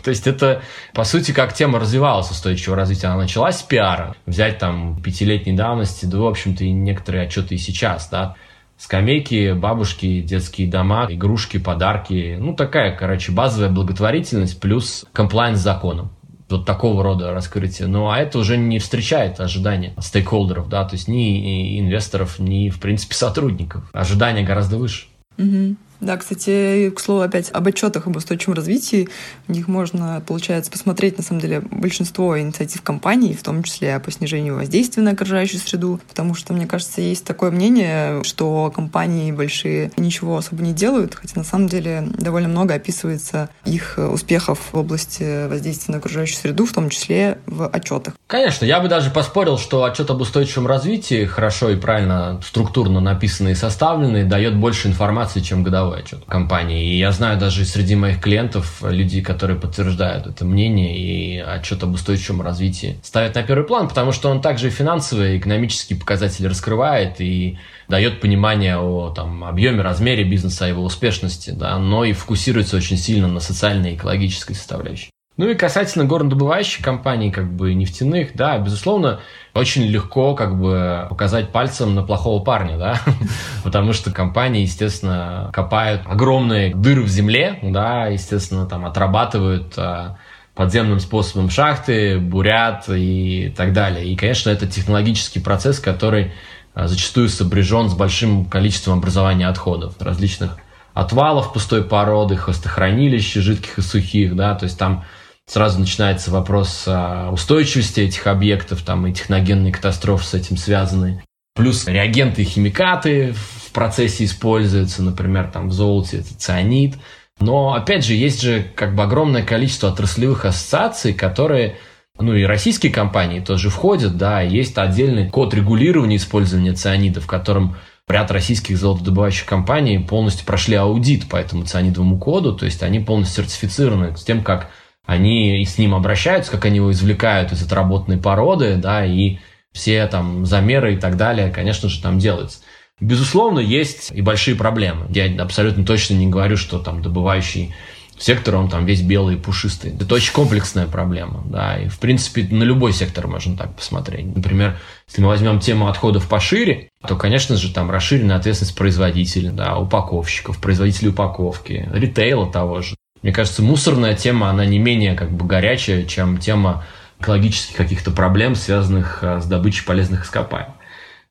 то 0.04 0.10
есть 0.10 0.26
это, 0.26 0.62
по 0.92 1.04
сути, 1.04 1.32
как 1.32 1.52
тема 1.52 1.80
развивалась 1.80 2.30
устойчивого 2.30 2.76
развития. 2.76 3.08
Она 3.08 3.22
началась 3.22 3.58
с 3.58 3.62
пиара. 3.62 4.14
Взять 4.26 4.58
там 4.58 5.00
пятилетней 5.02 5.56
давности, 5.56 6.04
да, 6.04 6.18
в 6.18 6.26
общем-то, 6.26 6.64
и 6.64 6.70
некоторые 6.70 7.24
отчеты 7.24 7.56
и 7.56 7.58
сейчас, 7.58 8.08
да. 8.08 8.36
Скамейки, 8.76 9.52
бабушки, 9.52 10.20
детские 10.20 10.68
дома, 10.68 11.06
игрушки, 11.08 11.58
подарки. 11.58 12.36
Ну, 12.38 12.54
такая, 12.54 12.96
короче, 12.96 13.32
базовая 13.32 13.70
благотворительность 13.70 14.60
плюс 14.60 15.04
комплайн 15.12 15.56
с 15.56 15.60
законом 15.60 16.13
вот 16.48 16.64
такого 16.64 17.02
рода 17.02 17.32
раскрытие. 17.32 17.88
Ну, 17.88 18.10
а 18.10 18.18
это 18.18 18.38
уже 18.38 18.56
не 18.56 18.78
встречает 18.78 19.40
ожидания 19.40 19.94
стейкхолдеров, 19.98 20.68
да, 20.68 20.84
то 20.84 20.94
есть 20.94 21.08
ни 21.08 21.80
инвесторов, 21.80 22.38
ни, 22.38 22.70
в 22.70 22.80
принципе, 22.80 23.14
сотрудников. 23.14 23.88
Ожидания 23.92 24.42
гораздо 24.42 24.76
выше. 24.76 25.06
Угу. 25.38 25.76
Да, 26.00 26.16
кстати, 26.16 26.90
к 26.90 27.00
слову, 27.00 27.22
опять 27.22 27.50
об 27.50 27.66
отчетах 27.66 28.06
об 28.06 28.16
устойчивом 28.16 28.54
развитии. 28.54 29.08
В 29.46 29.52
них 29.52 29.68
можно, 29.68 30.22
получается, 30.26 30.70
посмотреть, 30.70 31.16
на 31.16 31.24
самом 31.24 31.40
деле, 31.40 31.60
большинство 31.60 32.38
инициатив 32.38 32.82
компаний, 32.82 33.34
в 33.34 33.42
том 33.42 33.62
числе 33.62 33.98
по 34.00 34.10
снижению 34.10 34.56
воздействия 34.56 35.02
на 35.02 35.12
окружающую 35.12 35.60
среду, 35.60 36.00
потому 36.08 36.34
что, 36.34 36.52
мне 36.52 36.66
кажется, 36.66 37.00
есть 37.00 37.24
такое 37.24 37.50
мнение, 37.50 38.22
что 38.24 38.70
компании 38.74 39.32
большие 39.32 39.92
ничего 39.96 40.36
особо 40.36 40.62
не 40.62 40.72
делают, 40.72 41.14
хотя 41.14 41.38
на 41.38 41.44
самом 41.44 41.68
деле 41.68 42.08
довольно 42.18 42.48
много 42.48 42.74
описывается 42.74 43.48
их 43.64 43.98
успехов 43.98 44.70
в 44.72 44.78
области 44.78 45.48
воздействия 45.48 45.92
на 45.92 45.98
окружающую 45.98 46.36
среду, 46.36 46.66
в 46.66 46.72
том 46.72 46.90
числе 46.90 47.38
в 47.46 47.66
отчетах. 47.68 48.14
Конечно, 48.26 48.64
я 48.64 48.80
бы 48.80 48.88
даже 48.88 49.10
поспорил, 49.10 49.58
что 49.58 49.84
отчет 49.84 50.10
об 50.10 50.20
устойчивом 50.20 50.66
развитии, 50.66 51.24
хорошо 51.24 51.70
и 51.70 51.76
правильно 51.76 52.40
структурно 52.44 53.00
написанный 53.00 53.52
и 53.52 53.54
составленный, 53.54 54.24
дает 54.24 54.56
больше 54.56 54.88
информации, 54.88 55.40
чем 55.40 55.62
годовой 55.62 55.83
отчет 55.92 56.24
компании. 56.26 56.92
И 56.92 56.98
я 56.98 57.12
знаю 57.12 57.38
даже 57.38 57.64
среди 57.64 57.94
моих 57.94 58.20
клиентов 58.20 58.82
людей, 58.82 59.22
которые 59.22 59.58
подтверждают 59.58 60.26
это 60.26 60.44
мнение 60.44 60.98
и 60.98 61.38
отчет 61.38 61.82
об 61.82 61.94
устойчивом 61.94 62.42
развитии 62.42 62.98
ставят 63.02 63.34
на 63.34 63.42
первый 63.42 63.66
план, 63.66 63.88
потому 63.88 64.12
что 64.12 64.28
он 64.30 64.40
также 64.40 64.70
финансовые, 64.70 65.38
экономические 65.38 65.98
показатели 65.98 66.46
раскрывает 66.46 67.20
и 67.20 67.58
дает 67.88 68.20
понимание 68.20 68.78
о 68.78 69.10
там, 69.10 69.44
объеме, 69.44 69.82
размере 69.82 70.24
бизнеса, 70.24 70.66
его 70.66 70.82
успешности, 70.82 71.50
да, 71.50 71.78
но 71.78 72.04
и 72.04 72.12
фокусируется 72.12 72.76
очень 72.76 72.96
сильно 72.96 73.28
на 73.28 73.40
социальной 73.40 73.92
и 73.92 73.96
экологической 73.96 74.54
составляющей. 74.54 75.13
Ну 75.36 75.48
и 75.48 75.54
касательно 75.56 76.04
горнодобывающих 76.04 76.84
компаний, 76.84 77.32
как 77.32 77.52
бы 77.52 77.74
нефтяных, 77.74 78.36
да, 78.36 78.56
безусловно, 78.58 79.18
очень 79.52 79.82
легко 79.82 80.36
как 80.36 80.56
бы 80.56 81.08
показать 81.10 81.50
пальцем 81.50 81.96
на 81.96 82.04
плохого 82.04 82.40
парня, 82.42 82.78
да, 82.78 83.00
потому 83.64 83.92
что 83.92 84.12
компании, 84.12 84.62
естественно, 84.62 85.50
копают 85.52 86.02
огромные 86.06 86.72
дыры 86.72 87.02
в 87.02 87.08
земле, 87.08 87.58
да, 87.62 88.06
естественно, 88.06 88.66
там 88.66 88.86
отрабатывают 88.86 89.74
а, 89.76 90.18
подземным 90.54 91.00
способом 91.00 91.50
шахты, 91.50 92.20
бурят 92.20 92.84
и 92.88 93.52
так 93.56 93.72
далее. 93.72 94.06
И, 94.06 94.14
конечно, 94.14 94.50
это 94.50 94.68
технологический 94.68 95.40
процесс, 95.40 95.80
который 95.80 96.32
а, 96.74 96.86
зачастую 96.86 97.28
сопряжен 97.28 97.88
с 97.88 97.94
большим 97.94 98.44
количеством 98.44 98.98
образования 98.98 99.48
отходов 99.48 99.94
различных 100.00 100.58
отвалов 100.92 101.52
пустой 101.52 101.82
породы, 101.82 102.36
хвостохранилищ 102.36 103.34
жидких 103.34 103.78
и 103.78 103.82
сухих, 103.82 104.36
да, 104.36 104.54
то 104.54 104.66
есть 104.66 104.78
там 104.78 105.04
сразу 105.46 105.78
начинается 105.78 106.30
вопрос 106.30 106.88
устойчивости 107.30 108.00
этих 108.00 108.26
объектов, 108.26 108.82
там 108.82 109.06
и 109.06 109.12
техногенные 109.12 109.72
катастрофы 109.72 110.24
с 110.24 110.34
этим 110.34 110.56
связаны. 110.56 111.22
Плюс 111.54 111.86
реагенты 111.86 112.42
и 112.42 112.46
химикаты 112.46 113.32
в 113.32 113.72
процессе 113.72 114.24
используются, 114.24 115.02
например, 115.02 115.50
там 115.52 115.68
в 115.68 115.72
золоте 115.72 116.18
это 116.18 116.34
цианид. 116.36 116.96
Но, 117.40 117.74
опять 117.74 118.04
же, 118.04 118.14
есть 118.14 118.42
же 118.42 118.66
как 118.74 118.94
бы 118.94 119.02
огромное 119.02 119.44
количество 119.44 119.88
отраслевых 119.90 120.44
ассоциаций, 120.44 121.14
которые 121.14 121.78
ну 122.18 122.32
и 122.32 122.44
российские 122.44 122.92
компании 122.92 123.40
тоже 123.40 123.70
входят, 123.70 124.16
да, 124.16 124.40
есть 124.40 124.78
отдельный 124.78 125.28
код 125.28 125.52
регулирования 125.52 126.16
использования 126.16 126.72
цианида, 126.72 127.20
в 127.20 127.26
котором 127.26 127.76
ряд 128.06 128.30
российских 128.30 128.78
золотодобывающих 128.78 129.46
компаний 129.46 129.98
полностью 129.98 130.46
прошли 130.46 130.76
аудит 130.76 131.28
по 131.28 131.36
этому 131.36 131.64
цианидовому 131.64 132.18
коду, 132.18 132.54
то 132.54 132.66
есть 132.66 132.84
они 132.84 133.00
полностью 133.00 133.44
сертифицированы 133.44 134.16
с 134.16 134.22
тем, 134.22 134.44
как 134.44 134.70
они 135.06 135.64
с 135.64 135.78
ним 135.78 135.94
обращаются, 135.94 136.50
как 136.50 136.64
они 136.64 136.76
его 136.76 136.90
извлекают 136.92 137.52
из 137.52 137.62
отработанной 137.62 138.18
породы, 138.18 138.76
да, 138.76 139.04
и 139.04 139.38
все 139.72 140.06
там 140.06 140.46
замеры 140.46 140.94
и 140.94 140.96
так 140.96 141.16
далее, 141.16 141.50
конечно 141.50 141.88
же, 141.88 142.00
там 142.00 142.18
делаются. 142.18 142.60
Безусловно, 143.00 143.58
есть 143.58 144.12
и 144.12 144.22
большие 144.22 144.56
проблемы. 144.56 145.06
Я 145.10 145.42
абсолютно 145.42 145.84
точно 145.84 146.14
не 146.14 146.28
говорю, 146.28 146.56
что 146.56 146.78
там 146.78 147.02
добывающий 147.02 147.74
сектор, 148.18 148.54
он 148.54 148.68
там 148.68 148.86
весь 148.86 149.02
белый 149.02 149.34
и 149.34 149.38
пушистый. 149.38 149.92
Это 149.92 150.14
очень 150.14 150.32
комплексная 150.32 150.86
проблема, 150.86 151.42
да, 151.46 151.76
и 151.76 151.88
в 151.88 151.98
принципе 151.98 152.46
на 152.48 152.62
любой 152.62 152.92
сектор 152.92 153.26
можно 153.26 153.56
так 153.56 153.74
посмотреть. 153.74 154.34
Например, 154.34 154.78
если 155.08 155.22
мы 155.22 155.28
возьмем 155.28 155.58
тему 155.58 155.88
отходов 155.88 156.28
пошире, 156.28 156.90
то, 157.06 157.16
конечно 157.16 157.56
же, 157.56 157.72
там 157.74 157.90
расширенная 157.90 158.36
ответственность 158.36 158.76
производителей, 158.76 159.50
да, 159.50 159.76
упаковщиков, 159.76 160.60
производителей 160.60 161.10
упаковки, 161.10 161.88
ритейла 161.92 162.50
того 162.50 162.80
же. 162.82 162.94
Мне 163.24 163.32
кажется, 163.32 163.62
мусорная 163.62 164.14
тема, 164.14 164.50
она 164.50 164.66
не 164.66 164.78
менее 164.78 165.14
как 165.14 165.30
бы 165.30 165.46
горячая, 165.46 166.04
чем 166.04 166.36
тема 166.36 166.84
экологических 167.20 167.74
каких-то 167.74 168.10
проблем, 168.10 168.54
связанных 168.54 169.20
э, 169.22 169.40
с 169.40 169.46
добычей 169.46 169.82
полезных 169.86 170.26
ископаемых. 170.26 170.74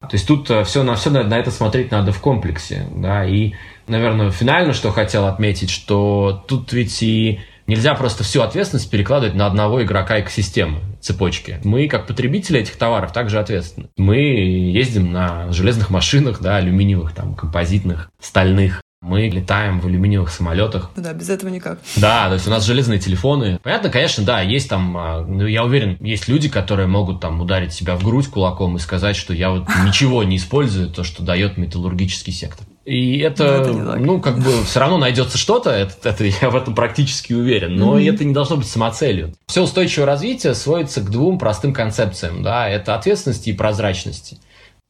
То 0.01 0.09
есть 0.13 0.27
тут 0.27 0.49
э, 0.49 0.63
все 0.63 0.81
на 0.81 0.95
все 0.95 1.11
на 1.11 1.37
это 1.37 1.51
смотреть 1.51 1.91
надо 1.91 2.11
в 2.11 2.19
комплексе, 2.19 2.87
да, 2.95 3.23
и, 3.23 3.53
наверное, 3.87 4.31
финально, 4.31 4.73
что 4.73 4.91
хотел 4.91 5.27
отметить, 5.27 5.69
что 5.69 6.43
тут 6.47 6.73
ведь 6.73 7.03
и 7.03 7.41
нельзя 7.67 7.93
просто 7.93 8.23
всю 8.23 8.41
ответственность 8.41 8.89
перекладывать 8.89 9.35
на 9.35 9.45
одного 9.45 9.83
игрока 9.83 10.19
экосистемы, 10.19 10.79
цепочки. 10.99 11.59
Мы, 11.63 11.87
как 11.87 12.07
потребители 12.07 12.59
этих 12.59 12.75
товаров, 12.75 13.13
также 13.13 13.39
ответственны. 13.39 13.89
Мы 13.97 14.17
ездим 14.17 15.11
на 15.11 15.53
железных 15.53 15.91
машинах, 15.91 16.41
да, 16.41 16.55
алюминиевых, 16.55 17.13
там, 17.13 17.35
композитных, 17.35 18.09
стальных. 18.19 18.81
Мы 19.03 19.27
летаем 19.27 19.81
в 19.81 19.85
алюминиевых 19.85 20.29
самолетах. 20.29 20.89
Ну 20.95 21.03
да, 21.03 21.11
без 21.13 21.29
этого 21.29 21.49
никак. 21.49 21.79
Да, 21.97 22.29
то 22.29 22.35
есть 22.35 22.47
у 22.47 22.49
нас 22.49 22.65
железные 22.65 22.99
телефоны. 22.99 23.59
Понятно, 23.61 23.89
конечно, 23.89 24.23
да, 24.23 24.39
есть 24.39 24.69
там, 24.69 24.95
а, 24.95 25.25
ну, 25.27 25.45
я 25.45 25.65
уверен, 25.65 25.97
есть 25.99 26.29
люди, 26.29 26.47
которые 26.47 26.87
могут 26.87 27.19
там 27.19 27.41
ударить 27.41 27.73
себя 27.73 27.97
в 27.97 28.03
грудь 28.03 28.27
кулаком 28.27 28.77
и 28.77 28.79
сказать, 28.79 29.17
что 29.17 29.33
я 29.33 29.49
вот 29.49 29.67
ничего 29.85 30.23
не 30.23 30.37
использую, 30.37 30.89
то, 30.89 31.03
что 31.03 31.21
дает 31.21 31.57
металлургический 31.57 32.31
сектор. 32.31 32.65
И 32.85 33.19
это, 33.19 33.43
это 33.43 33.73
ну, 33.73 34.21
как 34.21 34.39
бы 34.39 34.63
все 34.65 34.79
равно 34.79 34.97
найдется 34.97 35.37
что-то, 35.37 35.69
это, 35.71 36.09
это 36.09 36.23
я 36.23 36.49
в 36.49 36.55
этом 36.55 36.73
практически 36.73 37.33
уверен, 37.33 37.75
но 37.75 37.99
mm-hmm. 37.99 38.13
это 38.13 38.23
не 38.23 38.33
должно 38.33 38.55
быть 38.55 38.67
самоцелью. 38.67 39.33
Все 39.47 39.63
устойчивое 39.63 40.05
развитие 40.05 40.53
сводится 40.53 41.01
к 41.01 41.09
двум 41.09 41.39
простым 41.39 41.73
концепциям, 41.73 42.41
да, 42.41 42.69
это 42.69 42.95
ответственности 42.95 43.49
и 43.49 43.53
прозрачности 43.53 44.37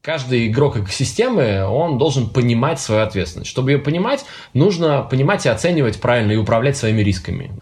каждый 0.04 0.48
игрок 0.48 0.76
экосистемы, 0.76 1.64
он 1.64 1.96
должен 1.96 2.28
понимать 2.28 2.78
свою 2.78 3.02
ответственность. 3.02 3.50
Чтобы 3.50 3.72
ее 3.72 3.78
понимать, 3.78 4.26
нужно 4.52 5.02
понимать 5.02 5.46
и 5.46 5.48
оценивать 5.48 5.98
правильно 5.98 6.32
и 6.32 6.36
управлять 6.36 6.76
своими 6.76 7.00
рисками. 7.00 7.52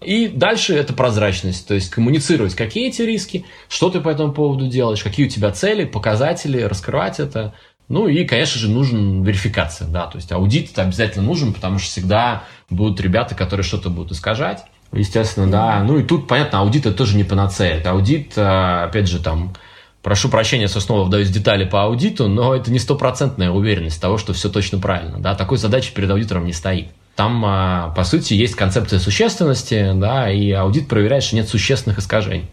И 0.00 0.26
дальше 0.26 0.74
это 0.74 0.94
прозрачность, 0.94 1.68
то 1.68 1.74
есть 1.74 1.90
коммуницировать, 1.90 2.56
какие 2.56 2.88
эти 2.88 3.02
риски, 3.02 3.44
что 3.68 3.88
ты 3.88 4.00
по 4.00 4.08
этому 4.08 4.32
поводу 4.32 4.66
делаешь, 4.66 5.00
какие 5.00 5.26
у 5.26 5.28
тебя 5.28 5.52
цели, 5.52 5.84
показатели, 5.84 6.60
раскрывать 6.62 7.20
это. 7.20 7.54
Ну 7.88 8.08
и, 8.08 8.24
конечно 8.24 8.58
же, 8.58 8.68
нужен 8.68 9.22
верификация, 9.22 9.86
да, 9.86 10.06
то 10.06 10.16
есть 10.16 10.32
аудит 10.32 10.72
это 10.72 10.82
обязательно 10.82 11.24
нужен, 11.24 11.52
потому 11.52 11.78
что 11.78 11.88
всегда 11.88 12.42
будут 12.68 13.00
ребята, 13.00 13.36
которые 13.36 13.62
что-то 13.62 13.90
будут 13.90 14.10
искажать. 14.10 14.64
Естественно, 14.92 15.48
да. 15.48 15.84
Ну 15.84 16.00
и 16.00 16.02
тут, 16.02 16.26
понятно, 16.26 16.58
аудит 16.58 16.84
это 16.84 16.96
тоже 16.96 17.16
не 17.16 17.24
панацея. 17.24 17.76
Это 17.76 17.92
аудит, 17.92 18.32
а, 18.36 18.84
опять 18.84 19.08
же, 19.08 19.20
там, 19.20 19.54
Прошу 20.02 20.28
прощения, 20.28 20.66
что 20.66 20.80
снова 20.80 21.04
вдаюсь 21.04 21.30
детали 21.30 21.64
по 21.64 21.84
аудиту, 21.84 22.28
но 22.28 22.54
это 22.56 22.72
не 22.72 22.80
стопроцентная 22.80 23.50
уверенность 23.50 24.00
того, 24.00 24.18
что 24.18 24.32
все 24.32 24.48
точно 24.48 24.78
правильно. 24.78 25.18
Да? 25.20 25.36
Такой 25.36 25.58
задачи 25.58 25.94
перед 25.94 26.10
аудитором 26.10 26.44
не 26.44 26.52
стоит. 26.52 26.88
Там, 27.14 27.44
а, 27.44 27.92
по 27.94 28.02
сути, 28.02 28.34
есть 28.34 28.56
концепция 28.56 28.98
существенности, 28.98 29.92
да, 29.94 30.30
и 30.30 30.50
аудит 30.50 30.88
проверяет, 30.88 31.22
что 31.22 31.36
нет 31.36 31.48
существенных 31.48 31.98
искажений. 31.98 32.48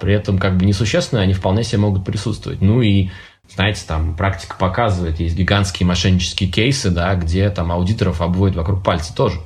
При 0.00 0.14
этом, 0.14 0.38
как 0.38 0.56
бы 0.56 0.64
несущественные, 0.64 1.24
они 1.24 1.34
вполне 1.34 1.62
себе 1.62 1.78
могут 1.78 2.04
присутствовать. 2.04 2.62
Ну 2.62 2.80
и, 2.80 3.10
знаете, 3.54 3.82
там 3.86 4.16
практика 4.16 4.56
показывает, 4.58 5.20
есть 5.20 5.36
гигантские 5.36 5.86
мошеннические 5.86 6.50
кейсы, 6.50 6.90
да, 6.90 7.14
где 7.14 7.50
там 7.50 7.70
аудиторов 7.70 8.20
обводят 8.20 8.56
вокруг 8.56 8.82
пальца 8.82 9.14
тоже. 9.14 9.40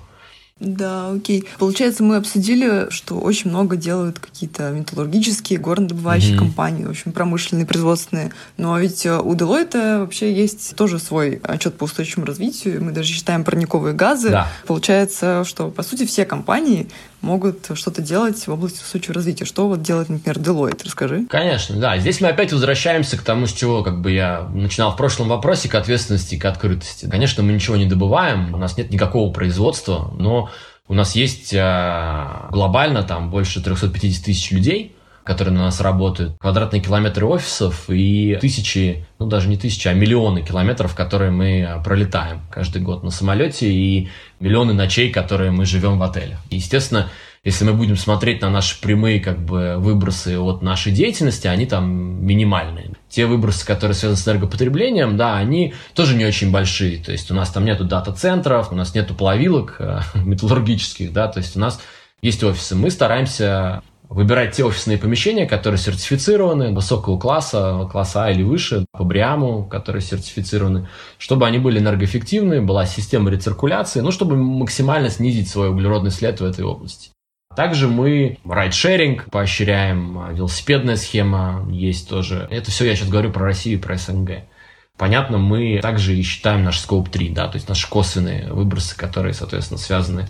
Да, 0.60 1.10
окей. 1.10 1.44
Получается, 1.58 2.04
мы 2.04 2.14
обсудили, 2.16 2.88
что 2.90 3.18
очень 3.18 3.50
много 3.50 3.76
делают 3.76 4.20
какие-то 4.20 4.70
металлургические, 4.70 5.58
горнодобывающие 5.58 6.36
mm-hmm. 6.36 6.38
компании, 6.38 6.84
в 6.84 6.90
общем, 6.90 7.12
промышленные, 7.12 7.66
производственные. 7.66 8.32
Но 8.56 8.78
ведь 8.78 9.04
э, 9.04 9.18
у 9.18 9.34
Deloitte 9.34 9.98
вообще 9.98 10.32
есть 10.32 10.76
тоже 10.76 11.00
свой 11.00 11.40
отчет 11.42 11.76
по 11.76 11.84
устойчивому 11.84 12.26
развитию. 12.26 12.82
Мы 12.84 12.92
даже 12.92 13.12
считаем 13.12 13.42
парниковые 13.42 13.94
газы. 13.94 14.30
Да. 14.30 14.48
Получается, 14.66 15.42
что, 15.44 15.70
по 15.70 15.82
сути, 15.82 16.06
все 16.06 16.24
компании 16.24 16.88
могут 17.24 17.70
что-то 17.74 18.02
делать 18.02 18.46
в 18.46 18.52
области 18.52 18.82
устойчивого 18.82 19.14
развития. 19.14 19.44
Что 19.44 19.66
вот 19.66 19.82
делает, 19.82 20.08
например, 20.08 20.38
Deloitte? 20.38 20.82
Расскажи. 20.84 21.26
Конечно, 21.28 21.76
да. 21.76 21.98
Здесь 21.98 22.20
мы 22.20 22.28
опять 22.28 22.52
возвращаемся 22.52 23.16
к 23.16 23.22
тому, 23.22 23.46
с 23.46 23.52
чего 23.52 23.82
как 23.82 24.00
бы 24.00 24.12
я 24.12 24.42
начинал 24.54 24.92
в 24.92 24.96
прошлом 24.96 25.28
вопросе, 25.28 25.68
к 25.68 25.74
ответственности, 25.74 26.38
к 26.38 26.44
открытости. 26.44 27.08
Конечно, 27.10 27.42
мы 27.42 27.52
ничего 27.52 27.76
не 27.76 27.86
добываем, 27.86 28.54
у 28.54 28.58
нас 28.58 28.76
нет 28.76 28.90
никакого 28.90 29.32
производства, 29.32 30.14
но 30.16 30.50
у 30.86 30.94
нас 30.94 31.16
есть 31.16 31.54
а, 31.56 32.48
глобально 32.50 33.02
там 33.02 33.30
больше 33.30 33.62
350 33.62 34.24
тысяч 34.24 34.50
людей, 34.50 34.93
которые 35.24 35.54
на 35.54 35.62
нас 35.62 35.80
работают, 35.80 36.36
квадратные 36.38 36.82
километры 36.82 37.26
офисов 37.26 37.86
и 37.88 38.38
тысячи, 38.40 39.06
ну 39.18 39.26
даже 39.26 39.48
не 39.48 39.56
тысячи, 39.56 39.88
а 39.88 39.94
миллионы 39.94 40.42
километров, 40.42 40.94
которые 40.94 41.30
мы 41.30 41.80
пролетаем 41.82 42.42
каждый 42.50 42.82
год 42.82 43.02
на 43.02 43.10
самолете 43.10 43.72
и 43.72 44.10
миллионы 44.38 44.74
ночей, 44.74 45.10
которые 45.10 45.50
мы 45.50 45.64
живем 45.64 45.98
в 45.98 46.02
отеле. 46.02 46.36
естественно, 46.50 47.08
если 47.44 47.66
мы 47.66 47.74
будем 47.74 47.96
смотреть 47.96 48.40
на 48.40 48.48
наши 48.48 48.80
прямые 48.80 49.20
как 49.20 49.38
бы 49.38 49.76
выбросы 49.76 50.38
от 50.38 50.62
нашей 50.62 50.92
деятельности, 50.92 51.46
они 51.46 51.66
там 51.66 52.24
минимальные. 52.24 52.92
Те 53.10 53.26
выбросы, 53.26 53.66
которые 53.66 53.94
связаны 53.94 54.16
с 54.16 54.26
энергопотреблением, 54.26 55.18
да, 55.18 55.36
они 55.36 55.74
тоже 55.94 56.16
не 56.16 56.24
очень 56.24 56.50
большие. 56.50 57.02
То 57.02 57.12
есть 57.12 57.30
у 57.30 57.34
нас 57.34 57.50
там 57.50 57.66
нету 57.66 57.84
дата-центров, 57.84 58.72
у 58.72 58.74
нас 58.74 58.94
нету 58.94 59.14
плавилок 59.14 59.76
э, 59.78 60.00
металлургических, 60.24 61.12
да, 61.12 61.28
то 61.28 61.38
есть 61.38 61.54
у 61.56 61.60
нас 61.60 61.80
есть 62.22 62.42
офисы. 62.42 62.74
Мы 62.76 62.90
стараемся 62.90 63.82
выбирать 64.08 64.54
те 64.54 64.64
офисные 64.64 64.98
помещения, 64.98 65.46
которые 65.46 65.78
сертифицированы 65.78 66.74
высокого 66.74 67.18
класса, 67.18 67.88
класса 67.90 68.24
А 68.24 68.30
или 68.30 68.42
выше, 68.42 68.86
по 68.92 69.04
БРИАМу, 69.04 69.64
которые 69.64 70.02
сертифицированы, 70.02 70.88
чтобы 71.18 71.46
они 71.46 71.58
были 71.58 71.78
энергоэффективны, 71.78 72.62
была 72.62 72.86
система 72.86 73.30
рециркуляции, 73.30 74.00
ну, 74.00 74.10
чтобы 74.10 74.36
максимально 74.36 75.10
снизить 75.10 75.48
свой 75.48 75.70
углеродный 75.70 76.10
след 76.10 76.40
в 76.40 76.44
этой 76.44 76.64
области. 76.64 77.10
Также 77.56 77.88
мы 77.88 78.38
райдшеринг 78.44 79.30
поощряем, 79.30 80.34
велосипедная 80.34 80.96
схема 80.96 81.66
есть 81.70 82.08
тоже. 82.08 82.48
Это 82.50 82.70
все 82.70 82.84
я 82.84 82.96
сейчас 82.96 83.08
говорю 83.08 83.30
про 83.30 83.44
Россию 83.44 83.78
и 83.78 83.80
про 83.80 83.96
СНГ. 83.96 84.44
Понятно, 84.96 85.38
мы 85.38 85.80
также 85.82 86.16
и 86.16 86.22
считаем 86.22 86.64
наш 86.64 86.78
скоп 86.78 87.08
3, 87.08 87.30
да, 87.30 87.48
то 87.48 87.56
есть 87.56 87.68
наши 87.68 87.88
косвенные 87.88 88.52
выбросы, 88.52 88.96
которые, 88.96 89.34
соответственно, 89.34 89.78
связаны 89.78 90.28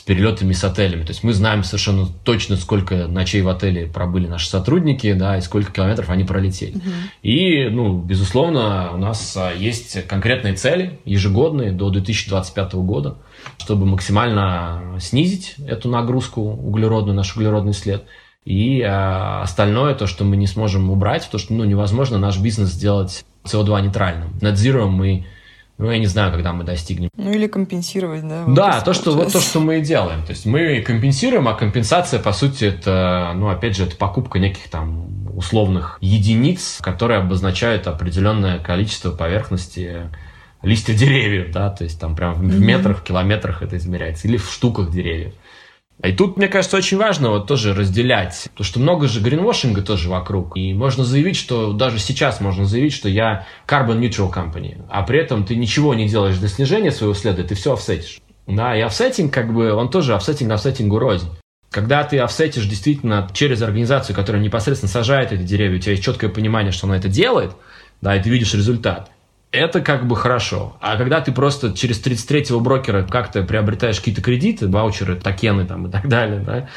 перелетами 0.00 0.52
с 0.54 0.64
отелями. 0.64 1.04
То 1.04 1.10
есть 1.10 1.22
мы 1.22 1.34
знаем 1.34 1.62
совершенно 1.64 2.06
точно, 2.24 2.56
сколько 2.56 3.06
ночей 3.06 3.42
в 3.42 3.48
отеле 3.48 3.86
пробыли 3.86 4.26
наши 4.26 4.48
сотрудники, 4.48 5.12
да, 5.12 5.36
и 5.36 5.42
сколько 5.42 5.70
километров 5.70 6.08
они 6.08 6.24
пролетели. 6.24 6.76
Угу. 6.76 6.90
И, 7.22 7.68
ну, 7.68 7.98
безусловно, 7.98 8.92
у 8.94 8.96
нас 8.96 9.36
а, 9.36 9.52
есть 9.52 10.06
конкретные 10.06 10.54
цели 10.54 10.98
ежегодные 11.04 11.72
до 11.72 11.90
2025 11.90 12.72
года, 12.76 13.18
чтобы 13.58 13.84
максимально 13.84 14.96
снизить 14.98 15.56
эту 15.58 15.90
нагрузку 15.90 16.40
углеродную, 16.40 17.14
наш 17.14 17.36
углеродный 17.36 17.74
след. 17.74 18.04
И 18.46 18.80
а, 18.80 19.42
остальное, 19.42 19.94
то, 19.94 20.06
что 20.06 20.24
мы 20.24 20.38
не 20.38 20.46
сможем 20.46 20.90
убрать, 20.90 21.28
то, 21.30 21.36
что 21.36 21.52
ну, 21.52 21.64
невозможно 21.64 22.18
наш 22.18 22.38
бизнес 22.38 22.70
сделать 22.70 23.26
CO2 23.44 23.82
нейтральным. 23.82 24.30
Net 24.40 24.54
Zero 24.54 24.88
мы 24.88 25.26
ну, 25.78 25.90
я 25.90 25.98
не 25.98 26.06
знаю, 26.06 26.32
когда 26.32 26.52
мы 26.52 26.64
достигнем. 26.64 27.08
Ну, 27.16 27.32
или 27.32 27.46
компенсировать, 27.46 28.26
да? 28.26 28.44
Да, 28.46 28.80
то, 28.82 28.92
что, 28.92 29.12
вот 29.12 29.32
то, 29.32 29.40
что 29.40 29.60
мы 29.60 29.78
и 29.78 29.80
делаем. 29.80 30.22
То 30.22 30.30
есть 30.30 30.46
мы 30.46 30.80
компенсируем, 30.82 31.48
а 31.48 31.54
компенсация, 31.54 32.20
по 32.20 32.32
сути, 32.32 32.64
это, 32.64 33.32
ну, 33.34 33.48
опять 33.48 33.76
же, 33.76 33.84
это 33.84 33.96
покупка 33.96 34.38
неких 34.38 34.68
там 34.70 35.36
условных 35.36 35.98
единиц, 36.00 36.78
которые 36.82 37.20
обозначают 37.20 37.86
определенное 37.86 38.58
количество 38.58 39.10
поверхности 39.10 40.10
листьев 40.62 40.96
деревьев, 40.96 41.52
да, 41.52 41.70
то 41.70 41.84
есть 41.84 41.98
там 41.98 42.14
прям 42.14 42.34
в 42.34 42.60
метрах, 42.60 43.00
в 43.00 43.02
километрах 43.02 43.62
это 43.62 43.76
измеряется, 43.76 44.28
или 44.28 44.36
в 44.36 44.50
штуках 44.50 44.90
деревьев. 44.90 45.34
И 46.02 46.10
тут, 46.12 46.36
мне 46.36 46.48
кажется, 46.48 46.76
очень 46.76 46.96
важно 46.96 47.30
вот 47.30 47.46
тоже 47.46 47.74
разделять, 47.74 48.48
потому 48.50 48.64
что 48.64 48.80
много 48.80 49.06
же 49.06 49.20
гринвошинга 49.20 49.82
тоже 49.82 50.08
вокруг. 50.08 50.56
И 50.56 50.74
можно 50.74 51.04
заявить, 51.04 51.36
что 51.36 51.72
даже 51.72 52.00
сейчас 52.00 52.40
можно 52.40 52.64
заявить, 52.64 52.92
что 52.92 53.08
я 53.08 53.46
carbon 53.68 54.00
neutral 54.00 54.32
company, 54.32 54.84
а 54.90 55.02
при 55.02 55.20
этом 55.20 55.44
ты 55.44 55.54
ничего 55.54 55.94
не 55.94 56.08
делаешь 56.08 56.38
для 56.38 56.48
снижения 56.48 56.90
своего 56.90 57.14
следа, 57.14 57.44
ты 57.44 57.54
все 57.54 57.74
офсетишь. 57.74 58.18
Да, 58.48 58.76
и 58.76 58.80
офсетинг, 58.80 59.32
как 59.32 59.54
бы, 59.54 59.72
он 59.72 59.90
тоже 59.90 60.16
офсетинг 60.16 60.50
офсетингу 60.50 60.98
рознь. 60.98 61.28
Когда 61.70 62.02
ты 62.02 62.18
офсетишь 62.18 62.66
действительно 62.66 63.30
через 63.32 63.62
организацию, 63.62 64.16
которая 64.16 64.42
непосредственно 64.42 64.90
сажает 64.90 65.32
эти 65.32 65.42
деревья, 65.42 65.76
у 65.76 65.80
тебя 65.80 65.92
есть 65.92 66.04
четкое 66.04 66.28
понимание, 66.28 66.72
что 66.72 66.88
она 66.88 66.96
это 66.96 67.08
делает, 67.08 67.52
да, 68.00 68.16
и 68.16 68.22
ты 68.22 68.28
видишь 68.28 68.54
результат, 68.54 69.11
это 69.52 69.82
как 69.82 70.06
бы 70.06 70.16
хорошо. 70.16 70.76
А 70.80 70.96
когда 70.96 71.20
ты 71.20 71.30
просто 71.30 71.72
через 71.74 72.04
33-го 72.04 72.58
брокера 72.58 73.02
как-то 73.02 73.42
приобретаешь 73.42 73.98
какие-то 73.98 74.22
кредиты, 74.22 74.66
ваучеры, 74.66 75.16
токены 75.16 75.66
там 75.66 75.86
и 75.86 75.90
так 75.90 76.08
далее, 76.08 76.40
да, 76.40 76.68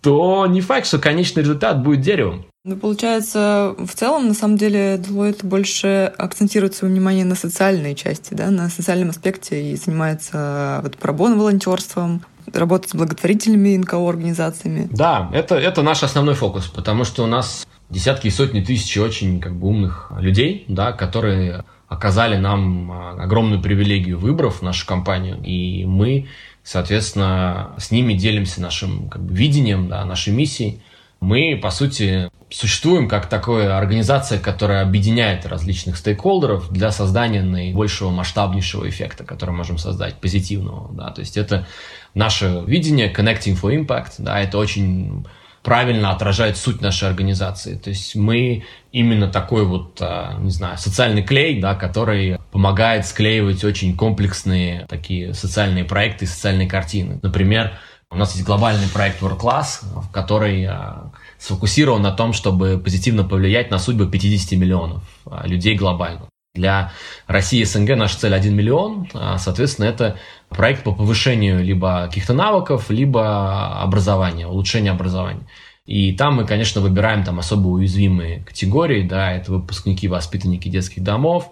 то 0.00 0.46
не 0.46 0.62
факт, 0.62 0.86
что 0.86 0.98
конечный 0.98 1.42
результат 1.42 1.82
будет 1.82 2.00
деревом. 2.00 2.46
Ну, 2.64 2.76
получается, 2.76 3.74
в 3.76 3.92
целом, 3.94 4.28
на 4.28 4.34
самом 4.34 4.56
деле, 4.56 4.94
Deloitte 4.96 5.44
больше 5.44 6.12
акцентирует 6.16 6.74
свое 6.74 6.94
внимание 6.94 7.24
на 7.24 7.34
социальной 7.34 7.94
части, 7.94 8.34
да, 8.34 8.50
на 8.50 8.68
социальном 8.68 9.10
аспекте 9.10 9.72
и 9.72 9.76
занимается 9.76 10.80
вот 10.82 10.96
пробон 10.96 11.38
волонтерством, 11.38 12.22
работать 12.52 12.90
с 12.90 12.94
благотворительными 12.94 13.76
НКО-организациями. 13.78 14.88
Да, 14.92 15.28
это, 15.32 15.56
это 15.56 15.82
наш 15.82 16.02
основной 16.02 16.34
фокус, 16.34 16.66
потому 16.66 17.04
что 17.04 17.24
у 17.24 17.26
нас 17.26 17.66
десятки 17.90 18.28
и 18.28 18.30
сотни 18.30 18.60
тысяч 18.60 18.96
очень 18.96 19.40
как 19.40 19.54
бы 19.54 19.68
умных 19.68 20.12
людей, 20.18 20.64
да, 20.68 20.92
которые 20.92 21.64
оказали 21.92 22.36
нам 22.36 22.90
а, 22.90 23.10
огромную 23.22 23.60
привилегию 23.60 24.18
выбрав 24.18 24.62
нашу 24.62 24.86
компанию, 24.86 25.40
и 25.42 25.84
мы, 25.84 26.28
соответственно, 26.62 27.72
с 27.78 27.90
ними 27.90 28.14
делимся 28.14 28.60
нашим 28.60 29.08
как 29.08 29.22
бы, 29.22 29.34
видением, 29.34 29.88
да, 29.88 30.04
нашей 30.04 30.32
миссией. 30.32 30.80
Мы, 31.20 31.58
по 31.62 31.70
сути, 31.70 32.30
существуем 32.50 33.08
как 33.08 33.28
такая 33.28 33.76
организация, 33.76 34.38
которая 34.38 34.82
объединяет 34.82 35.46
различных 35.46 35.96
стейкхолдеров 35.96 36.70
для 36.72 36.90
создания 36.90 37.42
наибольшего 37.42 38.10
масштабнейшего 38.10 38.88
эффекта, 38.88 39.24
который 39.24 39.54
можем 39.54 39.78
создать, 39.78 40.16
позитивного. 40.16 40.92
Да. 40.92 41.10
То 41.10 41.20
есть 41.20 41.36
это 41.36 41.66
наше 42.14 42.62
видение 42.66 43.12
Connecting 43.12 43.60
for 43.60 43.72
Impact. 43.74 44.14
Да, 44.18 44.40
это 44.40 44.58
очень 44.58 45.24
правильно 45.62 46.10
отражает 46.10 46.56
суть 46.56 46.80
нашей 46.80 47.08
организации. 47.08 47.76
То 47.76 47.90
есть 47.90 48.16
мы 48.16 48.64
именно 48.90 49.28
такой 49.28 49.64
вот, 49.64 49.98
а, 50.00 50.36
не 50.40 50.50
знаю, 50.50 50.76
социальный 50.78 51.22
клей, 51.22 51.60
да, 51.60 51.74
который 51.74 52.38
помогает 52.50 53.06
склеивать 53.06 53.64
очень 53.64 53.96
комплексные 53.96 54.86
такие 54.88 55.34
социальные 55.34 55.84
проекты, 55.84 56.26
социальные 56.26 56.68
картины. 56.68 57.20
Например, 57.22 57.72
у 58.10 58.16
нас 58.16 58.34
есть 58.34 58.44
глобальный 58.44 58.88
проект 58.88 59.22
World 59.22 59.38
Class, 59.38 59.82
в 59.82 60.10
который 60.10 60.64
а, 60.66 61.12
сфокусирован 61.38 62.02
на 62.02 62.12
том, 62.12 62.32
чтобы 62.32 62.78
позитивно 62.78 63.24
повлиять 63.24 63.70
на 63.70 63.78
судьбы 63.78 64.10
50 64.10 64.58
миллионов 64.58 65.02
а, 65.24 65.46
людей 65.46 65.76
глобально. 65.76 66.28
Для 66.54 66.92
России 67.26 67.60
и 67.60 67.64
СНГ 67.64 67.96
наша 67.96 68.18
цель 68.18 68.34
1 68.34 68.54
миллион, 68.54 69.08
соответственно, 69.38 69.86
это 69.86 70.18
проект 70.50 70.84
по 70.84 70.92
повышению 70.92 71.64
либо 71.64 72.04
каких-то 72.08 72.34
навыков, 72.34 72.90
либо 72.90 73.80
образования, 73.80 74.46
улучшения 74.46 74.90
образования. 74.90 75.46
И 75.86 76.12
там 76.12 76.34
мы, 76.34 76.46
конечно, 76.46 76.82
выбираем 76.82 77.24
там 77.24 77.38
особо 77.38 77.68
уязвимые 77.68 78.40
категории, 78.44 79.08
да, 79.08 79.32
это 79.32 79.50
выпускники, 79.50 80.08
воспитанники 80.08 80.68
детских 80.68 81.02
домов, 81.02 81.50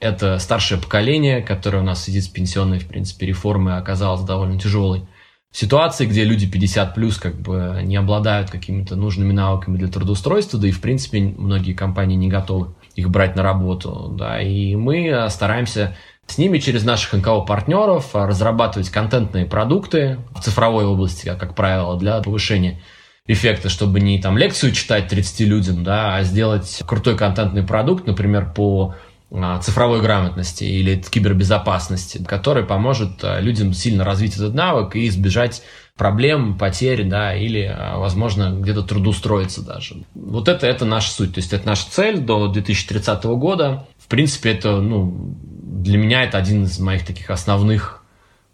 это 0.00 0.38
старшее 0.38 0.78
поколение, 0.78 1.40
которое 1.40 1.78
у 1.78 1.84
нас 1.84 2.04
сидит 2.04 2.24
с 2.24 2.28
пенсионной, 2.28 2.78
в 2.78 2.86
принципе, 2.86 3.24
реформы 3.24 3.78
оказалось 3.78 4.20
довольно 4.20 4.60
тяжелой. 4.60 5.06
Ситуации, 5.50 6.04
где 6.04 6.24
люди 6.24 6.46
50 6.46 6.94
плюс 6.94 7.16
как 7.16 7.40
бы 7.40 7.80
не 7.84 7.96
обладают 7.96 8.50
какими-то 8.50 8.96
нужными 8.96 9.32
навыками 9.32 9.78
для 9.78 9.88
трудоустройства, 9.88 10.58
да 10.58 10.68
и 10.68 10.72
в 10.72 10.82
принципе 10.82 11.20
многие 11.22 11.72
компании 11.72 12.16
не 12.16 12.28
готовы 12.28 12.74
их 12.94 13.10
брать 13.10 13.36
на 13.36 13.42
работу, 13.42 14.14
да, 14.16 14.40
и 14.40 14.76
мы 14.76 15.26
стараемся 15.30 15.96
с 16.26 16.38
ними 16.38 16.58
через 16.58 16.84
наших 16.84 17.12
НКО-партнеров 17.14 18.10
разрабатывать 18.14 18.90
контентные 18.90 19.44
продукты 19.44 20.18
в 20.34 20.40
цифровой 20.40 20.84
области, 20.84 21.34
как 21.38 21.54
правило, 21.54 21.98
для 21.98 22.20
повышения 22.20 22.80
эффекта, 23.26 23.68
чтобы 23.68 24.00
не 24.00 24.20
там 24.20 24.36
лекцию 24.38 24.72
читать 24.72 25.08
30 25.08 25.40
людям, 25.40 25.84
да, 25.84 26.16
а 26.16 26.22
сделать 26.22 26.82
крутой 26.86 27.16
контентный 27.16 27.62
продукт, 27.62 28.06
например, 28.06 28.52
по 28.52 28.94
а, 29.30 29.60
цифровой 29.60 30.00
грамотности 30.00 30.64
или 30.64 30.96
кибербезопасности, 30.96 32.22
который 32.24 32.64
поможет 32.64 33.22
а, 33.22 33.40
людям 33.40 33.72
сильно 33.72 34.04
развить 34.04 34.36
этот 34.36 34.54
навык 34.54 34.96
и 34.96 35.06
избежать 35.08 35.62
проблем, 35.96 36.58
потерь, 36.58 37.04
да, 37.04 37.34
или, 37.34 37.62
а, 37.62 37.98
возможно, 37.98 38.56
где-то 38.58 38.82
трудоустроиться 38.82 39.62
даже. 39.62 39.96
Вот 40.14 40.48
это, 40.48 40.66
это 40.66 40.84
наша 40.84 41.10
суть, 41.10 41.34
то 41.34 41.38
есть 41.38 41.52
это 41.52 41.66
наша 41.66 41.90
цель 41.90 42.20
до 42.20 42.48
2030 42.48 43.24
года. 43.24 43.86
В 43.98 44.08
принципе, 44.08 44.52
это, 44.52 44.80
ну, 44.80 45.36
для 45.42 45.98
меня 45.98 46.24
это 46.24 46.38
один 46.38 46.64
из 46.64 46.78
моих 46.78 47.04
таких 47.04 47.30
основных 47.30 48.02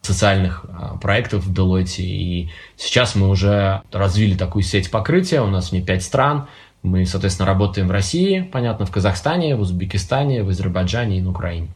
социальных 0.02 0.64
а, 0.68 0.96
проектов 0.96 1.44
в 1.44 1.52
Deloitte. 1.52 2.02
И 2.02 2.50
сейчас 2.76 3.14
мы 3.14 3.28
уже 3.28 3.82
развили 3.92 4.36
такую 4.36 4.62
сеть 4.62 4.90
покрытия. 4.90 5.40
У 5.40 5.48
нас 5.48 5.68
в 5.68 5.72
ней 5.72 5.82
пять 5.82 6.02
стран. 6.02 6.48
Мы, 6.82 7.06
соответственно, 7.06 7.46
работаем 7.46 7.88
в 7.88 7.90
России, 7.90 8.48
понятно, 8.52 8.86
в 8.86 8.90
Казахстане, 8.90 9.56
в 9.56 9.60
Узбекистане, 9.60 10.44
в 10.44 10.48
Азербайджане 10.48 11.18
и 11.18 11.20
на 11.20 11.30
Украине. 11.30 11.68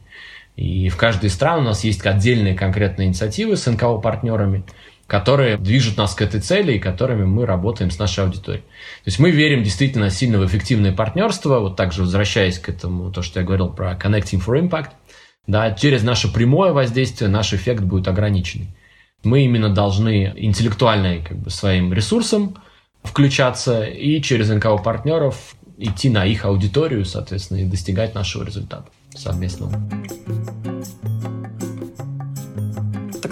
И 0.55 0.89
в 0.89 0.97
каждой 0.97 1.25
из 1.25 1.33
стран 1.33 1.61
у 1.61 1.63
нас 1.63 1.83
есть 1.83 2.05
отдельные 2.05 2.53
конкретные 2.53 3.07
инициативы 3.07 3.57
с 3.57 3.69
НКО-партнерами, 3.69 4.63
которые 5.07 5.57
движут 5.57 5.97
нас 5.97 6.15
к 6.15 6.21
этой 6.21 6.41
цели 6.41 6.73
и 6.73 6.79
которыми 6.79 7.25
мы 7.25 7.45
работаем 7.45 7.91
с 7.91 7.99
нашей 7.99 8.23
аудиторией. 8.23 8.63
То 8.63 9.07
есть 9.07 9.19
мы 9.19 9.31
верим 9.31 9.63
действительно 9.63 10.09
сильно 10.09 10.39
в 10.39 10.45
эффективное 10.45 10.93
партнерство, 10.93 11.59
вот 11.59 11.75
также 11.75 12.01
возвращаясь 12.01 12.59
к 12.59 12.69
этому, 12.69 13.11
то, 13.11 13.21
что 13.21 13.39
я 13.39 13.45
говорил 13.45 13.69
про 13.69 13.93
Connecting 13.93 14.43
for 14.43 14.59
Impact– 14.59 14.89
да, 15.47 15.71
через 15.71 16.03
наше 16.03 16.31
прямое 16.31 16.71
воздействие 16.71 17.29
наш 17.29 17.53
эффект 17.53 17.83
будет 17.83 18.07
ограниченный. 18.07 18.69
Мы 19.23 19.43
именно 19.43 19.69
должны 19.69 20.33
интеллектуальной 20.35 21.21
как 21.21 21.37
бы, 21.37 21.49
своим 21.49 21.93
ресурсом 21.93 22.57
включаться 23.03 23.83
и 23.83 24.21
через 24.21 24.49
НКО 24.49 24.77
партнеров 24.77 25.55
идти 25.77 26.09
на 26.09 26.25
их 26.25 26.45
аудиторию, 26.45 27.03
соответственно, 27.03 27.59
и 27.59 27.65
достигать 27.65 28.15
нашего 28.15 28.43
результата 28.43 28.85
совместного. 29.15 29.73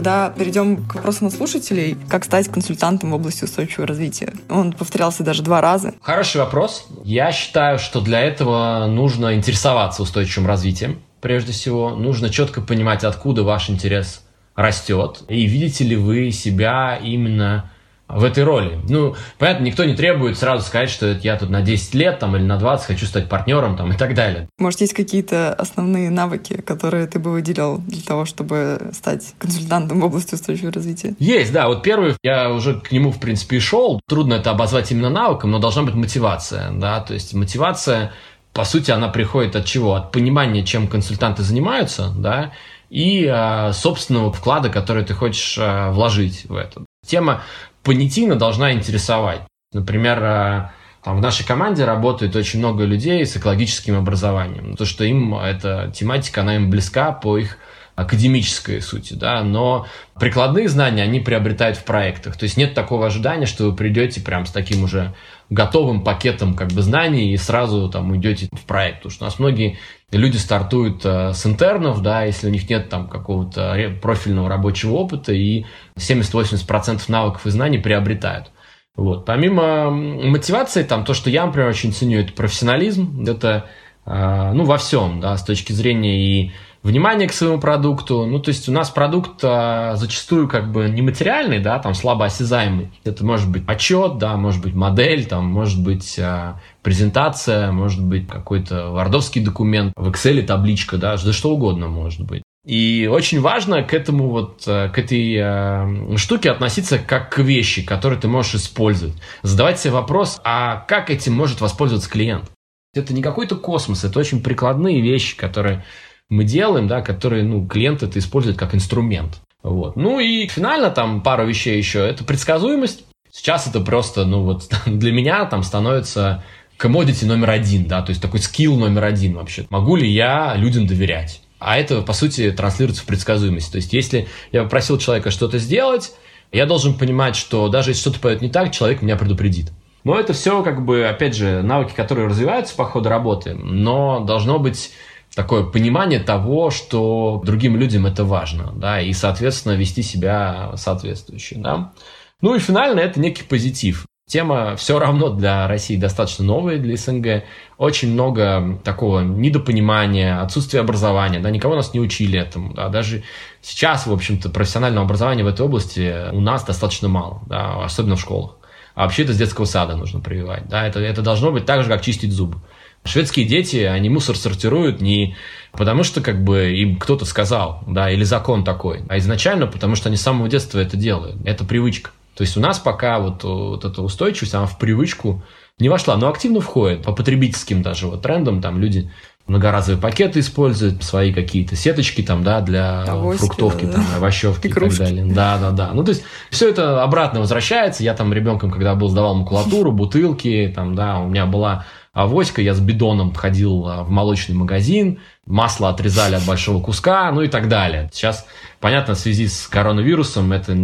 Тогда 0.01 0.33
перейдем 0.35 0.83
к 0.87 0.95
вопросам 0.95 1.27
от 1.27 1.33
слушателей. 1.35 1.95
Как 2.09 2.25
стать 2.25 2.47
консультантом 2.47 3.11
в 3.11 3.13
области 3.13 3.43
устойчивого 3.43 3.85
развития? 3.85 4.33
Он 4.49 4.73
повторялся 4.73 5.23
даже 5.23 5.43
два 5.43 5.61
раза. 5.61 5.93
Хороший 6.01 6.37
вопрос. 6.37 6.87
Я 7.03 7.31
считаю, 7.31 7.77
что 7.77 8.01
для 8.01 8.19
этого 8.19 8.87
нужно 8.87 9.35
интересоваться 9.35 10.01
устойчивым 10.01 10.47
развитием. 10.47 11.03
Прежде 11.21 11.51
всего, 11.51 11.91
нужно 11.91 12.31
четко 12.31 12.61
понимать, 12.61 13.03
откуда 13.03 13.43
ваш 13.43 13.69
интерес 13.69 14.23
растет, 14.55 15.21
и 15.29 15.45
видите 15.45 15.83
ли 15.83 15.95
вы 15.95 16.31
себя 16.31 16.97
именно 16.97 17.70
в 18.15 18.23
этой 18.23 18.43
роли. 18.43 18.79
Ну, 18.87 19.15
понятно, 19.37 19.63
никто 19.63 19.83
не 19.83 19.95
требует 19.95 20.37
сразу 20.37 20.65
сказать, 20.65 20.89
что 20.89 21.11
я 21.11 21.37
тут 21.37 21.49
на 21.49 21.61
10 21.61 21.93
лет 21.95 22.19
там, 22.19 22.35
или 22.35 22.43
на 22.43 22.57
20 22.57 22.85
хочу 22.85 23.05
стать 23.05 23.29
партнером 23.29 23.77
там, 23.77 23.91
и 23.91 23.97
так 23.97 24.13
далее. 24.13 24.47
Может, 24.57 24.81
есть 24.81 24.93
какие-то 24.93 25.53
основные 25.53 26.09
навыки, 26.09 26.61
которые 26.61 27.07
ты 27.07 27.19
бы 27.19 27.31
выделил 27.31 27.77
для 27.79 28.01
того, 28.01 28.25
чтобы 28.25 28.91
стать 28.93 29.33
консультантом 29.39 30.01
в 30.01 30.05
области 30.05 30.35
устойчивого 30.35 30.73
развития? 30.73 31.15
Есть, 31.19 31.53
да. 31.53 31.67
Вот 31.67 31.83
первый, 31.83 32.15
я 32.23 32.51
уже 32.51 32.79
к 32.79 32.91
нему, 32.91 33.11
в 33.11 33.19
принципе, 33.19 33.57
и 33.57 33.59
шел. 33.59 34.01
Трудно 34.07 34.35
это 34.35 34.51
обозвать 34.51 34.91
именно 34.91 35.09
навыком, 35.09 35.51
но 35.51 35.59
должна 35.59 35.83
быть 35.83 35.95
мотивация, 35.95 36.71
да, 36.71 36.99
то 37.01 37.13
есть 37.13 37.33
мотивация 37.33 38.11
по 38.53 38.65
сути, 38.65 38.91
она 38.91 39.07
приходит 39.07 39.55
от 39.55 39.65
чего? 39.65 39.95
От 39.95 40.11
понимания, 40.11 40.65
чем 40.65 40.87
консультанты 40.87 41.41
занимаются, 41.41 42.11
да, 42.15 42.51
и 42.89 43.25
э, 43.25 43.71
собственного 43.71 44.33
вклада, 44.33 44.69
который 44.69 45.05
ты 45.05 45.13
хочешь 45.13 45.57
э, 45.57 45.89
вложить 45.91 46.45
в 46.45 46.55
это. 46.55 46.83
Тема 47.07 47.43
понятийно 47.83 48.35
должна 48.35 48.73
интересовать. 48.73 49.41
Например, 49.73 50.23
э, 50.23 50.69
там 51.03 51.17
в 51.17 51.21
нашей 51.21 51.45
команде 51.45 51.85
работает 51.85 52.35
очень 52.35 52.59
много 52.59 52.83
людей 52.83 53.25
с 53.25 53.35
экологическим 53.37 53.97
образованием. 53.97 54.75
То, 54.75 54.85
что 54.85 55.03
им 55.03 55.35
эта 55.35 55.91
тематика, 55.93 56.41
она 56.41 56.55
им 56.57 56.69
близка 56.69 57.11
по 57.11 57.37
их 57.37 57.57
академической 57.95 58.81
сути, 58.81 59.13
да, 59.13 59.43
но 59.43 59.85
прикладные 60.19 60.69
знания 60.69 61.03
они 61.03 61.19
приобретают 61.19 61.77
в 61.77 61.83
проектах. 61.83 62.37
То 62.37 62.43
есть 62.43 62.57
нет 62.57 62.73
такого 62.73 63.07
ожидания, 63.07 63.45
что 63.45 63.65
вы 63.65 63.75
придете 63.75 64.21
прям 64.21 64.45
с 64.45 64.51
таким 64.51 64.83
уже 64.83 65.13
готовым 65.49 66.03
пакетом 66.03 66.55
как 66.55 66.69
бы 66.69 66.81
знаний 66.81 67.33
и 67.33 67.37
сразу 67.37 67.89
там 67.89 68.11
уйдете 68.11 68.47
в 68.53 68.65
проект. 68.65 68.97
Потому 68.97 69.11
что 69.11 69.25
у 69.25 69.27
нас 69.27 69.39
многие 69.39 69.77
люди 70.11 70.37
стартуют 70.37 71.01
э, 71.05 71.33
с 71.33 71.45
интернов, 71.45 72.01
да, 72.01 72.23
если 72.23 72.47
у 72.47 72.51
них 72.51 72.69
нет 72.69 72.89
там 72.89 73.07
какого-то 73.07 73.97
профильного 74.01 74.49
рабочего 74.49 74.93
опыта, 74.93 75.33
и 75.33 75.65
70-80% 75.97 77.03
навыков 77.09 77.45
и 77.45 77.49
знаний 77.49 77.79
приобретают. 77.79 78.51
Вот. 78.95 79.25
Помимо 79.25 79.89
мотивации, 79.89 80.83
там 80.83 81.05
то, 81.05 81.13
что 81.13 81.29
я, 81.29 81.45
например, 81.45 81.69
очень 81.69 81.93
ценю, 81.93 82.19
это 82.19 82.33
профессионализм, 82.33 83.23
это 83.27 83.69
э, 84.05 84.51
ну, 84.53 84.63
во 84.65 84.77
всем, 84.77 85.19
да, 85.21 85.35
с 85.37 85.43
точки 85.43 85.71
зрения 85.73 86.19
и 86.19 86.51
внимание 86.83 87.27
к 87.27 87.33
своему 87.33 87.59
продукту. 87.59 88.25
Ну, 88.25 88.39
то 88.39 88.49
есть 88.49 88.67
у 88.67 88.71
нас 88.71 88.89
продукт 88.89 89.39
а, 89.43 89.95
зачастую 89.95 90.47
как 90.47 90.71
бы 90.71 90.89
нематериальный, 90.89 91.59
да, 91.59 91.79
там 91.79 91.93
слабо 91.93 92.25
осязаемый. 92.25 92.91
Это 93.03 93.25
может 93.25 93.49
быть 93.49 93.63
отчет, 93.67 94.17
да, 94.17 94.35
может 94.37 94.61
быть 94.61 94.73
модель, 94.73 95.25
там 95.25 95.45
может 95.45 95.81
быть 95.83 96.17
а, 96.19 96.59
презентация, 96.81 97.71
может 97.71 98.03
быть 98.03 98.27
какой-то 98.27 98.89
вардовский 98.91 99.43
документ, 99.43 99.93
в 99.95 100.09
Excel 100.09 100.41
табличка, 100.43 100.97
да, 100.97 101.17
да 101.17 101.33
что 101.33 101.51
угодно 101.51 101.87
может 101.87 102.21
быть. 102.21 102.43
И 102.65 103.09
очень 103.11 103.41
важно 103.41 103.81
к 103.81 103.93
этому 103.93 104.29
вот, 104.29 104.63
а, 104.67 104.89
к 104.89 104.99
этой 104.99 105.35
э, 105.35 106.17
штуке 106.17 106.51
относиться 106.51 106.99
как 106.99 107.31
к 107.31 107.39
вещи, 107.39 107.83
которые 107.83 108.19
ты 108.19 108.27
можешь 108.27 108.55
использовать. 108.55 109.15
Задавать 109.41 109.79
себе 109.79 109.93
вопрос, 109.93 110.39
а 110.43 110.77
как 110.87 111.09
этим 111.09 111.33
может 111.33 111.61
воспользоваться 111.61 112.09
клиент? 112.09 112.51
Это 112.93 113.13
не 113.13 113.21
какой-то 113.21 113.55
космос, 113.55 114.03
это 114.03 114.19
очень 114.19 114.43
прикладные 114.43 115.01
вещи, 115.01 115.37
которые 115.37 115.85
мы 116.31 116.45
делаем, 116.45 116.87
да, 116.87 117.01
которые, 117.01 117.43
ну, 117.43 117.67
клиент 117.67 118.01
это 118.01 118.17
использует 118.17 118.57
как 118.57 118.73
инструмент. 118.73 119.41
Вот. 119.61 119.95
Ну 119.97 120.19
и 120.19 120.47
финально 120.47 120.89
там 120.89 121.21
пару 121.21 121.45
вещей 121.45 121.77
еще. 121.77 121.99
Это 121.99 122.23
предсказуемость. 122.23 123.03
Сейчас 123.31 123.67
это 123.67 123.81
просто, 123.81 124.25
ну 124.25 124.43
вот 124.43 124.69
для 124.85 125.11
меня 125.11 125.45
там 125.45 125.61
становится 125.61 126.43
commodity 126.79 127.25
номер 127.25 127.51
один, 127.51 127.85
да, 127.85 128.01
то 128.01 128.09
есть 128.09 128.21
такой 128.21 128.39
скилл 128.39 128.75
номер 128.77 129.03
один 129.03 129.35
вообще. 129.35 129.67
Могу 129.69 129.97
ли 129.97 130.09
я 130.09 130.55
людям 130.55 130.87
доверять? 130.87 131.41
А 131.59 131.77
это, 131.77 132.01
по 132.01 132.13
сути, 132.13 132.49
транслируется 132.51 133.03
в 133.03 133.05
предсказуемость. 133.05 133.71
То 133.71 133.75
есть, 133.75 133.93
если 133.93 134.27
я 134.51 134.63
попросил 134.63 134.97
человека 134.97 135.29
что-то 135.29 135.59
сделать, 135.59 136.13
я 136.51 136.65
должен 136.65 136.95
понимать, 136.95 137.35
что 137.35 137.67
даже 137.67 137.91
если 137.91 138.01
что-то 138.01 138.19
пойдет 138.19 138.41
не 138.41 138.49
так, 138.49 138.71
человек 138.71 139.03
меня 139.03 139.15
предупредит. 139.15 139.71
Но 140.03 140.19
это 140.19 140.33
все, 140.33 140.63
как 140.63 140.83
бы, 140.83 141.05
опять 141.05 141.35
же, 141.35 141.61
навыки, 141.61 141.93
которые 141.95 142.27
развиваются 142.27 142.75
по 142.75 142.85
ходу 142.85 143.09
работы, 143.09 143.53
но 143.53 144.21
должно 144.21 144.57
быть 144.57 144.91
такое 145.35 145.63
понимание 145.63 146.19
того, 146.19 146.71
что 146.71 147.41
другим 147.45 147.77
людям 147.77 148.05
это 148.05 148.23
важно, 148.23 148.71
да, 148.75 149.01
и, 149.01 149.13
соответственно, 149.13 149.73
вести 149.73 150.01
себя 150.03 150.71
соответствующе, 150.75 151.55
да. 151.57 151.93
Ну 152.41 152.55
и 152.55 152.59
финально 152.59 152.99
это 152.99 153.19
некий 153.19 153.43
позитив. 153.43 154.05
Тема 154.27 154.77
все 154.77 154.97
равно 154.97 155.29
для 155.29 155.67
России 155.67 155.97
достаточно 155.97 156.45
новая, 156.45 156.77
для 156.77 156.95
СНГ. 156.95 157.43
Очень 157.77 158.13
много 158.13 158.79
такого 158.83 159.19
недопонимания, 159.21 160.41
отсутствия 160.41 160.79
образования, 160.79 161.39
да, 161.39 161.49
никого 161.49 161.75
нас 161.75 161.93
не 161.93 161.99
учили 161.99 162.39
этому, 162.39 162.73
да, 162.73 162.87
даже 162.89 163.23
сейчас, 163.61 164.07
в 164.07 164.13
общем-то, 164.13 164.49
профессионального 164.49 165.05
образования 165.05 165.43
в 165.43 165.47
этой 165.47 165.65
области 165.65 166.31
у 166.31 166.39
нас 166.39 166.63
достаточно 166.63 167.09
мало, 167.09 167.41
да, 167.47 167.83
особенно 167.83 168.15
в 168.15 168.21
школах. 168.21 168.55
А 168.95 169.03
вообще 169.03 169.23
это 169.23 169.33
с 169.33 169.37
детского 169.37 169.65
сада 169.65 169.95
нужно 169.95 170.19
прививать, 170.19 170.67
да, 170.67 170.85
это, 170.85 170.99
это 170.99 171.21
должно 171.21 171.51
быть 171.51 171.65
так 171.65 171.83
же, 171.83 171.89
как 171.89 172.01
чистить 172.01 172.31
зубы. 172.31 172.61
Шведские 173.03 173.47
дети, 173.47 173.77
они 173.77 174.09
мусор 174.09 174.37
сортируют 174.37 175.01
не 175.01 175.35
потому, 175.71 176.03
что 176.03 176.21
как 176.21 176.43
бы 176.43 176.71
им 176.71 176.97
кто-то 176.97 177.25
сказал, 177.25 177.83
да, 177.87 178.11
или 178.11 178.23
закон 178.23 178.63
такой, 178.63 179.01
а 179.09 179.17
изначально 179.17 179.67
потому, 179.67 179.95
что 179.95 180.09
они 180.09 180.17
с 180.17 180.21
самого 180.21 180.47
детства 180.49 180.79
это 180.79 180.97
делают. 180.97 181.37
Это 181.45 181.63
привычка. 181.63 182.11
То 182.35 182.43
есть 182.43 182.55
у 182.57 182.59
нас 182.59 182.79
пока 182.79 183.19
вот, 183.19 183.43
вот 183.43 183.85
эта 183.85 184.01
устойчивость, 184.01 184.53
она 184.53 184.65
в 184.65 184.77
привычку 184.77 185.43
не 185.79 185.89
вошла, 185.89 186.15
но 186.15 186.29
активно 186.29 186.61
входит 186.61 187.03
по 187.03 187.11
потребительским 187.11 187.81
даже 187.81 188.07
вот 188.07 188.21
трендам, 188.21 188.61
там 188.61 188.79
люди 188.79 189.09
многоразовые 189.47 190.01
пакеты 190.01 190.39
используют, 190.39 191.03
свои 191.03 191.33
какие-то 191.33 191.75
сеточки 191.75 192.21
там, 192.21 192.43
да, 192.43 192.61
для 192.61 193.03
Авоськи, 193.03 193.39
фруктовки, 193.39 193.85
да, 193.85 193.93
там, 193.93 194.05
овощевки 194.17 194.67
и, 194.67 194.69
и 194.69 194.73
так 194.73 194.97
далее. 194.97 195.25
Да, 195.25 195.57
да, 195.57 195.71
да. 195.71 195.91
Ну, 195.93 196.03
то 196.03 196.09
есть, 196.09 196.23
все 196.49 196.69
это 196.69 197.03
обратно 197.03 197.39
возвращается. 197.41 198.03
Я 198.03 198.13
там 198.13 198.31
ребенком, 198.31 198.71
когда 198.71 198.95
был, 198.95 199.09
сдавал 199.09 199.35
макулатуру, 199.35 199.91
бутылки, 199.91 200.71
там, 200.73 200.95
да, 200.95 201.19
у 201.19 201.27
меня 201.27 201.45
была 201.47 201.85
авоська, 202.13 202.61
я 202.61 202.73
с 202.73 202.79
бидоном 202.79 203.33
ходил 203.33 203.87
а, 203.87 204.03
в 204.03 204.09
молочный 204.09 204.55
магазин, 204.55 205.19
масло 205.45 205.89
отрезали 205.89 206.35
от 206.35 206.45
большого 206.45 206.81
куска, 206.81 207.31
ну 207.31 207.41
и 207.41 207.47
так 207.47 207.69
далее. 207.69 208.09
Сейчас, 208.11 208.45
понятно, 208.79 209.15
в 209.15 209.19
связи 209.19 209.47
с 209.47 209.67
коронавирусом 209.67 210.51
это 210.51 210.77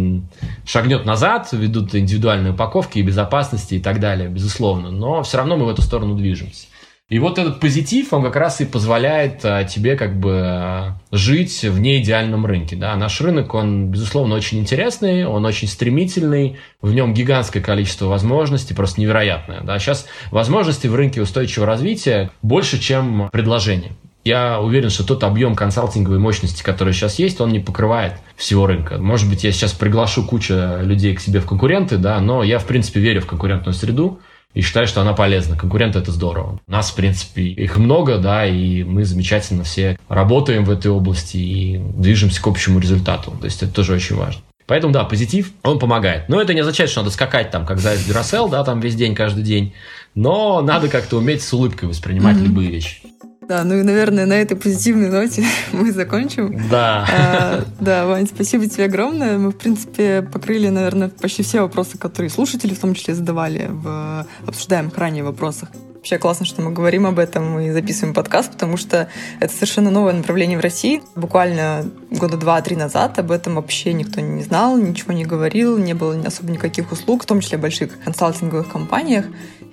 шагнет 0.64 1.04
назад, 1.04 1.48
ведут 1.52 1.94
индивидуальные 1.94 2.52
упаковки 2.54 2.98
и 2.98 3.02
безопасности 3.02 3.74
и 3.74 3.80
так 3.80 4.00
далее, 4.00 4.28
безусловно, 4.28 4.90
но 4.90 5.22
все 5.22 5.36
равно 5.36 5.56
мы 5.56 5.66
в 5.66 5.68
эту 5.68 5.82
сторону 5.82 6.14
движемся. 6.16 6.66
И 7.08 7.18
вот 7.20 7.38
этот 7.38 7.58
позитив, 7.58 8.12
он 8.12 8.22
как 8.22 8.36
раз 8.36 8.60
и 8.60 8.66
позволяет 8.66 9.42
а, 9.42 9.64
тебе 9.64 9.96
как 9.96 10.20
бы 10.20 10.42
а, 10.44 10.98
жить 11.10 11.62
в 11.62 11.80
неидеальном 11.80 12.44
рынке. 12.44 12.76
Да? 12.76 12.94
Наш 12.96 13.22
рынок, 13.22 13.54
он, 13.54 13.86
безусловно, 13.86 14.34
очень 14.34 14.58
интересный, 14.58 15.24
он 15.24 15.46
очень 15.46 15.68
стремительный, 15.68 16.58
в 16.82 16.92
нем 16.92 17.14
гигантское 17.14 17.62
количество 17.62 18.06
возможностей, 18.06 18.74
просто 18.74 19.00
невероятное. 19.00 19.62
Да? 19.62 19.78
Сейчас 19.78 20.06
возможностей 20.30 20.88
в 20.88 20.94
рынке 20.94 21.22
устойчивого 21.22 21.66
развития 21.66 22.30
больше, 22.42 22.78
чем 22.78 23.30
предложений. 23.32 23.92
Я 24.24 24.60
уверен, 24.60 24.90
что 24.90 25.02
тот 25.02 25.24
объем 25.24 25.54
консалтинговой 25.54 26.18
мощности, 26.18 26.62
который 26.62 26.92
сейчас 26.92 27.18
есть, 27.18 27.40
он 27.40 27.48
не 27.48 27.60
покрывает 27.60 28.14
всего 28.36 28.66
рынка. 28.66 28.98
Может 28.98 29.30
быть, 29.30 29.44
я 29.44 29.52
сейчас 29.52 29.72
приглашу 29.72 30.26
кучу 30.26 30.54
людей 30.82 31.14
к 31.14 31.20
себе 31.20 31.40
в 31.40 31.46
конкуренты, 31.46 31.96
да, 31.96 32.20
но 32.20 32.42
я, 32.42 32.58
в 32.58 32.66
принципе, 32.66 33.00
верю 33.00 33.22
в 33.22 33.26
конкурентную 33.26 33.72
среду 33.72 34.20
и 34.54 34.60
считаю, 34.60 34.86
что 34.86 35.00
она 35.00 35.12
полезна. 35.12 35.56
Конкурент 35.56 35.96
это 35.96 36.10
здорово. 36.10 36.58
Нас, 36.66 36.90
в 36.90 36.94
принципе, 36.94 37.42
их 37.42 37.76
много, 37.76 38.18
да, 38.18 38.46
и 38.46 38.82
мы 38.82 39.04
замечательно 39.04 39.64
все 39.64 39.98
работаем 40.08 40.64
в 40.64 40.70
этой 40.70 40.90
области 40.90 41.36
и 41.36 41.78
движемся 41.78 42.42
к 42.42 42.46
общему 42.46 42.78
результату. 42.78 43.32
То 43.32 43.44
есть 43.44 43.62
это 43.62 43.72
тоже 43.72 43.94
очень 43.94 44.16
важно. 44.16 44.42
Поэтому, 44.66 44.92
да, 44.92 45.04
позитив, 45.04 45.52
он 45.62 45.78
помогает. 45.78 46.28
Но 46.28 46.40
это 46.40 46.52
не 46.52 46.60
означает, 46.60 46.90
что 46.90 47.00
надо 47.00 47.10
скакать 47.10 47.50
там, 47.50 47.64
как 47.64 47.78
заяц 47.78 48.00
Duracell, 48.00 48.50
да, 48.50 48.64
там 48.64 48.80
весь 48.80 48.94
день, 48.94 49.14
каждый 49.14 49.42
день. 49.42 49.72
Но 50.14 50.60
надо 50.60 50.88
как-то 50.88 51.16
уметь 51.16 51.42
с 51.42 51.52
улыбкой 51.54 51.88
воспринимать 51.88 52.36
mm-hmm. 52.36 52.44
любые 52.44 52.70
вещи. 52.70 53.00
Да, 53.48 53.64
ну 53.64 53.78
и, 53.78 53.82
наверное, 53.82 54.26
на 54.26 54.34
этой 54.34 54.58
позитивной 54.58 55.08
ноте 55.08 55.42
мы 55.72 55.90
закончим. 55.90 56.68
Да. 56.70 57.06
А, 57.10 57.64
да, 57.80 58.06
Вань, 58.06 58.26
спасибо 58.26 58.68
тебе 58.68 58.84
огромное. 58.84 59.38
Мы, 59.38 59.50
в 59.52 59.56
принципе, 59.56 60.20
покрыли, 60.20 60.68
наверное, 60.68 61.08
почти 61.08 61.42
все 61.42 61.62
вопросы, 61.62 61.96
которые 61.96 62.28
слушатели 62.28 62.74
в 62.74 62.78
том 62.78 62.94
числе 62.94 63.14
задавали 63.14 63.68
в 63.70 64.26
обсуждаемых 64.46 64.96
ранее 64.98 65.24
вопросах. 65.24 65.70
Вообще 65.94 66.18
классно, 66.18 66.46
что 66.46 66.62
мы 66.62 66.70
говорим 66.72 67.06
об 67.06 67.18
этом 67.18 67.58
и 67.58 67.70
записываем 67.70 68.14
подкаст, 68.14 68.52
потому 68.52 68.76
что 68.76 69.08
это 69.40 69.52
совершенно 69.52 69.90
новое 69.90 70.12
направление 70.12 70.56
в 70.56 70.60
России. 70.60 71.02
Буквально 71.16 71.90
года 72.10 72.36
два-три 72.36 72.76
назад 72.76 73.18
об 73.18 73.32
этом 73.32 73.56
вообще 73.56 73.92
никто 73.94 74.20
не 74.20 74.42
знал, 74.42 74.76
ничего 74.76 75.12
не 75.12 75.24
говорил, 75.24 75.76
не 75.76 75.94
было 75.94 76.16
особо 76.24 76.52
никаких 76.52 76.92
услуг, 76.92 77.24
в 77.24 77.26
том 77.26 77.40
числе 77.40 77.58
больших 77.58 77.98
консалтинговых 78.04 78.68
компаниях. 78.68 79.24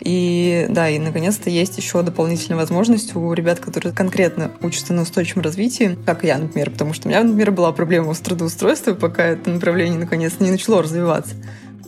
И 0.02 0.66
да, 0.70 0.90
и 0.90 1.00
наконец-то 1.00 1.50
есть 1.50 1.78
еще 1.78 2.02
дополнительная 2.02 2.60
возможность 2.60 3.16
у 3.16 3.34
ребят, 3.34 3.60
которые 3.60 3.94
конкретно 3.94 4.52
учатся 4.62 4.94
на 4.94 5.04
устойчивом 5.04 5.44
развитии, 5.44 5.98
как 6.06 6.24
я, 6.24 6.38
например, 6.38 6.72
потому 6.72 6.94
что 6.94 7.08
у 7.08 7.12
меня, 7.12 7.24
например, 7.24 7.52
была 7.52 7.72
проблема 7.72 8.14
с 8.14 8.20
трудоустройством, 8.20 8.98
пока 8.98 9.24
это 9.24 9.50
направление 9.50 10.00
наконец 10.00 10.34
не 10.40 10.52
начало 10.52 10.84
развиваться. 10.84 11.36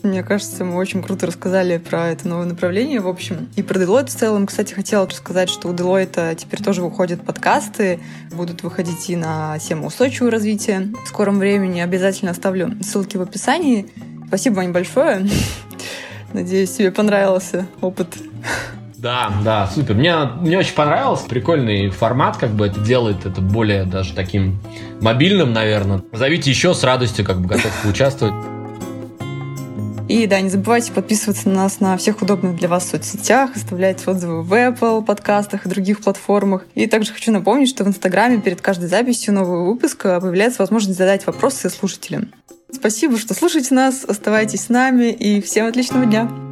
Мне 0.03 0.23
кажется, 0.23 0.63
мы 0.63 0.75
очень 0.75 1.01
круто 1.01 1.25
рассказали 1.25 1.77
про 1.77 2.09
это 2.09 2.27
новое 2.27 2.45
направление, 2.45 3.01
в 3.01 3.07
общем. 3.07 3.49
И 3.55 3.63
про 3.63 3.79
Deloitte 3.79 4.07
в 4.07 4.15
целом, 4.15 4.45
кстати, 4.45 4.73
хотела 4.73 5.07
рассказать, 5.07 5.49
что 5.49 5.67
у 5.67 5.73
Deloitte 5.73 6.35
теперь 6.35 6.63
тоже 6.63 6.81
выходят 6.81 7.21
подкасты, 7.25 7.99
будут 8.31 8.63
выходить 8.63 9.09
и 9.09 9.15
на 9.15 9.57
тему 9.59 9.87
устойчивого 9.87 10.31
развития. 10.31 10.93
В 11.03 11.07
скором 11.07 11.39
времени 11.39 11.81
обязательно 11.81 12.31
оставлю 12.31 12.77
ссылки 12.81 13.17
в 13.17 13.21
описании. 13.21 13.87
Спасибо, 14.27 14.55
Вань, 14.55 14.71
большое. 14.71 15.27
Надеюсь, 16.33 16.71
тебе 16.71 16.91
понравился 16.91 17.67
опыт. 17.81 18.07
Да, 18.97 19.31
да, 19.43 19.67
супер. 19.67 19.93
Мне, 19.93 20.15
мне 20.41 20.57
очень 20.57 20.73
понравилось. 20.73 21.21
Прикольный 21.21 21.89
формат, 21.89 22.37
как 22.37 22.51
бы 22.51 22.65
это 22.65 22.79
делает 22.79 23.25
это 23.25 23.41
более 23.41 23.85
даже 23.85 24.13
таким 24.13 24.59
мобильным, 25.01 25.53
наверное. 25.53 26.01
Зовите 26.11 26.49
еще 26.49 26.73
с 26.73 26.83
радостью, 26.83 27.23
как 27.23 27.39
бы 27.39 27.47
готов 27.47 27.71
поучаствовать. 27.83 28.33
И 30.07 30.25
да, 30.25 30.39
не 30.39 30.49
забывайте 30.49 30.93
подписываться 30.93 31.49
на 31.49 31.55
нас 31.55 31.81
на 31.81 31.97
всех 31.97 32.21
удобных 32.21 32.55
для 32.55 32.69
вас 32.69 32.89
соцсетях, 32.89 33.55
оставлять 33.55 34.07
отзывы 34.07 34.41
в 34.41 34.53
Apple 34.53 35.03
подкастах 35.03 35.65
и 35.65 35.69
других 35.69 36.01
платформах. 36.01 36.65
И 36.75 36.87
также 36.87 37.13
хочу 37.13 37.31
напомнить, 37.31 37.67
что 37.67 37.83
в 37.83 37.87
Инстаграме 37.89 38.39
перед 38.39 38.61
каждой 38.61 38.87
записью 38.87 39.33
нового 39.33 39.65
выпуска 39.65 40.19
появляется 40.21 40.61
возможность 40.61 40.97
задать 40.97 41.27
вопросы 41.27 41.69
слушателям. 41.69 42.29
Спасибо, 42.71 43.17
что 43.17 43.33
слушаете 43.33 43.73
нас, 43.73 44.03
оставайтесь 44.03 44.65
с 44.65 44.69
нами 44.69 45.11
и 45.11 45.41
всем 45.41 45.67
отличного 45.67 46.05
дня! 46.05 46.46